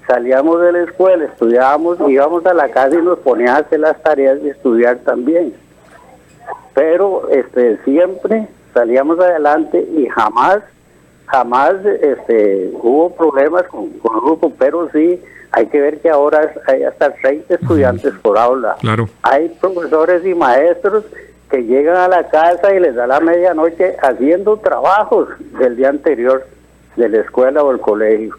Salíamos 0.07 0.61
de 0.61 0.73
la 0.73 0.83
escuela, 0.83 1.25
estudiábamos, 1.25 1.99
íbamos 2.09 2.45
a 2.47 2.53
la 2.53 2.69
casa 2.69 2.95
y 2.99 3.03
nos 3.03 3.19
poníamos 3.21 3.63
a 3.63 3.65
hacer 3.65 3.81
las 3.81 4.03
tareas 4.03 4.43
de 4.43 4.51
estudiar 4.51 4.99
también. 4.99 5.55
Pero 6.75 7.29
este 7.31 7.79
siempre 7.85 8.49
salíamos 8.75 9.19
adelante 9.19 9.79
y 9.97 10.07
jamás, 10.09 10.59
jamás 11.27 11.75
este, 11.85 12.71
hubo 12.75 13.15
problemas 13.15 13.63
con, 13.65 13.89
con 14.01 14.17
el 14.17 14.21
grupo, 14.21 14.53
pero 14.59 14.91
sí 14.91 15.23
hay 15.55 15.67
que 15.67 15.81
ver 15.81 16.01
que 16.01 16.11
ahora 16.11 16.53
hay 16.67 16.83
hasta 16.83 17.15
30 17.15 17.55
estudiantes 17.55 18.13
por 18.23 18.37
aula. 18.37 18.77
Claro. 18.81 19.09
Hay 19.23 19.49
profesores 19.61 20.27
y 20.27 20.35
maestros 20.35 21.05
que 21.49 21.63
llegan 21.63 21.97
a 21.97 22.09
la 22.09 22.29
casa 22.29 22.75
y 22.75 22.81
les 22.81 22.97
da 22.97 23.07
la 23.07 23.21
medianoche 23.21 23.95
haciendo 24.03 24.57
trabajos 24.57 25.29
del 25.61 25.77
día 25.77 25.91
anterior 25.91 26.45
de 26.97 27.09
la 27.09 27.19
escuela 27.21 27.63
o 27.63 27.71
el 27.71 27.79
colegio. 27.79 28.37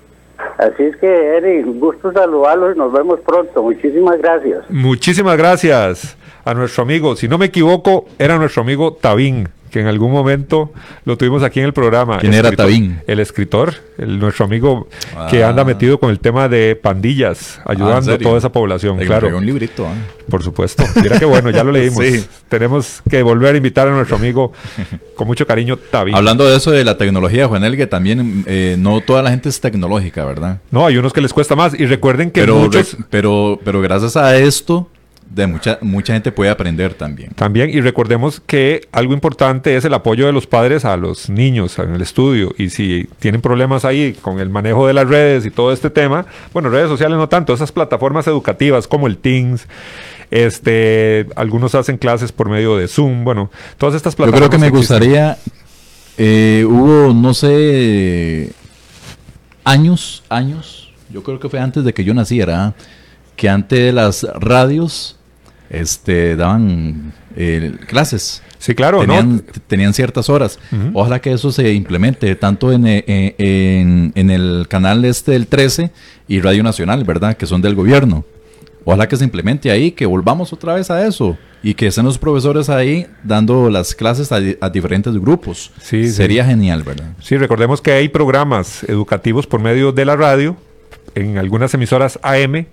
Así 0.57 0.83
es 0.83 0.97
que, 0.97 1.37
Eric, 1.37 1.65
gusto 1.79 2.11
saludarlos 2.11 2.75
y 2.75 2.79
nos 2.79 2.91
vemos 2.91 3.21
pronto. 3.21 3.63
Muchísimas 3.63 4.17
gracias. 4.17 4.69
Muchísimas 4.69 5.37
gracias 5.37 6.17
a 6.43 6.53
nuestro 6.53 6.83
amigo. 6.83 7.15
Si 7.15 7.29
no 7.29 7.37
me 7.37 7.45
equivoco, 7.45 8.05
era 8.19 8.37
nuestro 8.37 8.63
amigo 8.63 8.93
Tabín 8.93 9.47
que 9.75 9.81
en 9.81 9.87
algún 9.87 10.09
momento 10.09 10.71
lo 11.03 11.17
tuvimos 11.17 11.43
aquí 11.43 11.59
en 11.59 11.65
el 11.65 11.73
programa. 11.73 12.19
¿Quién 12.19 12.33
era 12.33 12.49
Tabín? 12.49 13.01
El 13.07 13.19
escritor, 13.19 13.73
el, 13.97 14.19
nuestro 14.19 14.45
amigo 14.45 14.87
que 15.29 15.43
anda 15.43 15.63
ah. 15.63 15.65
metido 15.65 15.99
con 15.99 16.11
el 16.11 16.21
tema 16.21 16.47
de 16.47 16.77
pandillas, 16.77 17.59
ayudando 17.65 18.13
a 18.13 18.17
toda 18.17 18.37
esa 18.37 18.53
población. 18.53 18.97
claro. 18.99 19.37
un 19.37 19.45
librito. 19.45 19.85
¿ah? 19.85 19.93
Por 20.29 20.43
supuesto. 20.43 20.85
Mira 21.03 21.19
qué 21.19 21.25
bueno, 21.25 21.49
ya 21.49 21.65
lo 21.65 21.71
leímos. 21.73 22.05
Tenemos 22.47 23.01
que 23.09 23.21
volver 23.21 23.55
a 23.55 23.57
invitar 23.57 23.89
a 23.89 23.91
nuestro 23.91 24.15
amigo 24.15 24.53
con 25.13 25.27
mucho 25.27 25.45
cariño, 25.45 25.75
Tabín. 25.75 26.15
Hablando 26.15 26.45
de 26.45 26.55
eso 26.55 26.71
de 26.71 26.85
la 26.85 26.97
tecnología, 26.97 27.49
Juan 27.49 27.69
que 27.75 27.85
también 27.85 28.45
eh, 28.47 28.77
no 28.79 29.01
toda 29.01 29.23
la 29.23 29.29
gente 29.29 29.49
es 29.49 29.59
tecnológica, 29.59 30.23
¿verdad? 30.23 30.61
No, 30.71 30.85
hay 30.85 30.95
unos 30.95 31.11
que 31.11 31.19
les 31.19 31.33
cuesta 31.33 31.57
más. 31.57 31.77
Y 31.77 31.85
recuerden 31.85 32.31
que 32.31 32.39
pero, 32.39 32.69
pero, 33.09 33.59
pero 33.61 33.81
gracias 33.81 34.15
a 34.15 34.37
esto 34.37 34.87
de 35.29 35.47
mucha, 35.47 35.77
mucha 35.81 36.13
gente 36.13 36.31
puede 36.31 36.49
aprender 36.49 36.93
también. 36.93 37.31
También, 37.31 37.69
y 37.69 37.81
recordemos 37.81 38.39
que 38.39 38.87
algo 38.91 39.13
importante 39.13 39.75
es 39.75 39.83
el 39.83 39.93
apoyo 39.93 40.25
de 40.25 40.31
los 40.31 40.47
padres 40.47 40.85
a 40.85 40.95
los 40.97 41.29
niños 41.29 41.77
en 41.79 41.93
el 41.93 42.01
estudio. 42.01 42.53
Y 42.57 42.69
si 42.69 43.09
tienen 43.19 43.41
problemas 43.41 43.85
ahí 43.85 44.13
con 44.13 44.39
el 44.39 44.49
manejo 44.49 44.87
de 44.87 44.93
las 44.93 45.07
redes 45.07 45.45
y 45.45 45.51
todo 45.51 45.73
este 45.73 45.89
tema, 45.89 46.25
bueno, 46.53 46.69
redes 46.69 46.89
sociales 46.89 47.17
no 47.17 47.27
tanto, 47.27 47.53
esas 47.53 47.71
plataformas 47.71 48.27
educativas 48.27 48.87
como 48.87 49.07
el 49.07 49.17
Teams, 49.17 49.67
este, 50.31 51.27
algunos 51.35 51.75
hacen 51.75 51.97
clases 51.97 52.31
por 52.31 52.49
medio 52.49 52.77
de 52.77 52.87
Zoom, 52.87 53.23
bueno, 53.23 53.51
todas 53.77 53.95
estas 53.95 54.15
plataformas. 54.15 54.41
Yo 54.41 54.49
creo 54.49 54.59
que 54.59 54.71
me 54.71 54.77
gustaría, 54.77 55.37
eh, 56.17 56.65
hubo, 56.67 57.13
no 57.13 57.33
sé, 57.33 58.51
años, 59.63 60.23
años, 60.29 60.91
yo 61.09 61.23
creo 61.23 61.39
que 61.39 61.49
fue 61.49 61.59
antes 61.59 61.83
de 61.83 61.93
que 61.93 62.03
yo 62.03 62.13
naciera, 62.13 62.73
que 63.35 63.49
antes 63.49 63.93
las 63.93 64.23
radios 64.35 65.14
este, 65.75 66.35
daban 66.35 67.13
eh, 67.35 67.73
clases. 67.87 68.41
Sí, 68.57 68.73
claro, 68.73 69.01
tenían, 69.01 69.43
tenían 69.67 69.93
ciertas 69.93 70.29
horas. 70.29 70.57
Ojalá 70.93 71.19
que 71.19 71.31
eso 71.31 71.51
se 71.51 71.73
implemente 71.73 72.35
tanto 72.35 72.71
en, 72.71 72.87
eh, 72.87 73.03
en, 73.37 74.11
en, 74.15 74.29
el 74.29 74.65
canal 74.67 75.05
este 75.05 75.33
del 75.33 75.47
13 75.47 75.91
y 76.27 76.39
Radio 76.39 76.63
Nacional, 76.63 77.03
¿verdad? 77.03 77.37
Que 77.37 77.45
son 77.45 77.61
del 77.61 77.75
gobierno. 77.75 78.25
Ojalá 78.85 79.07
que 79.07 79.17
se 79.17 79.23
implemente 79.23 79.71
ahí, 79.71 79.91
que 79.91 80.05
volvamos 80.05 80.53
otra 80.53 80.75
vez 80.75 80.91
a 80.91 81.05
eso 81.05 81.37
y 81.63 81.73
que 81.73 81.87
estén 81.87 82.05
los 82.05 82.19
profesores 82.19 82.69
ahí 82.69 83.07
dando 83.23 83.71
las 83.71 83.95
clases 83.95 84.31
a, 84.31 84.69
diferentes 84.69 85.13
grupos. 85.15 85.71
Sí, 85.81 86.07
Sería 86.11 86.45
genial, 86.45 86.83
¿verdad? 86.83 87.13
Sí, 87.19 87.37
recordemos 87.37 87.81
que 87.81 87.91
hay 87.91 88.09
programas 88.09 88.83
educativos 88.83 89.47
por 89.47 89.59
medio 89.59 89.91
de 89.91 90.05
la 90.05 90.15
radio 90.15 90.55
en 91.15 91.39
algunas 91.39 91.73
emisoras 91.73 92.19
AM 92.21 92.67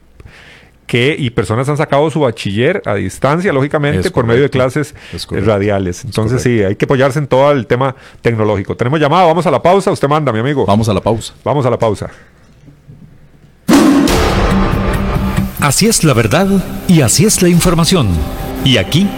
que 0.93 1.16
y 1.18 1.30
personas 1.30 1.66
han 1.70 1.78
sacado 1.78 2.11
su 2.11 2.20
bachiller 2.20 2.82
a 2.84 2.97
distancia, 2.97 3.51
lógicamente, 3.51 4.11
por 4.11 4.26
medio 4.26 4.43
de 4.43 4.51
clases 4.51 4.95
radiales. 5.30 6.05
Entonces 6.05 6.43
sí, 6.43 6.62
hay 6.62 6.76
que 6.76 6.84
apoyarse 6.84 7.18
en 7.18 7.28
todo 7.28 7.51
el 7.51 7.66
tema 7.66 7.97
tecnológico. 8.20 8.76
Tenemos 8.76 9.01
llamada, 9.01 9.24
vamos 9.24 9.47
a 9.47 9.51
la 9.51 9.62
pausa, 9.62 9.90
usted 9.90 10.07
manda, 10.07 10.30
mi 10.34 10.40
amigo. 10.40 10.66
Vamos 10.66 10.90
a 10.90 10.93
la 10.93 11.01
pausa. 11.01 11.32
Vamos 11.45 11.64
a 11.64 11.70
la 11.70 11.78
pausa. 11.78 12.11
Así 15.61 15.86
es 15.86 16.05
la 16.05 16.12
verdad 16.12 16.47
y 16.88 17.01
así 17.01 17.24
es 17.24 17.40
la 17.40 17.49
información. 17.49 18.11
Y 18.62 18.76
aquí 18.76 19.09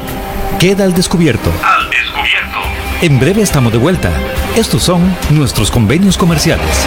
queda 0.60 0.84
al 0.84 0.94
descubierto. 0.94 1.50
Al 1.60 1.90
descubierto. 1.90 2.60
En 3.02 3.18
breve 3.18 3.42
estamos 3.42 3.72
de 3.72 3.80
vuelta. 3.80 4.12
Estos 4.54 4.84
son 4.84 5.02
nuestros 5.30 5.72
convenios 5.72 6.16
comerciales. 6.16 6.86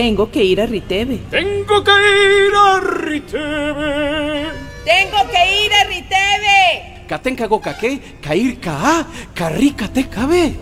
Tengo 0.00 0.30
que 0.30 0.42
ir 0.42 0.58
a 0.62 0.64
Riteve. 0.64 1.20
Tengo 1.30 1.84
que 1.84 1.90
ir 1.90 2.54
a 2.56 2.80
Riteve. 2.80 4.46
Tengo 4.82 5.30
que 5.30 5.64
ir 5.66 5.74
a 5.74 5.84
Riteve. 5.84 7.04
Catenca 7.06 7.46
gocaque, 7.46 8.16
cair 8.22 8.58
ca, 8.58 9.06
carrica 9.34 9.88
te 9.88 10.08
cabe. 10.08 10.54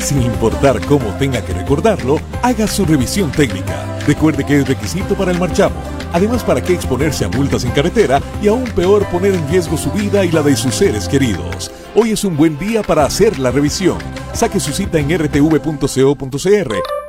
Sin 0.00 0.20
importar 0.20 0.84
cómo 0.84 1.14
tenga 1.16 1.44
que 1.44 1.52
recordarlo, 1.52 2.18
haga 2.42 2.66
su 2.66 2.84
revisión 2.84 3.30
técnica. 3.30 4.00
Recuerde 4.04 4.44
que 4.44 4.58
es 4.58 4.66
requisito 4.66 5.14
para 5.14 5.30
el 5.30 5.38
marchamo. 5.38 5.80
Además, 6.12 6.42
¿para 6.42 6.60
qué 6.60 6.72
exponerse 6.72 7.24
a 7.24 7.28
multas 7.28 7.62
en 7.62 7.70
carretera 7.70 8.20
y 8.42 8.48
aún 8.48 8.64
peor 8.64 9.06
poner 9.10 9.32
en 9.36 9.48
riesgo 9.48 9.76
su 9.76 9.92
vida 9.92 10.24
y 10.24 10.32
la 10.32 10.42
de 10.42 10.56
sus 10.56 10.74
seres 10.74 11.08
queridos? 11.08 11.70
Hoy 11.94 12.10
es 12.10 12.24
un 12.24 12.36
buen 12.36 12.58
día 12.58 12.82
para 12.82 13.04
hacer 13.04 13.38
la 13.38 13.52
revisión. 13.52 13.98
Saque 14.32 14.58
su 14.58 14.72
cita 14.72 14.98
en 14.98 15.16
rtv.co.cr. 15.16 17.05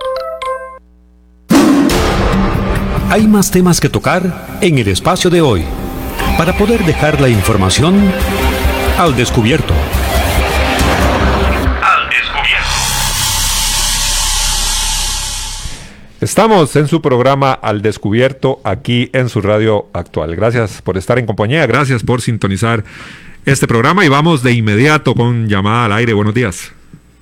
Hay 3.17 3.25
más 3.25 3.49
temas 3.49 3.79
que 3.79 3.89
tocar 3.89 4.59
en 4.61 4.77
el 4.77 4.87
espacio 4.89 5.31
de 5.31 5.41
hoy 5.41 5.63
para 6.37 6.55
poder 6.55 6.85
dejar 6.85 7.19
la 7.19 7.27
información 7.27 7.95
al 8.95 9.15
descubierto. 9.15 9.73
Al 11.81 12.09
descubierto. 12.11 12.69
Estamos 16.21 16.75
en 16.75 16.87
su 16.87 17.01
programa 17.01 17.53
Al 17.53 17.81
Descubierto 17.81 18.61
aquí 18.63 19.09
en 19.13 19.29
su 19.29 19.41
radio 19.41 19.87
actual. 19.93 20.35
Gracias 20.35 20.83
por 20.83 20.95
estar 20.95 21.17
en 21.17 21.25
compañía, 21.25 21.65
gracias 21.65 22.03
por 22.03 22.21
sintonizar 22.21 22.83
este 23.47 23.65
programa 23.65 24.05
y 24.05 24.09
vamos 24.09 24.43
de 24.43 24.51
inmediato 24.53 25.15
con 25.15 25.49
llamada 25.49 25.85
al 25.85 25.93
aire. 25.93 26.13
Buenos 26.13 26.35
días. 26.35 26.71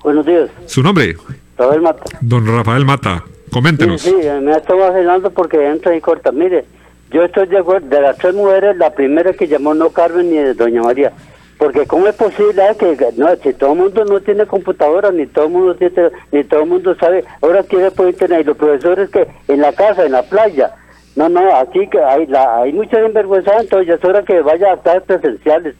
Buenos 0.03 0.25
días. 0.25 0.49
¿Su 0.65 0.83
nombre? 0.83 1.15
Rafael 1.57 1.81
Mata. 1.81 2.03
Don 2.19 2.45
Rafael 2.45 2.83
Mata. 2.83 3.23
Coméntenos. 3.55 4.01
Sí, 4.01 4.13
me 4.41 4.51
estado 4.51 4.79
vacilando 4.79 5.31
porque 5.31 5.65
entra 5.65 5.95
y 5.95 6.01
corta. 6.01 6.33
Mire, 6.33 6.65
yo 7.09 7.23
estoy 7.23 7.47
de 7.47 7.59
acuerdo, 7.59 7.87
de 7.87 8.01
las 8.01 8.17
tres 8.17 8.35
mujeres, 8.35 8.75
la 8.75 8.89
primera 8.89 9.31
que 9.31 9.47
llamó 9.47 9.73
no 9.73 9.91
Carmen 9.91 10.29
ni 10.29 10.53
Doña 10.55 10.81
María. 10.81 11.13
Porque 11.57 11.85
cómo 11.87 12.05
es 12.07 12.15
posible 12.15 12.61
que, 12.77 12.97
no, 13.15 13.33
si 13.37 13.53
todo 13.53 13.71
el 13.71 13.79
mundo 13.79 14.03
no 14.03 14.19
tiene 14.19 14.45
computadora, 14.45 15.09
ni 15.09 15.25
todo 15.27 15.45
el 15.45 15.51
mundo 15.53 15.75
tiene, 15.75 16.09
ni 16.33 16.43
todo 16.43 16.63
el 16.63 16.69
mundo 16.69 16.95
sabe, 16.95 17.23
ahora 17.41 17.63
tiene 17.63 17.91
por 17.91 18.09
internet, 18.09 18.41
y 18.41 18.43
los 18.43 18.57
profesores 18.57 19.09
que 19.09 19.25
en 19.47 19.61
la 19.61 19.71
casa, 19.71 20.03
en 20.03 20.11
la 20.11 20.23
playa, 20.23 20.73
no, 21.15 21.29
no, 21.29 21.55
aquí 21.55 21.87
que 21.87 22.01
hay, 22.01 22.27
la, 22.27 22.57
hay 22.57 22.73
mucha 22.73 22.99
envergüenza, 22.99 23.53
entonces 23.57 23.97
es 23.97 24.03
hora 24.03 24.21
que 24.23 24.41
vaya 24.41 24.71
a 24.71 24.73
estar 24.73 25.01
presenciales, 25.03 25.75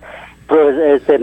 pues, 0.48 0.78
este, 0.78 1.20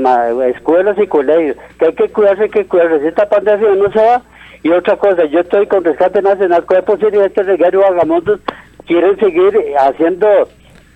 escuelas 0.50 0.98
y 0.98 1.06
colegios, 1.06 1.56
que 1.78 1.86
hay 1.86 1.94
que 1.94 2.10
cuidarse, 2.10 2.42
hay 2.42 2.50
que 2.50 2.66
cuidarse, 2.66 3.00
si 3.00 3.06
esta 3.06 3.26
pandemia 3.26 3.74
no 3.74 3.90
se 3.90 3.98
va, 3.98 4.22
y 4.62 4.70
otra 4.70 4.96
cosa, 4.96 5.24
yo 5.24 5.40
estoy 5.40 5.66
con 5.66 5.84
Rescate 5.84 6.22
Nacional, 6.22 6.64
¿cuál 6.64 6.80
es 6.80 6.84
posible 6.84 7.24
este 7.24 7.42
regario 7.42 7.80
Vagamondos 7.80 8.40
quieren 8.86 9.18
seguir 9.18 9.52
haciendo, 9.78 10.26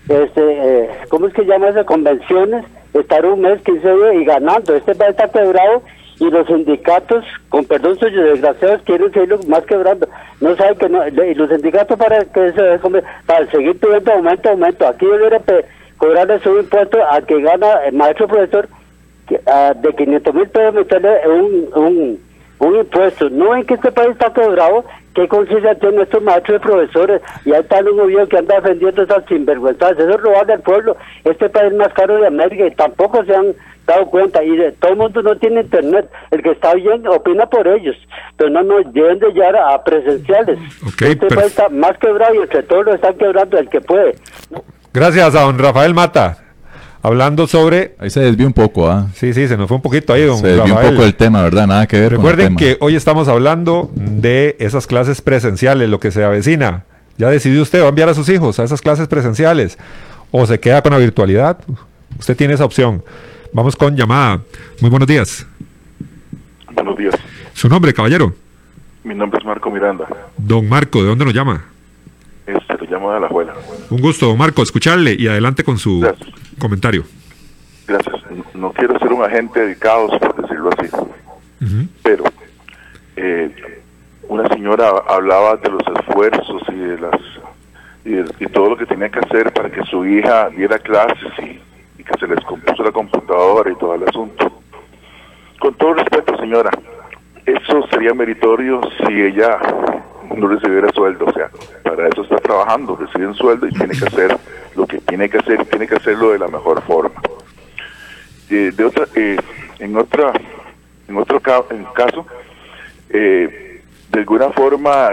este, 0.07 0.41
eh, 0.41 0.89
¿cómo 1.09 1.27
es 1.27 1.33
que 1.33 1.45
llama 1.45 1.69
eso? 1.69 1.85
Convenciones, 1.85 2.65
estar 2.93 3.25
un 3.25 3.41
mes, 3.41 3.61
15 3.63 3.79
días 3.79 4.15
y 4.15 4.25
ganando. 4.25 4.75
Este 4.75 4.93
va 4.93 5.07
a 5.07 5.09
estar 5.09 5.31
quebrado 5.31 5.83
y 6.19 6.29
los 6.29 6.47
sindicatos, 6.47 7.25
con 7.49 7.65
perdón 7.65 7.97
suyos 7.99 8.23
desgraciados, 8.23 8.81
quieren 8.83 9.11
seguir 9.11 9.37
más 9.47 9.63
quebrando. 9.65 10.07
No 10.41 10.55
saben 10.55 10.77
que 10.77 10.89
no, 10.89 11.05
y 11.07 11.33
los 11.35 11.49
sindicatos 11.49 11.97
para 11.97 12.23
que 12.25 12.53
se, 12.53 12.79
para 13.25 13.51
seguir 13.51 13.79
tuviendo 13.79 14.13
aumento, 14.13 14.49
aumento. 14.49 14.87
Aquí 14.87 15.05
debería 15.05 15.41
cobrarle 15.97 16.39
su 16.39 16.57
impuesto 16.57 16.99
a 17.09 17.21
que 17.21 17.41
gana 17.41 17.85
el 17.85 17.95
maestro 17.95 18.27
profesor 18.27 18.67
de 19.27 19.95
500 19.95 20.33
mil 20.33 20.47
pesos 20.47 20.73
meterle 20.73 21.27
un, 21.27 21.69
un 21.75 22.26
un 22.59 22.75
impuesto. 22.75 23.29
No 23.29 23.55
en 23.55 23.65
que 23.65 23.75
este 23.75 23.91
país 23.91 24.11
está 24.11 24.31
quebrado, 24.33 24.85
¿qué 25.13 25.27
conciencia 25.27 25.75
tienen 25.75 26.01
estos 26.01 26.21
maestros 26.23 26.61
y 26.61 26.65
profesores? 26.65 27.21
Y 27.45 27.53
ahí 27.53 27.61
está 27.61 27.79
un 27.79 27.97
gobierno 27.97 28.27
que 28.27 28.37
anda 28.37 28.55
defendiendo 28.55 29.03
esas 29.03 29.25
sinvergüenzas. 29.25 29.91
Eso 29.93 30.09
es 30.09 30.21
robar 30.21 30.45
del 30.45 30.61
pueblo. 30.61 30.97
Este 31.23 31.49
país 31.49 31.71
es 31.71 31.77
más 31.77 31.93
caro 31.93 32.17
de 32.17 32.27
América 32.27 32.65
y 32.65 32.71
tampoco 32.71 33.23
se 33.25 33.35
han 33.35 33.53
dado 33.85 34.05
cuenta. 34.07 34.43
Y 34.43 34.55
de, 34.55 34.71
todo 34.73 34.91
el 34.91 34.97
mundo 34.97 35.21
no 35.21 35.35
tiene 35.37 35.61
internet. 35.61 36.09
El 36.31 36.41
que 36.41 36.51
está 36.51 36.73
bien 36.73 37.07
opina 37.07 37.45
por 37.45 37.67
ellos. 37.67 37.95
Pero 38.37 38.49
no 38.49 38.63
nos 38.63 38.91
deben 38.93 39.19
de 39.19 39.31
llegar 39.31 39.55
a 39.55 39.83
presenciales. 39.83 40.59
este 40.99 41.27
país 41.27 41.47
está 41.47 41.69
más 41.69 41.97
quebrado 41.99 42.35
y 42.35 42.39
entre 42.39 42.63
todos 42.63 42.85
lo 42.85 42.93
están 42.95 43.17
quebrando 43.17 43.57
el 43.57 43.69
que 43.69 43.81
puede. 43.81 44.15
Gracias 44.93 45.35
a 45.35 45.41
don 45.41 45.59
Rafael 45.59 45.93
Mata 45.93 46.46
hablando 47.07 47.47
sobre... 47.47 47.95
Ahí 47.99 48.09
se 48.09 48.19
desvió 48.19 48.45
un 48.45 48.53
poco, 48.53 48.89
¿ah? 48.89 49.07
Sí, 49.13 49.33
sí, 49.33 49.47
se 49.47 49.57
nos 49.57 49.67
fue 49.67 49.77
un 49.77 49.81
poquito 49.81 50.13
ahí, 50.13 50.23
don 50.23 50.37
Se 50.37 50.47
desvió 50.47 50.75
un 50.75 50.81
poco 50.81 51.03
el 51.03 51.15
tema, 51.15 51.41
¿verdad? 51.41 51.65
Nada 51.65 51.87
que 51.87 51.99
ver 51.99 52.11
Recuerden 52.11 52.55
que 52.55 52.77
hoy 52.81 52.95
estamos 52.95 53.27
hablando 53.27 53.89
de 53.95 54.55
esas 54.59 54.87
clases 54.87 55.21
presenciales, 55.21 55.89
lo 55.89 55.99
que 55.99 56.11
se 56.11 56.23
avecina. 56.23 56.83
¿Ya 57.17 57.29
decidió 57.29 57.61
usted, 57.61 57.81
va 57.81 57.85
a 57.85 57.89
enviar 57.89 58.09
a 58.09 58.13
sus 58.13 58.29
hijos 58.29 58.59
a 58.59 58.63
esas 58.63 58.81
clases 58.81 59.07
presenciales? 59.07 59.77
¿O 60.31 60.45
se 60.45 60.59
queda 60.59 60.81
con 60.81 60.91
la 60.91 60.97
virtualidad? 60.97 61.57
Usted 62.19 62.35
tiene 62.35 62.53
esa 62.53 62.65
opción. 62.65 63.03
Vamos 63.53 63.75
con 63.75 63.95
llamada. 63.95 64.41
Muy 64.81 64.89
buenos 64.89 65.07
días. 65.07 65.47
Buenos 66.73 66.97
días. 66.97 67.15
¿Su 67.53 67.69
nombre, 67.69 67.93
caballero? 67.93 68.33
Mi 69.03 69.15
nombre 69.15 69.39
es 69.39 69.45
Marco 69.45 69.71
Miranda. 69.71 70.07
Don 70.37 70.67
Marco, 70.67 71.01
¿de 71.01 71.07
dónde 71.07 71.25
nos 71.25 71.33
llama? 71.33 71.65
Este, 72.45 72.77
lo 72.77 72.91
llamo 72.91 73.13
de 73.13 73.19
la 73.21 73.27
Juela. 73.29 73.53
Un 73.89 74.01
gusto, 74.01 74.27
don 74.27 74.37
Marco, 74.37 74.61
escucharle 74.61 75.15
y 75.17 75.27
adelante 75.27 75.63
con 75.63 75.77
su 75.77 76.05
comentario. 76.59 77.03
Gracias. 77.87 78.15
No 78.53 78.71
quiero 78.73 78.97
ser 78.99 79.13
un 79.13 79.23
agente 79.23 79.59
dedicado, 79.61 80.07
por 80.19 80.41
decirlo 80.41 80.69
así, 80.77 80.89
pero 82.03 82.23
eh, 83.15 83.81
una 84.27 84.47
señora 84.49 84.89
hablaba 85.07 85.55
de 85.57 85.69
los 85.69 85.83
esfuerzos 85.99 86.61
y 86.69 86.75
de 86.75 86.99
las 86.99 87.21
y, 88.39 88.47
todo 88.47 88.69
lo 88.69 88.77
que 88.77 88.85
tenía 88.85 89.09
que 89.09 89.19
hacer 89.19 89.51
para 89.51 89.69
que 89.69 89.83
su 89.83 90.05
hija 90.05 90.49
diera 90.49 90.79
clases 90.79 91.31
y, 91.39 92.03
que 92.03 92.19
se 92.19 92.27
les 92.27 92.43
compuso 92.45 92.83
la 92.83 92.91
computadora 92.91 93.69
y 93.69 93.75
todo 93.75 93.95
el 93.95 94.03
asunto. 94.07 94.61
Con 95.59 95.73
todo 95.73 95.95
respeto, 95.95 96.37
señora, 96.37 96.71
eso 97.45 97.85
sería 97.89 98.13
meritorio 98.13 98.79
si 99.05 99.13
ella 99.13 99.59
no 100.35 100.47
recibiera 100.47 100.89
sueldo, 100.93 101.25
o 101.25 101.33
sea, 101.33 101.49
para 101.83 102.07
eso 102.07 102.23
está 102.23 102.37
trabajando, 102.37 102.95
recibe 102.95 103.27
un 103.27 103.35
sueldo 103.35 103.67
y 103.67 103.71
tiene 103.71 103.97
que 103.97 104.05
hacer 104.05 104.37
lo 104.75 104.85
que 104.85 104.99
tiene 104.99 105.29
que 105.29 105.37
hacer 105.37 105.61
y 105.61 105.65
tiene 105.65 105.87
que 105.87 105.95
hacerlo 105.95 106.31
de 106.31 106.39
la 106.39 106.47
mejor 106.47 106.81
forma. 106.83 107.21
Eh, 108.49 108.71
de 108.75 108.83
otra, 108.83 109.05
eh, 109.15 109.37
en 109.79 109.97
otra, 109.97 110.31
en 111.07 111.17
otro 111.17 111.39
caso, 111.39 112.25
eh, 113.09 113.81
de 114.09 114.19
alguna 114.19 114.49
forma 114.49 115.09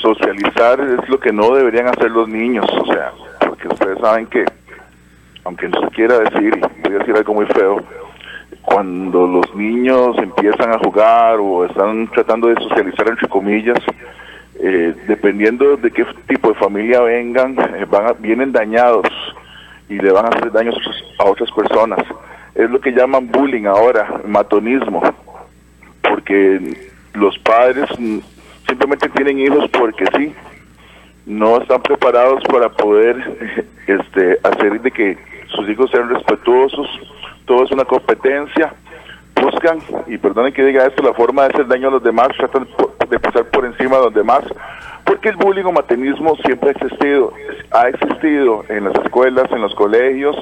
socializar 0.00 0.80
es 0.80 1.08
lo 1.08 1.20
que 1.20 1.32
no 1.32 1.54
deberían 1.54 1.88
hacer 1.88 2.10
los 2.10 2.28
niños, 2.28 2.66
o 2.70 2.86
sea, 2.86 3.12
porque 3.40 3.68
ustedes 3.68 3.98
saben 3.98 4.26
que, 4.26 4.44
aunque 5.44 5.68
no 5.68 5.80
se 5.80 5.88
quiera 5.88 6.18
decir, 6.18 6.58
voy 6.82 6.94
a 6.94 6.98
decir 6.98 7.16
algo 7.16 7.34
muy 7.34 7.46
feo, 7.46 7.82
cuando 8.62 9.26
los 9.26 9.54
niños 9.54 10.16
empiezan 10.18 10.72
a 10.72 10.78
jugar 10.78 11.36
o 11.40 11.64
están 11.64 12.08
tratando 12.08 12.48
de 12.48 12.54
socializar 12.54 13.08
entre 13.08 13.28
comillas, 13.28 13.78
eh, 14.64 14.94
dependiendo 15.08 15.76
de 15.76 15.90
qué 15.90 16.06
tipo 16.28 16.50
de 16.50 16.54
familia 16.54 17.00
vengan, 17.00 17.58
eh, 17.58 17.84
van 17.90 18.14
vienen 18.20 18.52
dañados 18.52 19.08
y 19.88 19.98
le 19.98 20.12
van 20.12 20.26
a 20.26 20.28
hacer 20.28 20.52
daños 20.52 20.76
a 21.18 21.24
otras 21.24 21.50
personas. 21.50 21.98
Es 22.54 22.70
lo 22.70 22.80
que 22.80 22.92
llaman 22.92 23.26
bullying 23.26 23.64
ahora, 23.64 24.20
matonismo, 24.24 25.02
porque 26.00 26.76
los 27.14 27.36
padres 27.40 27.90
simplemente 28.68 29.08
tienen 29.08 29.40
hijos 29.40 29.68
porque 29.70 30.04
sí, 30.16 30.32
no 31.26 31.60
están 31.60 31.82
preparados 31.82 32.44
para 32.44 32.68
poder 32.68 33.66
este, 33.88 34.38
hacer 34.44 34.80
de 34.80 34.92
que 34.92 35.18
sus 35.48 35.68
hijos 35.68 35.90
sean 35.90 36.08
respetuosos, 36.08 36.88
todo 37.46 37.64
es 37.64 37.72
una 37.72 37.84
competencia, 37.84 38.72
buscan, 39.42 39.78
y 40.06 40.18
perdonen 40.18 40.52
que 40.52 40.64
diga 40.64 40.86
esto, 40.86 41.02
la 41.02 41.14
forma 41.14 41.42
de 41.42 41.48
hacer 41.48 41.66
daño 41.66 41.88
a 41.88 41.92
los 41.92 42.02
demás, 42.02 42.28
tratan 42.36 42.66
de 43.08 43.18
pasar 43.18 43.44
por 43.46 43.64
encima 43.64 43.96
de 43.98 44.04
los 44.04 44.14
demás, 44.14 44.44
porque 45.04 45.28
el 45.28 45.36
bullying 45.36 45.64
o 45.64 45.72
matenismo 45.72 46.36
siempre 46.44 46.70
ha 46.70 46.72
existido, 46.72 47.32
ha 47.72 47.88
existido 47.88 48.64
en 48.68 48.84
las 48.84 48.94
escuelas, 49.04 49.50
en 49.50 49.60
los 49.60 49.74
colegios 49.74 50.36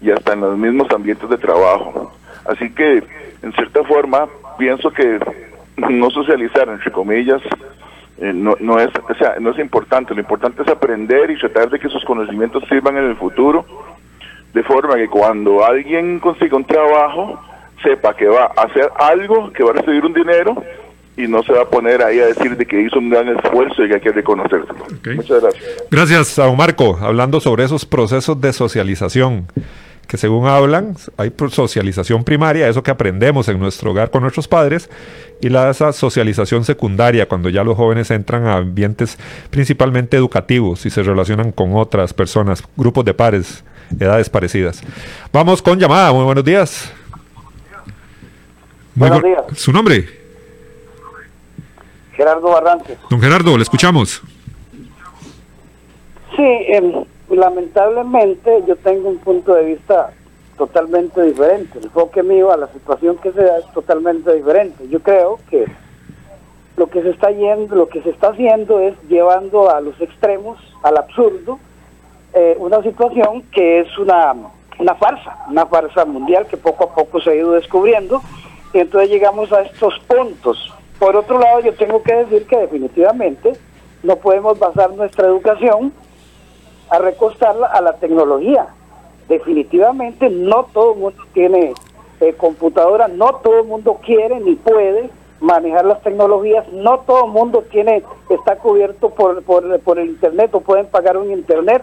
y 0.00 0.10
hasta 0.10 0.32
en 0.32 0.40
los 0.40 0.56
mismos 0.56 0.88
ambientes 0.94 1.28
de 1.28 1.36
trabajo. 1.36 2.12
Así 2.46 2.70
que, 2.72 3.02
en 3.42 3.52
cierta 3.52 3.82
forma, 3.84 4.26
pienso 4.56 4.90
que 4.90 5.18
no 5.90 6.10
socializar, 6.10 6.68
entre 6.68 6.92
comillas, 6.92 7.42
eh, 8.20 8.32
no, 8.34 8.54
no, 8.60 8.80
es, 8.80 8.90
o 9.08 9.14
sea, 9.14 9.36
no 9.38 9.50
es 9.50 9.58
importante. 9.58 10.14
Lo 10.14 10.20
importante 10.20 10.62
es 10.62 10.68
aprender 10.68 11.30
y 11.30 11.38
tratar 11.38 11.70
de 11.70 11.78
que 11.78 11.88
sus 11.88 12.04
conocimientos 12.04 12.64
sirvan 12.68 12.96
en 12.96 13.04
el 13.04 13.16
futuro, 13.16 13.64
de 14.54 14.62
forma 14.62 14.96
que 14.96 15.08
cuando 15.08 15.64
alguien 15.64 16.18
consiga 16.18 16.56
un 16.56 16.64
trabajo, 16.64 17.40
sepa 17.82 18.14
que 18.14 18.26
va 18.26 18.52
a 18.56 18.62
hacer 18.62 18.90
algo, 18.96 19.52
que 19.52 19.62
va 19.62 19.70
a 19.70 19.74
recibir 19.74 20.04
un 20.04 20.12
dinero 20.12 20.62
y 21.16 21.26
no 21.26 21.42
se 21.42 21.52
va 21.52 21.62
a 21.62 21.64
poner 21.64 22.02
ahí 22.02 22.20
a 22.20 22.26
decir 22.26 22.56
de 22.56 22.64
que 22.64 22.80
hizo 22.80 22.98
un 22.98 23.10
gran 23.10 23.28
esfuerzo 23.28 23.84
y 23.84 23.88
que 23.88 23.94
hay 23.94 24.00
que 24.00 24.12
reconocerlo. 24.12 24.74
Muchas 25.16 25.42
gracias. 25.42 25.84
Gracias, 25.90 26.38
a 26.38 26.50
Marco. 26.52 26.96
Hablando 27.00 27.40
sobre 27.40 27.64
esos 27.64 27.84
procesos 27.84 28.40
de 28.40 28.52
socialización 28.52 29.46
que 30.08 30.16
según 30.16 30.46
hablan, 30.46 30.96
hay 31.18 31.30
socialización 31.50 32.24
primaria, 32.24 32.66
eso 32.66 32.82
que 32.82 32.90
aprendemos 32.90 33.46
en 33.48 33.60
nuestro 33.60 33.90
hogar 33.90 34.10
con 34.10 34.22
nuestros 34.22 34.48
padres, 34.48 34.88
y 35.42 35.50
la 35.50 35.68
esa 35.68 35.92
socialización 35.92 36.64
secundaria, 36.64 37.28
cuando 37.28 37.50
ya 37.50 37.62
los 37.62 37.76
jóvenes 37.76 38.10
entran 38.10 38.46
a 38.46 38.56
ambientes 38.56 39.18
principalmente 39.50 40.16
educativos 40.16 40.86
y 40.86 40.90
se 40.90 41.02
relacionan 41.02 41.52
con 41.52 41.76
otras 41.76 42.14
personas, 42.14 42.64
grupos 42.74 43.04
de 43.04 43.12
pares, 43.12 43.62
edades 44.00 44.30
parecidas. 44.30 44.82
Vamos 45.30 45.60
con 45.60 45.78
llamada, 45.78 46.10
muy 46.12 46.24
buenos 46.24 46.44
días. 46.44 46.90
Buenos 48.98 49.22
días. 49.22 49.44
¿Su 49.54 49.72
nombre? 49.72 50.04
Gerardo 52.12 52.50
Barrantes. 52.50 52.98
Don 53.08 53.20
Gerardo, 53.20 53.56
le 53.56 53.62
escuchamos. 53.62 54.22
Sí, 56.36 56.42
eh, 56.42 57.04
lamentablemente 57.30 58.64
yo 58.66 58.76
tengo 58.76 59.08
un 59.08 59.18
punto 59.18 59.54
de 59.54 59.64
vista 59.64 60.10
totalmente 60.56 61.22
diferente. 61.22 61.78
El 61.78 61.84
enfoque 61.84 62.22
mío 62.22 62.52
a 62.52 62.56
la 62.56 62.68
situación 62.72 63.16
que 63.18 63.32
se 63.32 63.42
da 63.42 63.58
es 63.58 63.72
totalmente 63.72 64.34
diferente. 64.34 64.88
Yo 64.88 65.00
creo 65.00 65.38
que 65.48 65.66
lo 66.76 66.88
que 66.88 67.02
se 67.02 67.10
está 67.10 67.30
yendo, 67.30 67.76
lo 67.76 67.88
que 67.88 68.02
se 68.02 68.10
está 68.10 68.28
haciendo 68.28 68.80
es 68.80 68.94
llevando 69.08 69.70
a 69.70 69.80
los 69.80 70.00
extremos, 70.00 70.58
al 70.82 70.96
absurdo, 70.96 71.58
eh, 72.34 72.56
una 72.58 72.82
situación 72.82 73.42
que 73.52 73.80
es 73.80 73.98
una, 73.98 74.34
una 74.78 74.94
farsa, 74.94 75.36
una 75.48 75.66
farsa 75.66 76.04
mundial 76.04 76.46
que 76.46 76.56
poco 76.56 76.84
a 76.84 76.94
poco 76.94 77.20
se 77.20 77.30
ha 77.30 77.34
ido 77.34 77.52
descubriendo 77.52 78.22
y 78.72 78.78
entonces 78.78 79.10
llegamos 79.10 79.52
a 79.52 79.62
estos 79.62 79.98
puntos. 80.00 80.72
Por 80.98 81.16
otro 81.16 81.38
lado, 81.38 81.60
yo 81.60 81.74
tengo 81.74 82.02
que 82.02 82.14
decir 82.14 82.46
que 82.46 82.56
definitivamente 82.56 83.52
no 84.02 84.16
podemos 84.16 84.58
basar 84.58 84.90
nuestra 84.92 85.26
educación 85.26 85.92
a 86.90 86.98
recostarla 86.98 87.66
a 87.66 87.80
la 87.80 87.94
tecnología. 87.94 88.66
Definitivamente 89.28 90.28
no 90.30 90.64
todo 90.72 90.94
el 90.94 91.00
mundo 91.00 91.22
tiene 91.32 91.74
eh, 92.20 92.32
computadora, 92.34 93.08
no 93.08 93.34
todo 93.36 93.60
el 93.60 93.66
mundo 93.66 94.00
quiere 94.04 94.40
ni 94.40 94.56
puede 94.56 95.10
manejar 95.40 95.84
las 95.84 96.02
tecnologías, 96.02 96.66
no 96.72 97.00
todo 97.00 97.26
el 97.26 97.30
mundo 97.30 97.64
tiene 97.70 98.02
está 98.28 98.56
cubierto 98.56 99.10
por, 99.10 99.42
por, 99.44 99.98
el 99.98 100.08
internet 100.08 100.50
o 100.52 100.60
pueden 100.60 100.86
pagar 100.86 101.16
un 101.16 101.30
internet 101.30 101.82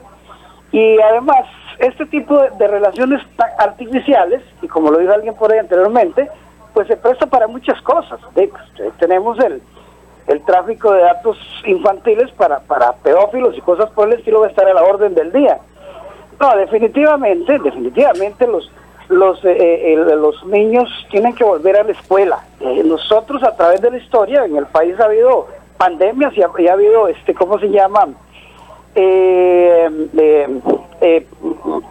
y 0.72 1.00
además 1.00 1.46
este 1.80 2.06
tipo 2.08 2.38
de, 2.38 2.68
relaciones 2.68 3.22
artificiales 3.58 4.42
y 4.62 4.68
como 4.68 4.92
lo 4.92 5.00
dijo 5.00 5.14
alguien 5.14 5.36
por 5.36 5.54
ahí 5.54 5.60
anteriormente 5.60 6.30
pues 6.76 6.88
se 6.88 6.96
presta 6.98 7.26
para 7.26 7.48
muchas 7.48 7.82
cosas 7.82 8.20
pues, 8.36 8.52
tenemos 9.00 9.40
el 9.40 9.64
el 10.28 10.42
tráfico 10.44 10.92
de 10.92 11.02
datos 11.02 11.38
infantiles 11.66 12.32
para, 12.32 12.60
para 12.60 12.94
pedófilos 12.94 13.58
y 13.58 13.62
cosas 13.62 13.90
por 13.92 14.08
el 14.08 14.20
estilo 14.20 14.40
va 14.40 14.48
a 14.48 14.50
estar 14.50 14.68
a 14.68 14.74
la 14.74 14.84
orden 14.84 15.14
del 15.14 15.32
día. 15.32 15.60
No, 16.40 16.56
definitivamente, 16.58 17.60
definitivamente 17.60 18.48
los 18.48 18.72
los 19.08 19.46
eh, 19.46 19.94
eh, 19.94 19.96
los 19.98 20.44
niños 20.46 20.90
tienen 21.12 21.36
que 21.36 21.44
volver 21.44 21.78
a 21.78 21.84
la 21.84 21.92
escuela. 21.92 22.40
Eh, 22.60 22.82
nosotros 22.84 23.44
a 23.44 23.56
través 23.56 23.80
de 23.82 23.92
la 23.92 23.98
historia 23.98 24.46
en 24.46 24.58
el 24.58 24.66
país 24.66 25.00
ha 25.00 25.06
habido 25.06 25.48
pandemias 25.78 26.36
y 26.36 26.42
ha, 26.42 26.48
ha 26.48 26.74
habido 26.74 27.08
este 27.08 27.36
cómo 27.36 27.60
se 27.60 27.70
llama 27.70 28.08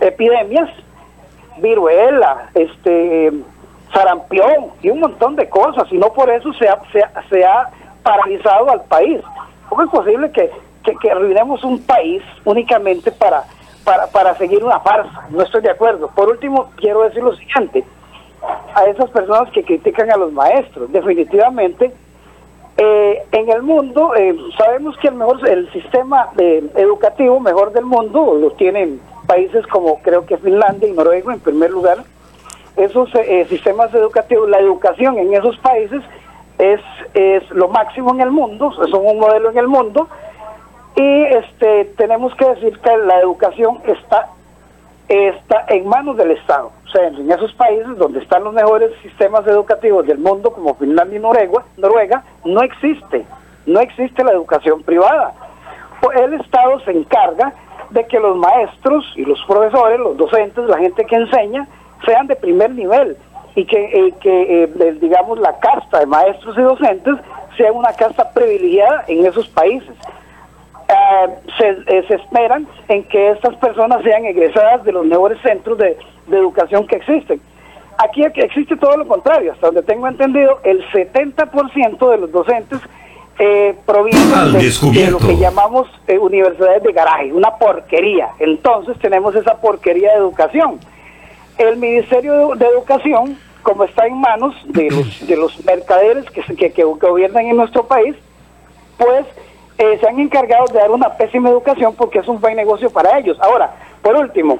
epidemias, 0.00 0.70
viruela, 1.58 2.50
este 2.54 3.32
sarampión 3.94 4.72
y 4.82 4.90
un 4.90 5.00
montón 5.00 5.36
de 5.36 5.48
cosas 5.48 5.90
y 5.90 5.96
no 5.96 6.12
por 6.12 6.28
eso 6.28 6.52
se 6.54 6.68
ha, 6.68 6.78
se, 6.92 7.02
se 7.30 7.44
ha 7.44 7.70
paralizado 8.02 8.70
al 8.70 8.82
país. 8.84 9.20
¿Cómo 9.68 9.82
es 9.82 9.90
posible 9.90 10.30
que, 10.30 10.50
que, 11.00 11.10
arruinemos 11.10 11.64
un 11.64 11.80
país 11.82 12.22
únicamente 12.44 13.10
para, 13.12 13.44
para, 13.84 14.06
para 14.08 14.34
seguir 14.36 14.62
una 14.62 14.80
farsa? 14.80 15.26
No 15.30 15.42
estoy 15.42 15.62
de 15.62 15.70
acuerdo. 15.70 16.08
Por 16.08 16.28
último, 16.28 16.70
quiero 16.76 17.02
decir 17.04 17.22
lo 17.22 17.34
siguiente. 17.36 17.84
A 18.74 18.84
esas 18.84 19.08
personas 19.10 19.50
que 19.52 19.64
critican 19.64 20.10
a 20.10 20.18
los 20.18 20.30
maestros, 20.32 20.92
definitivamente, 20.92 21.92
eh, 22.76 23.22
en 23.30 23.48
el 23.50 23.62
mundo, 23.62 24.14
eh, 24.16 24.36
sabemos 24.58 24.96
que 24.98 25.08
el 25.08 25.14
mejor, 25.14 25.48
el 25.48 25.70
sistema 25.72 26.30
eh, 26.36 26.62
educativo 26.74 27.38
mejor 27.38 27.72
del 27.72 27.84
mundo 27.84 28.34
lo 28.34 28.50
tienen 28.52 29.00
países 29.26 29.66
como 29.68 30.02
creo 30.02 30.26
que 30.26 30.36
Finlandia 30.38 30.88
y 30.88 30.92
Noruega 30.92 31.32
en 31.32 31.40
primer 31.40 31.70
lugar. 31.70 31.98
Esos 32.76 33.10
sistemas 33.48 33.94
educativos, 33.94 34.48
la 34.48 34.58
educación 34.58 35.18
en 35.18 35.32
esos 35.32 35.56
países 35.58 36.02
es, 36.58 36.80
es 37.14 37.48
lo 37.50 37.68
máximo 37.68 38.12
en 38.14 38.20
el 38.20 38.30
mundo, 38.30 38.72
son 38.72 39.06
un 39.06 39.18
modelo 39.18 39.50
en 39.50 39.58
el 39.58 39.68
mundo 39.68 40.08
y 40.96 41.22
este 41.24 41.86
tenemos 41.96 42.34
que 42.36 42.46
decir 42.46 42.78
que 42.78 42.96
la 42.98 43.20
educación 43.20 43.80
está 43.86 44.28
está 45.08 45.64
en 45.68 45.86
manos 45.88 46.16
del 46.16 46.30
Estado. 46.32 46.70
O 46.86 46.88
sea, 46.88 47.08
en 47.08 47.30
esos 47.30 47.52
países 47.54 47.96
donde 47.98 48.20
están 48.20 48.44
los 48.44 48.54
mejores 48.54 48.92
sistemas 49.02 49.46
educativos 49.46 50.06
del 50.06 50.18
mundo, 50.18 50.52
como 50.52 50.74
Finlandia 50.76 51.18
y 51.18 51.22
Noruega, 51.22 51.64
Noruega 51.76 52.24
no 52.44 52.62
existe, 52.62 53.26
no 53.66 53.80
existe 53.80 54.24
la 54.24 54.32
educación 54.32 54.82
privada. 54.82 55.34
El 56.16 56.34
Estado 56.34 56.80
se 56.80 56.92
encarga 56.92 57.52
de 57.90 58.06
que 58.06 58.18
los 58.20 58.36
maestros 58.36 59.04
y 59.16 59.24
los 59.24 59.42
profesores, 59.46 59.98
los 59.98 60.16
docentes, 60.16 60.64
la 60.66 60.78
gente 60.78 61.04
que 61.04 61.16
enseña, 61.16 61.66
sean 62.04 62.26
de 62.26 62.36
primer 62.36 62.70
nivel 62.70 63.16
y 63.54 63.64
que, 63.64 63.84
eh, 63.84 64.14
que 64.20 64.64
eh, 64.64 64.96
digamos, 65.00 65.38
la 65.38 65.58
casta 65.58 66.00
de 66.00 66.06
maestros 66.06 66.56
y 66.58 66.62
docentes 66.62 67.14
sea 67.56 67.72
una 67.72 67.92
casta 67.92 68.32
privilegiada 68.32 69.04
en 69.06 69.26
esos 69.26 69.48
países. 69.48 69.94
Ah, 70.88 71.26
se, 71.56 72.02
se, 72.06 72.14
esperan 72.14 72.66
en 72.88 73.04
que 73.04 73.30
estas 73.30 73.54
personas 73.56 74.02
sean 74.02 74.24
egresadas 74.24 74.84
de 74.84 74.92
los 74.92 75.06
mejores 75.06 75.40
centros 75.40 75.78
de, 75.78 75.96
educación 76.30 76.86
que 76.86 76.96
existen. 76.96 77.40
Aquí 77.98 78.24
existe 78.24 78.76
todo 78.76 78.96
lo 78.96 79.06
contrario, 79.06 79.52
hasta 79.52 79.66
donde 79.66 79.82
tengo 79.82 80.08
entendido, 80.08 80.58
el 80.64 80.84
70% 80.90 82.10
de 82.10 82.18
los 82.18 82.32
docentes 82.32 82.80
eh, 83.38 83.76
provienen 83.86 84.30
de, 84.52 85.10
lo 85.10 85.18
que 85.18 85.36
llamamos 85.36 85.88
universidades 86.20 86.82
de 86.82 86.92
garaje, 86.92 87.32
una 87.32 87.52
porquería. 87.56 88.30
Entonces 88.40 88.98
tenemos 88.98 89.34
esa 89.36 89.60
porquería 89.60 90.10
de 90.12 90.18
educación 90.18 90.80
el 91.58 91.76
Ministerio 91.76 92.54
de 92.56 92.66
Educación, 92.66 93.38
como 93.62 93.84
está 93.84 94.06
en 94.06 94.20
manos 94.20 94.54
de 94.66 94.90
los, 94.90 95.26
de 95.26 95.36
los 95.36 95.64
mercaderes 95.64 96.24
que, 96.30 96.42
que, 96.54 96.72
que 96.72 96.84
gobiernan 96.84 97.46
en 97.46 97.56
nuestro 97.56 97.86
país, 97.86 98.14
pues 98.98 99.26
eh, 99.78 99.98
se 100.00 100.08
han 100.08 100.20
encargado 100.20 100.66
de 100.66 100.78
dar 100.78 100.90
una 100.90 101.16
pésima 101.16 101.48
educación 101.48 101.94
porque 101.96 102.20
es 102.20 102.28
un 102.28 102.40
buen 102.40 102.56
negocio 102.56 102.90
para 102.90 103.18
ellos. 103.18 103.38
Ahora, 103.40 103.74
por 104.02 104.16
último, 104.16 104.58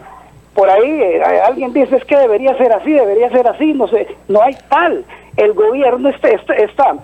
por 0.55 0.69
ahí 0.69 1.03
eh, 1.03 1.23
alguien 1.47 1.73
dice 1.73 1.97
es 1.97 2.05
que 2.05 2.17
debería 2.17 2.57
ser 2.57 2.73
así, 2.73 2.93
debería 2.93 3.31
ser 3.31 3.47
así, 3.47 3.73
no 3.75 3.89
sé, 3.89 4.09
no 4.29 4.43
hay 4.43 4.57
tal. 4.69 5.05
El 5.37 5.53
gobierno 5.53 6.09
está, 6.09 6.29
está, 6.29 6.55
está 6.55 6.95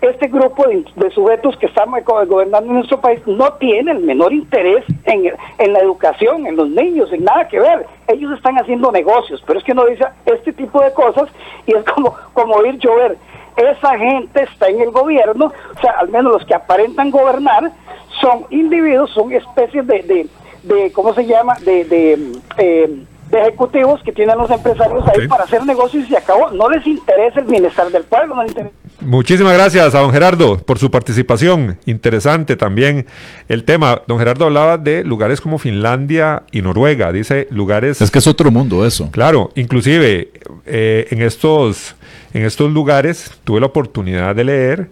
este 0.00 0.28
grupo 0.28 0.66
de, 0.66 1.10
sujetos 1.10 1.56
que 1.56 1.66
están 1.66 1.90
gobernando 2.04 2.70
en 2.70 2.76
nuestro 2.76 3.00
país 3.00 3.20
no 3.26 3.52
tiene 3.54 3.92
el 3.92 4.00
menor 4.00 4.32
interés 4.32 4.84
en, 5.04 5.32
en, 5.58 5.72
la 5.72 5.80
educación, 5.80 6.46
en 6.46 6.56
los 6.56 6.68
niños, 6.68 7.12
en 7.12 7.24
nada 7.24 7.48
que 7.48 7.58
ver. 7.58 7.86
Ellos 8.06 8.32
están 8.36 8.56
haciendo 8.58 8.92
negocios, 8.92 9.42
pero 9.46 9.58
es 9.58 9.64
que 9.64 9.74
no 9.74 9.84
dice 9.86 10.04
este 10.26 10.52
tipo 10.52 10.80
de 10.82 10.92
cosas 10.92 11.28
y 11.66 11.74
es 11.74 11.84
como, 11.84 12.14
como 12.32 12.54
oír 12.54 12.78
llover. 12.78 13.16
Esa 13.56 13.98
gente 13.98 14.42
está 14.44 14.68
en 14.68 14.80
el 14.80 14.90
gobierno, 14.92 15.46
o 15.46 15.80
sea, 15.80 15.92
al 15.98 16.08
menos 16.08 16.32
los 16.32 16.44
que 16.46 16.54
aparentan 16.54 17.10
gobernar 17.10 17.72
son 18.20 18.46
individuos, 18.50 19.10
son 19.10 19.32
especies 19.32 19.84
de, 19.86 20.02
de, 20.02 20.26
de 20.62 20.92
¿cómo 20.92 21.12
se 21.14 21.26
llama?, 21.26 21.56
de... 21.64 21.84
de 21.84 22.32
eh, 22.58 23.04
de 23.28 23.40
ejecutivos 23.40 24.02
que 24.02 24.12
tienen 24.12 24.38
los 24.38 24.50
empresarios 24.50 25.06
ahí 25.06 25.28
para 25.28 25.44
hacer 25.44 25.64
negocios 25.66 26.06
y 26.06 26.08
se 26.08 26.16
acabó. 26.16 26.50
No 26.50 26.68
les 26.70 26.86
interesa 26.86 27.40
el 27.40 27.46
bienestar 27.46 27.90
del 27.90 28.04
pueblo, 28.04 28.34
no 28.34 28.42
les 28.42 28.52
interesa. 28.52 28.74
Muchísimas 29.00 29.54
gracias 29.54 29.94
a 29.94 30.00
don 30.00 30.12
Gerardo 30.12 30.58
por 30.58 30.78
su 30.78 30.90
participación. 30.90 31.78
Interesante 31.86 32.56
también 32.56 33.06
el 33.48 33.64
tema. 33.64 34.02
Don 34.06 34.18
Gerardo 34.18 34.46
hablaba 34.46 34.76
de 34.76 35.04
lugares 35.04 35.40
como 35.40 35.58
Finlandia 35.58 36.42
y 36.50 36.62
Noruega. 36.62 37.12
Dice 37.12 37.46
lugares... 37.50 38.00
Es 38.00 38.10
que 38.10 38.18
es 38.18 38.26
otro 38.26 38.50
mundo 38.50 38.84
eso. 38.84 39.10
Claro, 39.12 39.52
inclusive 39.54 40.32
eh, 40.66 41.06
en, 41.10 41.22
estos, 41.22 41.94
en 42.34 42.44
estos 42.44 42.72
lugares 42.72 43.30
tuve 43.44 43.60
la 43.60 43.66
oportunidad 43.66 44.34
de 44.34 44.44
leer, 44.44 44.90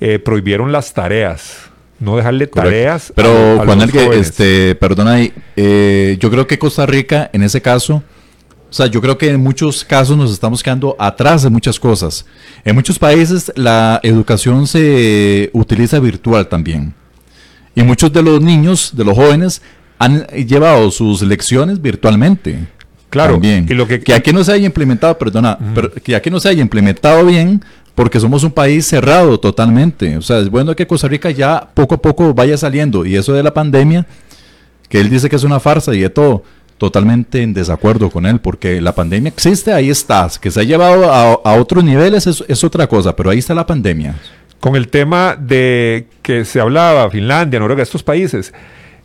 eh, 0.00 0.18
prohibieron 0.18 0.70
las 0.70 0.92
tareas 0.92 1.70
no 1.98 2.16
dejarle 2.16 2.46
tareas. 2.46 3.12
Pero 3.14 3.62
Juan 3.64 3.80
este, 4.12 4.74
perdona, 4.74 5.16
eh, 5.56 6.16
yo 6.20 6.30
creo 6.30 6.46
que 6.46 6.58
Costa 6.58 6.84
Rica 6.84 7.30
en 7.32 7.42
ese 7.42 7.62
caso, 7.62 8.02
o 8.68 8.72
sea, 8.72 8.86
yo 8.86 9.00
creo 9.00 9.16
que 9.16 9.30
en 9.30 9.40
muchos 9.40 9.84
casos 9.84 10.16
nos 10.16 10.32
estamos 10.32 10.62
quedando 10.62 10.96
atrás 10.98 11.42
de 11.42 11.50
muchas 11.50 11.78
cosas. 11.78 12.26
En 12.64 12.74
muchos 12.74 12.98
países 12.98 13.52
la 13.54 14.00
educación 14.02 14.66
se 14.66 15.50
utiliza 15.52 16.00
virtual 16.00 16.48
también. 16.48 16.92
Y 17.74 17.82
muchos 17.82 18.12
de 18.12 18.22
los 18.22 18.40
niños, 18.40 18.92
de 18.94 19.04
los 19.04 19.14
jóvenes, 19.14 19.62
han 19.98 20.26
llevado 20.26 20.90
sus 20.90 21.22
lecciones 21.22 21.80
virtualmente. 21.80 22.66
Claro, 23.08 23.34
también. 23.34 23.66
y 23.68 23.74
lo 23.74 23.86
que, 23.86 24.00
que 24.00 24.12
aquí 24.12 24.32
no 24.32 24.42
se 24.42 24.52
haya 24.52 24.66
implementado, 24.66 25.16
perdona, 25.16 25.58
que 26.02 26.16
aquí 26.16 26.28
no 26.28 26.40
se 26.40 26.48
haya 26.48 26.60
implementado 26.60 27.24
bien, 27.24 27.62
porque 27.94 28.20
somos 28.20 28.44
un 28.44 28.50
país 28.50 28.86
cerrado 28.86 29.38
totalmente. 29.38 30.16
O 30.18 30.22
sea, 30.22 30.38
es 30.40 30.50
bueno 30.50 30.76
que 30.76 30.86
Costa 30.86 31.08
Rica 31.08 31.30
ya 31.30 31.68
poco 31.72 31.94
a 31.94 31.98
poco 32.02 32.34
vaya 32.34 32.56
saliendo. 32.58 33.06
Y 33.06 33.16
eso 33.16 33.32
de 33.32 33.42
la 33.42 33.54
pandemia, 33.54 34.06
que 34.88 35.00
él 35.00 35.08
dice 35.08 35.30
que 35.30 35.36
es 35.36 35.44
una 35.44 35.60
farsa 35.60 35.94
y 35.94 36.00
de 36.00 36.10
todo, 36.10 36.42
totalmente 36.78 37.42
en 37.42 37.54
desacuerdo 37.54 38.10
con 38.10 38.26
él, 38.26 38.40
porque 38.40 38.80
la 38.80 38.94
pandemia 38.94 39.30
existe, 39.30 39.72
ahí 39.72 39.90
estás. 39.90 40.38
Que 40.38 40.50
se 40.50 40.60
ha 40.60 40.64
llevado 40.64 41.12
a, 41.12 41.54
otros 41.54 41.84
niveles 41.84 42.26
es, 42.26 42.64
otra 42.64 42.86
cosa, 42.86 43.16
pero 43.16 43.30
ahí 43.30 43.38
está 43.38 43.54
la 43.54 43.66
pandemia. 43.66 44.16
Con 44.60 44.76
el 44.76 44.88
tema 44.88 45.36
de 45.38 46.06
que 46.22 46.44
se 46.44 46.60
hablaba, 46.60 47.10
Finlandia, 47.10 47.60
Noruega, 47.60 47.82
estos 47.82 48.02
países, 48.02 48.52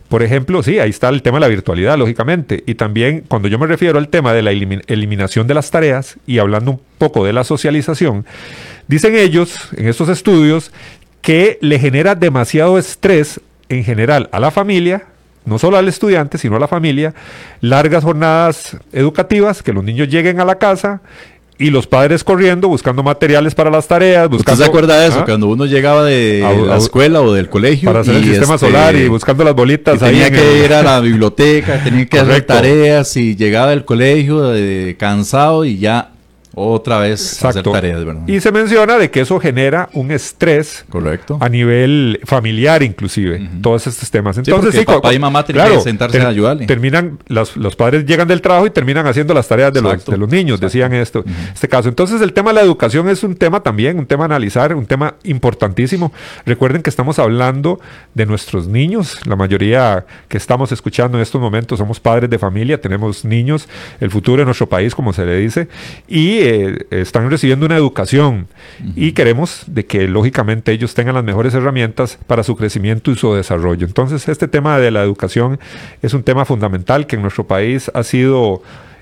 por 0.10 0.24
ejemplo, 0.24 0.62
sí, 0.64 0.80
ahí 0.80 0.90
está 0.90 1.08
el 1.10 1.22
tema 1.22 1.38
de 1.38 1.42
la 1.42 1.48
virtualidad, 1.48 1.98
lógicamente. 1.98 2.64
Y 2.66 2.76
también 2.76 3.24
cuando 3.28 3.48
yo 3.48 3.58
me 3.58 3.68
refiero 3.68 3.98
al 3.98 4.10
tema 4.10 4.34
de 4.34 4.42
la 4.42 4.52
eliminación 4.52 5.48
de 5.48 5.54
las 5.54 5.72
tareas 5.72 6.18
y 6.28 6.40
hablando 6.40 6.72
un 6.72 6.82
poco 6.98 7.26
de 7.26 7.32
la 7.32 7.46
socialización, 7.46 8.26
dicen 8.88 9.16
ellos 9.16 9.56
en 9.78 9.88
estos 9.88 10.10
estudios 10.10 10.72
que 11.22 11.58
le 11.62 11.80
genera 11.80 12.16
demasiado 12.16 12.78
estrés 12.78 13.40
en 13.70 13.86
general 13.86 14.28
a 14.34 14.40
la 14.40 14.52
familia, 14.52 15.06
no 15.46 15.60
solo 15.60 15.78
al 15.78 15.88
estudiante, 15.88 16.38
sino 16.38 16.56
a 16.56 16.60
la 16.60 16.68
familia, 16.68 17.14
largas 17.62 18.04
jornadas 18.04 18.78
educativas, 18.92 19.64
que 19.64 19.74
los 19.74 19.84
niños 19.84 20.10
lleguen 20.10 20.40
a 20.40 20.46
la 20.46 20.56
casa 20.56 21.02
y 21.62 21.70
los 21.70 21.86
padres 21.86 22.24
corriendo 22.24 22.68
buscando 22.68 23.04
materiales 23.04 23.54
para 23.54 23.70
las 23.70 23.88
tareas. 23.88 24.28
Buscando, 24.28 24.54
¿Usted 24.54 24.66
se 24.66 24.70
acuerda 24.70 25.00
de 25.00 25.08
eso? 25.08 25.20
¿Ah? 25.20 25.26
Cuando 25.26 25.48
uno 25.48 25.68
llegaba 25.68 26.04
de 26.04 26.44
la 26.66 26.78
escuela 26.78 27.22
o 27.22 27.34
del 27.34 27.50
colegio. 27.50 27.88
Para 27.88 28.00
hacer 28.00 28.16
el 28.16 28.24
sistema 28.24 28.56
este, 28.56 28.68
solar 28.68 28.96
y 28.96 29.08
buscando 29.08 29.44
las 29.44 29.54
bolitas. 29.54 30.00
tenía 30.00 30.32
que 30.32 30.66
ir 30.66 30.74
a 30.74 30.82
la 30.82 31.00
biblioteca, 31.00 31.84
tenía 31.84 32.06
que 32.08 32.20
hacer 32.20 32.42
tareas 32.48 33.16
y 33.16 33.36
llegaba 33.36 33.70
del 33.70 33.86
colegio 33.86 34.52
cansado 34.98 35.64
y 35.64 35.78
ya 35.78 36.11
otra 36.54 37.00
vez 37.00 37.44
hacer 37.44 37.64
tareas, 37.64 38.04
¿verdad? 38.04 38.28
Y 38.28 38.40
se 38.42 38.52
menciona 38.52 38.98
de 38.98 39.10
que 39.10 39.22
eso 39.22 39.40
genera 39.40 39.90
un 39.94 40.12
estrés 40.12 40.86
Correcto. 40.90 41.38
a 41.40 41.48
nivel 41.48 42.20
familiar 42.26 42.84
inclusive, 42.84 43.50
todos 43.62 43.88
estos 43.88 44.12
temas. 44.12 44.38
Entonces, 44.38 44.76
sí, 44.76 44.86
papá 44.86 45.14
y 45.14 45.20
mamá 45.20 45.46
tienen 45.46 45.66
que 45.72 45.80
sentarse 45.82 46.20
a 46.20 46.28
ayudarle. 46.28 46.66
Terminan, 46.66 47.20
los, 47.28 47.56
los, 47.56 47.76
padres 47.76 48.06
llegan 48.06 48.28
del 48.28 48.42
trabajo 48.42 48.66
y 48.66 48.70
terminan 48.70 49.08
haciendo 49.08 49.34
las 49.34 49.48
tareas 49.48 49.72
de, 49.74 49.82
los, 49.82 50.06
de 50.06 50.18
los, 50.18 50.30
niños, 50.30 50.60
decían 50.60 50.94
esto, 50.94 51.24
este 51.54 51.68
caso. 51.68 51.88
Entonces 51.88 52.22
el 52.22 52.34
tema 52.34 52.52
de 52.52 52.56
la 52.56 52.62
educación 52.62 53.08
es 53.08 53.24
un 53.24 53.36
tema 53.36 53.64
también, 53.64 53.98
un 53.98 54.06
tema 54.06 54.24
a 54.24 54.26
analizar, 54.26 54.76
un 54.76 54.86
tema 54.86 55.16
importantísimo. 55.24 56.12
Recuerden 56.46 56.82
que 56.82 56.90
estamos 56.90 57.18
hablando 57.20 57.80
de 58.14 58.26
nuestros 58.26 58.68
niños, 58.68 59.20
la 59.26 59.36
mayoría 59.36 60.06
que 60.28 60.38
estamos 60.38 60.72
escuchando 60.72 61.18
en 61.18 61.22
estos 61.22 61.40
momentos 61.40 61.80
somos 61.80 62.00
padres 62.00 62.30
de 62.30 62.38
familia, 62.38 62.80
tenemos 62.80 63.24
niños, 63.24 63.70
el 64.00 64.12
futuro 64.12 64.42
de 64.42 64.46
nuestro 64.46 64.68
país, 64.68 64.94
como 64.94 65.14
se 65.14 65.26
le 65.26 65.38
dice, 65.38 65.68
y 66.08 66.41
eh, 66.42 66.88
están 66.92 67.30
recibiendo 67.30 67.66
una 67.66 67.78
educación 67.78 68.48
y 68.96 69.12
queremos 69.14 69.64
de 69.68 69.86
que 69.86 70.08
lógicamente 70.08 70.72
ellos 70.72 70.94
tengan 70.94 71.16
las 71.16 71.24
mejores 71.24 71.54
herramientas 71.54 72.18
para 72.28 72.44
su 72.44 72.56
crecimiento 72.56 73.12
y 73.12 73.16
su 73.16 73.34
desarrollo. 73.34 73.86
Entonces 73.86 74.28
este 74.28 74.48
tema 74.48 74.80
de 74.80 74.92
la 74.92 75.04
educación 75.04 75.60
es 76.02 76.14
un 76.14 76.24
tema 76.24 76.46
fundamental 76.46 77.08
que 77.08 77.16
en 77.16 77.22
nuestro 77.22 77.46
país 77.46 77.92
ha 77.94 78.04
sido 78.04 78.62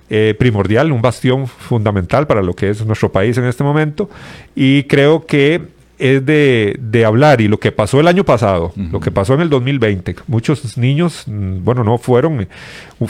eh, 0.10 0.36
primordial, 0.38 0.92
un 0.92 1.02
bastión 1.02 1.48
fundamental 1.48 2.28
para 2.28 2.42
lo 2.42 2.56
que 2.56 2.70
es 2.70 2.86
nuestro 2.86 3.12
país 3.12 3.38
en 3.38 3.46
este 3.46 3.64
momento 3.64 4.10
y 4.56 4.84
creo 4.84 5.26
que 5.26 5.62
es 6.00 6.26
de, 6.26 7.04
hablar 7.06 7.42
y 7.42 7.48
lo 7.48 7.60
que 7.60 7.72
pasó 7.72 8.00
el 8.00 8.08
año 8.08 8.24
pasado, 8.24 8.74
lo 8.76 9.00
que 9.00 9.12
pasó 9.12 9.34
en 9.34 9.42
el 9.42 9.50
2020, 9.50 10.16
muchos 10.28 10.78
niños, 10.78 11.24
mm, 11.28 11.64
bueno, 11.64 11.84
no 11.84 11.98
fueron 11.98 12.48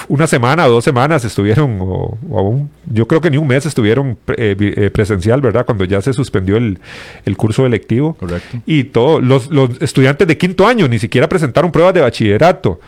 una 0.08 0.28
semana 0.28 0.68
o 0.68 0.70
dos 0.70 0.84
semanas 0.84 1.24
estuvieron, 1.24 1.78
o, 1.82 2.68
yo 2.92 3.08
creo 3.08 3.22
que 3.22 3.30
ni 3.30 3.38
un 3.38 3.48
mes 3.48 3.66
estuvieron 3.66 4.18
eh, 4.36 4.56
eh, 4.60 4.90
presencial, 4.90 5.42
¿verdad? 5.42 5.66
Cuando 5.66 5.86
ya 5.86 6.02
se 6.02 6.14
suspendió 6.14 6.58
el, 6.58 6.80
el 7.26 7.38
curso 7.38 7.66
electivo. 7.66 8.16
Correcto. 8.16 8.58
Y 8.66 8.86
todos 8.86 9.24
los, 9.24 9.50
los 9.50 9.82
estudiantes 9.82 10.28
de 10.28 10.38
quinto 10.38 10.68
año 10.68 10.88
ni 10.88 11.00
siquiera 11.00 11.30
presentaron 11.30 11.72
pruebas 11.72 11.94
de 11.94 12.02
bachillerato. 12.02 12.80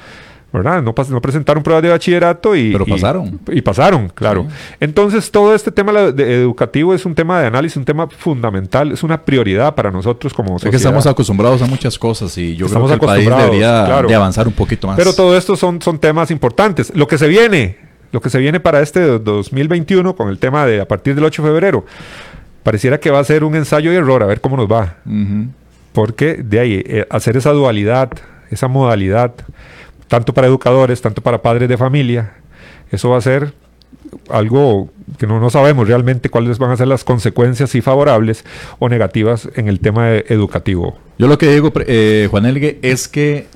¿Verdad? 0.52 0.82
No, 0.82 0.94
no 1.10 1.22
presentaron 1.22 1.64
pruebas 1.64 1.82
de 1.84 1.90
bachillerato 1.90 2.56
y... 2.56 2.72
Pero 2.72 2.86
pasaron. 2.86 3.40
Y, 3.48 3.62
pasaron, 3.62 4.10
claro. 4.10 4.48
Entonces, 4.80 5.32
todo 5.32 5.56
este 5.56 5.72
tema 5.72 5.94
educativo 5.94 6.94
es 6.94 7.06
un 7.06 7.16
tema 7.16 7.40
de 7.40 7.48
análisis, 7.48 7.78
un 7.78 7.86
tema 7.86 8.08
fundamental, 8.08 8.92
es 8.92 9.04
una 9.04 9.24
prioridad 9.24 9.74
para 9.76 9.92
nosotros 9.92 10.34
como 10.34 10.60
sociedad. 10.60 10.76
Es 10.76 10.82
que 10.82 10.88
estamos 10.88 11.08
acostumbrados 11.08 11.62
a 11.62 11.68
muchas 11.68 11.98
cosas 11.98 12.38
y 12.38 12.56
yo 12.56 12.68
creo 12.68 12.88
que 12.88 12.94
el 12.94 13.00
país 13.00 13.30
debería 13.30 14.02
de 14.02 14.16
avanzar 14.16 14.48
un 14.48 14.54
poquito 14.54 14.88
más. 14.88 14.98
Pero 14.98 15.14
todo 15.14 15.38
esto 15.38 15.56
son, 15.56 15.82
son 15.82 16.00
temas 16.00 16.32
importantes. 16.32 16.92
Lo 16.96 17.08
que 17.08 17.18
se 17.18 17.28
viene, 17.28 17.78
lo 18.12 18.20
que 18.20 18.30
se 18.30 18.40
viene 18.40 18.60
para 18.60 18.82
este 18.82 19.20
2021 19.20 20.16
con 20.16 20.28
el 20.28 20.38
tema 20.38 20.66
de 20.66 20.82
a 20.82 20.88
partir 20.88 21.16
del 21.16 21.24
8 21.24 21.44
de 21.44 21.50
febrero, 21.50 21.86
pareciera 22.64 23.00
que 23.00 23.10
va 23.10 23.20
a 23.20 23.24
ser 23.24 23.46
un 23.46 23.56
ensayo 23.56 23.94
y 23.94 23.96
error, 23.96 24.22
a 24.22 24.26
ver 24.26 24.42
cómo 24.42 24.58
nos 24.58 24.70
va. 24.70 24.98
Porque 25.94 26.42
de 26.44 26.60
ahí, 26.60 26.84
eh, 26.86 27.06
hacer 27.10 27.38
esa 27.38 27.52
dualidad, 27.52 28.10
esa 28.50 28.68
modalidad 28.68 29.34
tanto 30.12 30.34
para 30.34 30.48
educadores, 30.48 31.02
tanto 31.02 31.22
para 31.22 31.42
padres 31.42 31.70
de 31.70 31.78
familia. 31.78 32.34
Eso 32.92 33.12
va 33.12 33.18
a 33.18 33.22
ser 33.22 33.54
algo 34.30 34.90
que 35.18 35.26
no, 35.26 35.40
no 35.40 35.50
sabemos 35.50 35.88
realmente 35.88 36.28
cuáles 36.28 36.58
van 36.58 36.70
a 36.72 36.76
ser 36.76 36.90
las 36.90 37.06
consecuencias, 37.06 37.70
si 37.70 37.80
favorables 37.80 38.44
o 38.80 38.90
negativas 38.90 39.48
en 39.56 39.70
el 39.70 39.80
tema 39.80 40.12
educativo. 40.12 41.00
Yo 41.18 41.30
lo 41.30 41.38
que 41.38 41.50
digo, 41.50 41.72
eh, 41.88 42.28
Juan 42.30 42.46
Elgue, 42.46 42.78
es 42.82 43.08
que 43.08 43.48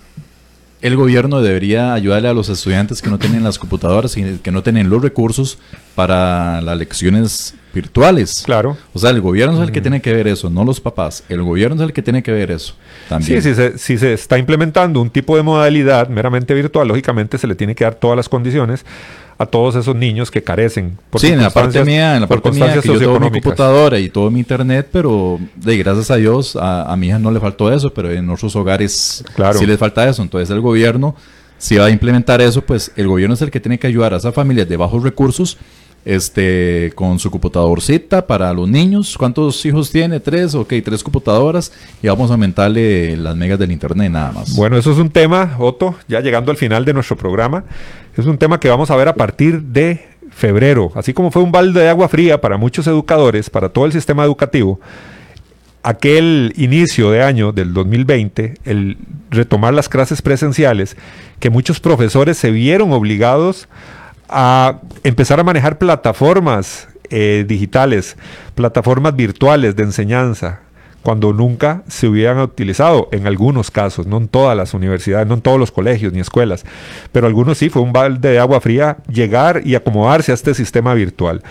el 0.81 0.95
gobierno 0.95 1.41
debería 1.41 1.93
ayudarle 1.93 2.29
a 2.29 2.33
los 2.33 2.47
estudiantes 2.47 3.01
que 3.01 3.09
no 3.09 3.19
tienen 3.19 3.43
las 3.43 3.59
computadoras 3.59 4.15
y 4.15 4.37
que 4.37 4.51
no 4.53 4.63
tienen 4.63 4.89
los 4.89 5.01
recursos 5.01 5.57
para 5.93 6.61
las 6.61 6.77
lecciones 6.77 7.53
virtuales. 7.75 8.41
Claro. 8.43 8.75
O 8.93 8.99
sea, 8.99 9.11
el 9.11 9.21
gobierno 9.21 9.61
es 9.61 9.67
el 9.67 9.71
que 9.71 9.81
tiene 9.81 10.01
que 10.01 10.11
ver 10.13 10.27
eso, 10.27 10.49
no 10.49 10.63
los 10.63 10.79
papás. 10.79 11.23
El 11.29 11.43
gobierno 11.43 11.75
es 11.75 11.81
el 11.81 11.93
que 11.93 12.01
tiene 12.01 12.23
que 12.23 12.31
ver 12.31 12.49
eso. 12.49 12.73
También. 13.07 13.41
Sí, 13.41 13.49
si 13.49 13.55
se, 13.55 13.77
si 13.77 13.97
se 13.99 14.13
está 14.13 14.39
implementando 14.39 14.99
un 14.99 15.11
tipo 15.11 15.37
de 15.37 15.43
modalidad 15.43 16.09
meramente 16.09 16.55
virtual, 16.55 16.87
lógicamente 16.87 17.37
se 17.37 17.45
le 17.45 17.53
tiene 17.53 17.75
que 17.75 17.83
dar 17.83 17.95
todas 17.95 18.17
las 18.17 18.27
condiciones 18.27 18.83
a 19.37 19.45
todos 19.45 19.75
esos 19.75 19.95
niños 19.95 20.31
que 20.31 20.41
carecen. 20.41 20.97
Por 21.09 21.19
sí, 21.19 21.27
en 21.27 21.41
la 21.41 21.49
parte 21.49 21.83
mía, 21.83 22.15
en 22.15 22.21
la 22.21 22.27
parte 22.27 22.51
mía, 22.51 22.79
que 22.81 22.87
yo 22.87 22.97
tengo 22.97 23.19
mi 23.19 23.29
computadora 23.29 23.99
y 23.99 24.09
todo 24.09 24.31
mi 24.31 24.39
internet, 24.39 24.87
pero 24.91 25.39
de 25.55 25.77
gracias 25.77 26.09
a 26.09 26.15
Dios 26.15 26.57
a, 26.59 26.95
mi 26.97 27.07
hija 27.07 27.19
no 27.19 27.31
le 27.31 27.39
faltó 27.39 27.71
eso, 27.71 27.93
pero 27.93 28.11
en 28.11 28.29
otros 28.29 28.55
hogares 28.55 29.23
claro. 29.35 29.59
sí 29.59 29.65
les 29.65 29.77
falta 29.77 30.07
eso. 30.07 30.21
Entonces 30.21 30.49
el 30.51 30.61
gobierno, 30.61 31.15
si 31.57 31.75
va 31.75 31.85
a 31.85 31.89
implementar 31.89 32.41
eso, 32.41 32.61
pues 32.61 32.91
el 32.95 33.07
gobierno 33.07 33.35
es 33.35 33.41
el 33.41 33.51
que 33.51 33.59
tiene 33.59 33.77
que 33.77 33.87
ayudar 33.87 34.13
a 34.13 34.17
esas 34.17 34.33
familias 34.33 34.69
de 34.69 34.77
bajos 34.77 35.03
recursos 35.03 35.57
este, 36.05 36.91
con 36.95 37.19
su 37.19 37.31
computadorcita 37.31 38.25
para 38.27 38.53
los 38.53 38.69
niños. 38.69 39.17
¿Cuántos 39.17 39.65
hijos 39.65 39.91
tiene? 39.91 40.19
Tres, 40.19 40.55
ok, 40.55 40.73
tres 40.83 41.03
computadoras 41.03 41.73
y 42.01 42.07
vamos 42.07 42.29
a 42.29 42.35
aumentarle 42.35 43.17
las 43.17 43.35
megas 43.35 43.59
del 43.59 43.71
internet 43.71 44.11
nada 44.11 44.31
más. 44.31 44.55
Bueno, 44.55 44.77
eso 44.77 44.91
es 44.91 44.99
un 44.99 45.09
tema, 45.09 45.55
Otto, 45.59 45.95
ya 46.07 46.21
llegando 46.21 46.51
al 46.51 46.57
final 46.57 46.85
de 46.85 46.93
nuestro 46.93 47.17
programa, 47.17 47.65
es 48.15 48.25
un 48.25 48.37
tema 48.37 48.59
que 48.59 48.69
vamos 48.69 48.91
a 48.91 48.95
ver 48.95 49.07
a 49.07 49.15
partir 49.15 49.61
de 49.61 50.07
febrero, 50.29 50.91
así 50.95 51.13
como 51.13 51.31
fue 51.31 51.41
un 51.41 51.51
balde 51.51 51.81
de 51.81 51.89
agua 51.89 52.07
fría 52.07 52.39
para 52.39 52.57
muchos 52.57 52.87
educadores, 52.87 53.49
para 53.49 53.69
todo 53.69 53.85
el 53.85 53.91
sistema 53.91 54.23
educativo 54.23 54.79
aquel 55.85 56.51
inicio 56.57 57.11
de 57.11 57.21
año 57.21 57.51
del 57.51 57.71
2020, 57.71 58.55
el 58.65 58.97
retomar 59.29 59.71
las 59.71 59.87
clases 59.87 60.23
presenciales, 60.23 60.97
que 61.39 61.51
muchos 61.51 61.79
profesores 61.79 62.39
se 62.39 62.49
vieron 62.49 62.91
obligados 62.91 63.67
a 64.29 64.79
empezar 65.03 65.39
a 65.39 65.43
manejar 65.43 65.77
plataformas 65.77 66.87
eh, 67.09 67.45
digitales, 67.47 68.17
plataformas 68.55 69.15
virtuales 69.15 69.75
de 69.75 69.83
enseñanza, 69.83 70.61
cuando 71.05 71.33
nunca 71.33 71.83
se 71.87 72.07
hubieran 72.07 72.39
utilizado 72.39 73.09
en 73.11 73.27
algunos 73.27 73.69
casos, 73.69 74.07
no 74.07 74.17
en 74.17 74.27
todas 74.27 74.57
las 74.57 74.73
universidades, 74.73 75.27
no 75.27 75.35
en 75.35 75.41
todos 75.41 75.59
los 75.59 75.71
colegios 75.71 76.11
ni 76.11 76.19
escuelas, 76.19 76.65
pero 77.11 77.27
algunos 77.27 77.59
sí, 77.59 77.69
fue 77.69 77.83
un 77.83 77.93
balde 77.93 78.31
de 78.31 78.39
agua 78.39 78.59
fría 78.59 78.97
llegar 79.07 79.61
y 79.63 79.75
acomodarse 79.75 80.31
a 80.31 80.35
este 80.35 80.55
sistema 80.55 80.95
virtual. 80.95 81.43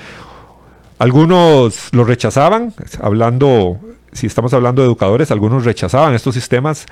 Algunos 0.99 1.89
lo 1.93 2.03
rechazaban, 2.03 2.75
hablando, 3.01 3.79
si 4.13 4.27
estamos 4.27 4.53
hablando 4.55 4.83
de 4.83 4.89
educadores, 4.89 5.31
algunos 5.31 5.65
rechazaban 5.65 6.15
estos 6.15 6.35
sistemas, 6.35 6.87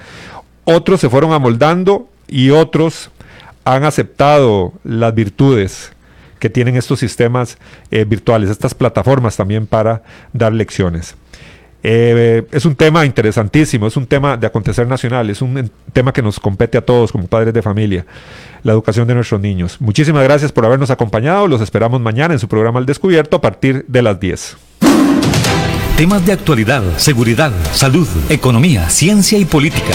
otros 0.65 1.01
se 1.01 1.11
fueron 1.11 1.33
amoldando 1.33 2.09
y 2.29 2.51
otros 2.51 3.11
han 3.65 3.85
aceptado 3.85 4.73
las 4.85 5.15
virtudes 5.15 5.93
que 6.39 6.51
tienen 6.51 6.77
estos 6.77 6.99
sistemas 6.99 7.59
eh, 7.91 8.05
virtuales, 8.05 8.51
estas 8.51 8.75
plataformas 8.75 9.37
también 9.37 9.67
para 9.67 10.03
dar 10.33 10.53
lecciones. 10.53 11.15
Eh, 11.85 12.45
es 12.53 12.65
un 12.65 12.77
tema 12.77 13.05
interesantísimo, 13.05 13.87
es 13.89 13.97
un 13.97 14.07
tema 14.07 14.37
de 14.37 14.47
acontecer 14.47 14.87
nacional, 14.87 15.31
es 15.31 15.43
un 15.43 15.71
tema 15.93 16.13
que 16.13 16.23
nos 16.23 16.39
compete 16.39 16.79
a 16.79 16.81
todos 16.81 17.11
como 17.11 17.27
padres 17.27 17.53
de 17.53 17.63
familia, 17.63 18.07
la 18.63 18.73
educación 18.73 19.07
de 19.09 19.15
nuestros 19.15 19.41
niños. 19.41 19.81
Muchísimas 19.81 20.23
gracias 20.23 20.53
por 20.53 20.65
habernos 20.65 20.91
acompañado, 20.91 21.49
los 21.49 21.61
esperamos 21.61 22.01
mañana 22.01 22.35
en 22.35 22.41
su 22.41 22.49
programa 22.49 22.79
Al 22.79 22.87
Descubierto 22.87 23.37
a 23.37 23.41
partir 23.41 23.85
de 23.89 24.03
las 24.03 24.21
10. 24.21 24.57
Temas 25.97 26.25
de 26.25 26.33
actualidad, 26.33 26.83
seguridad, 26.97 27.53
salud, 27.73 28.09
economía, 28.29 28.89
ciencia 28.89 29.39
y 29.39 29.45
política. 29.45 29.95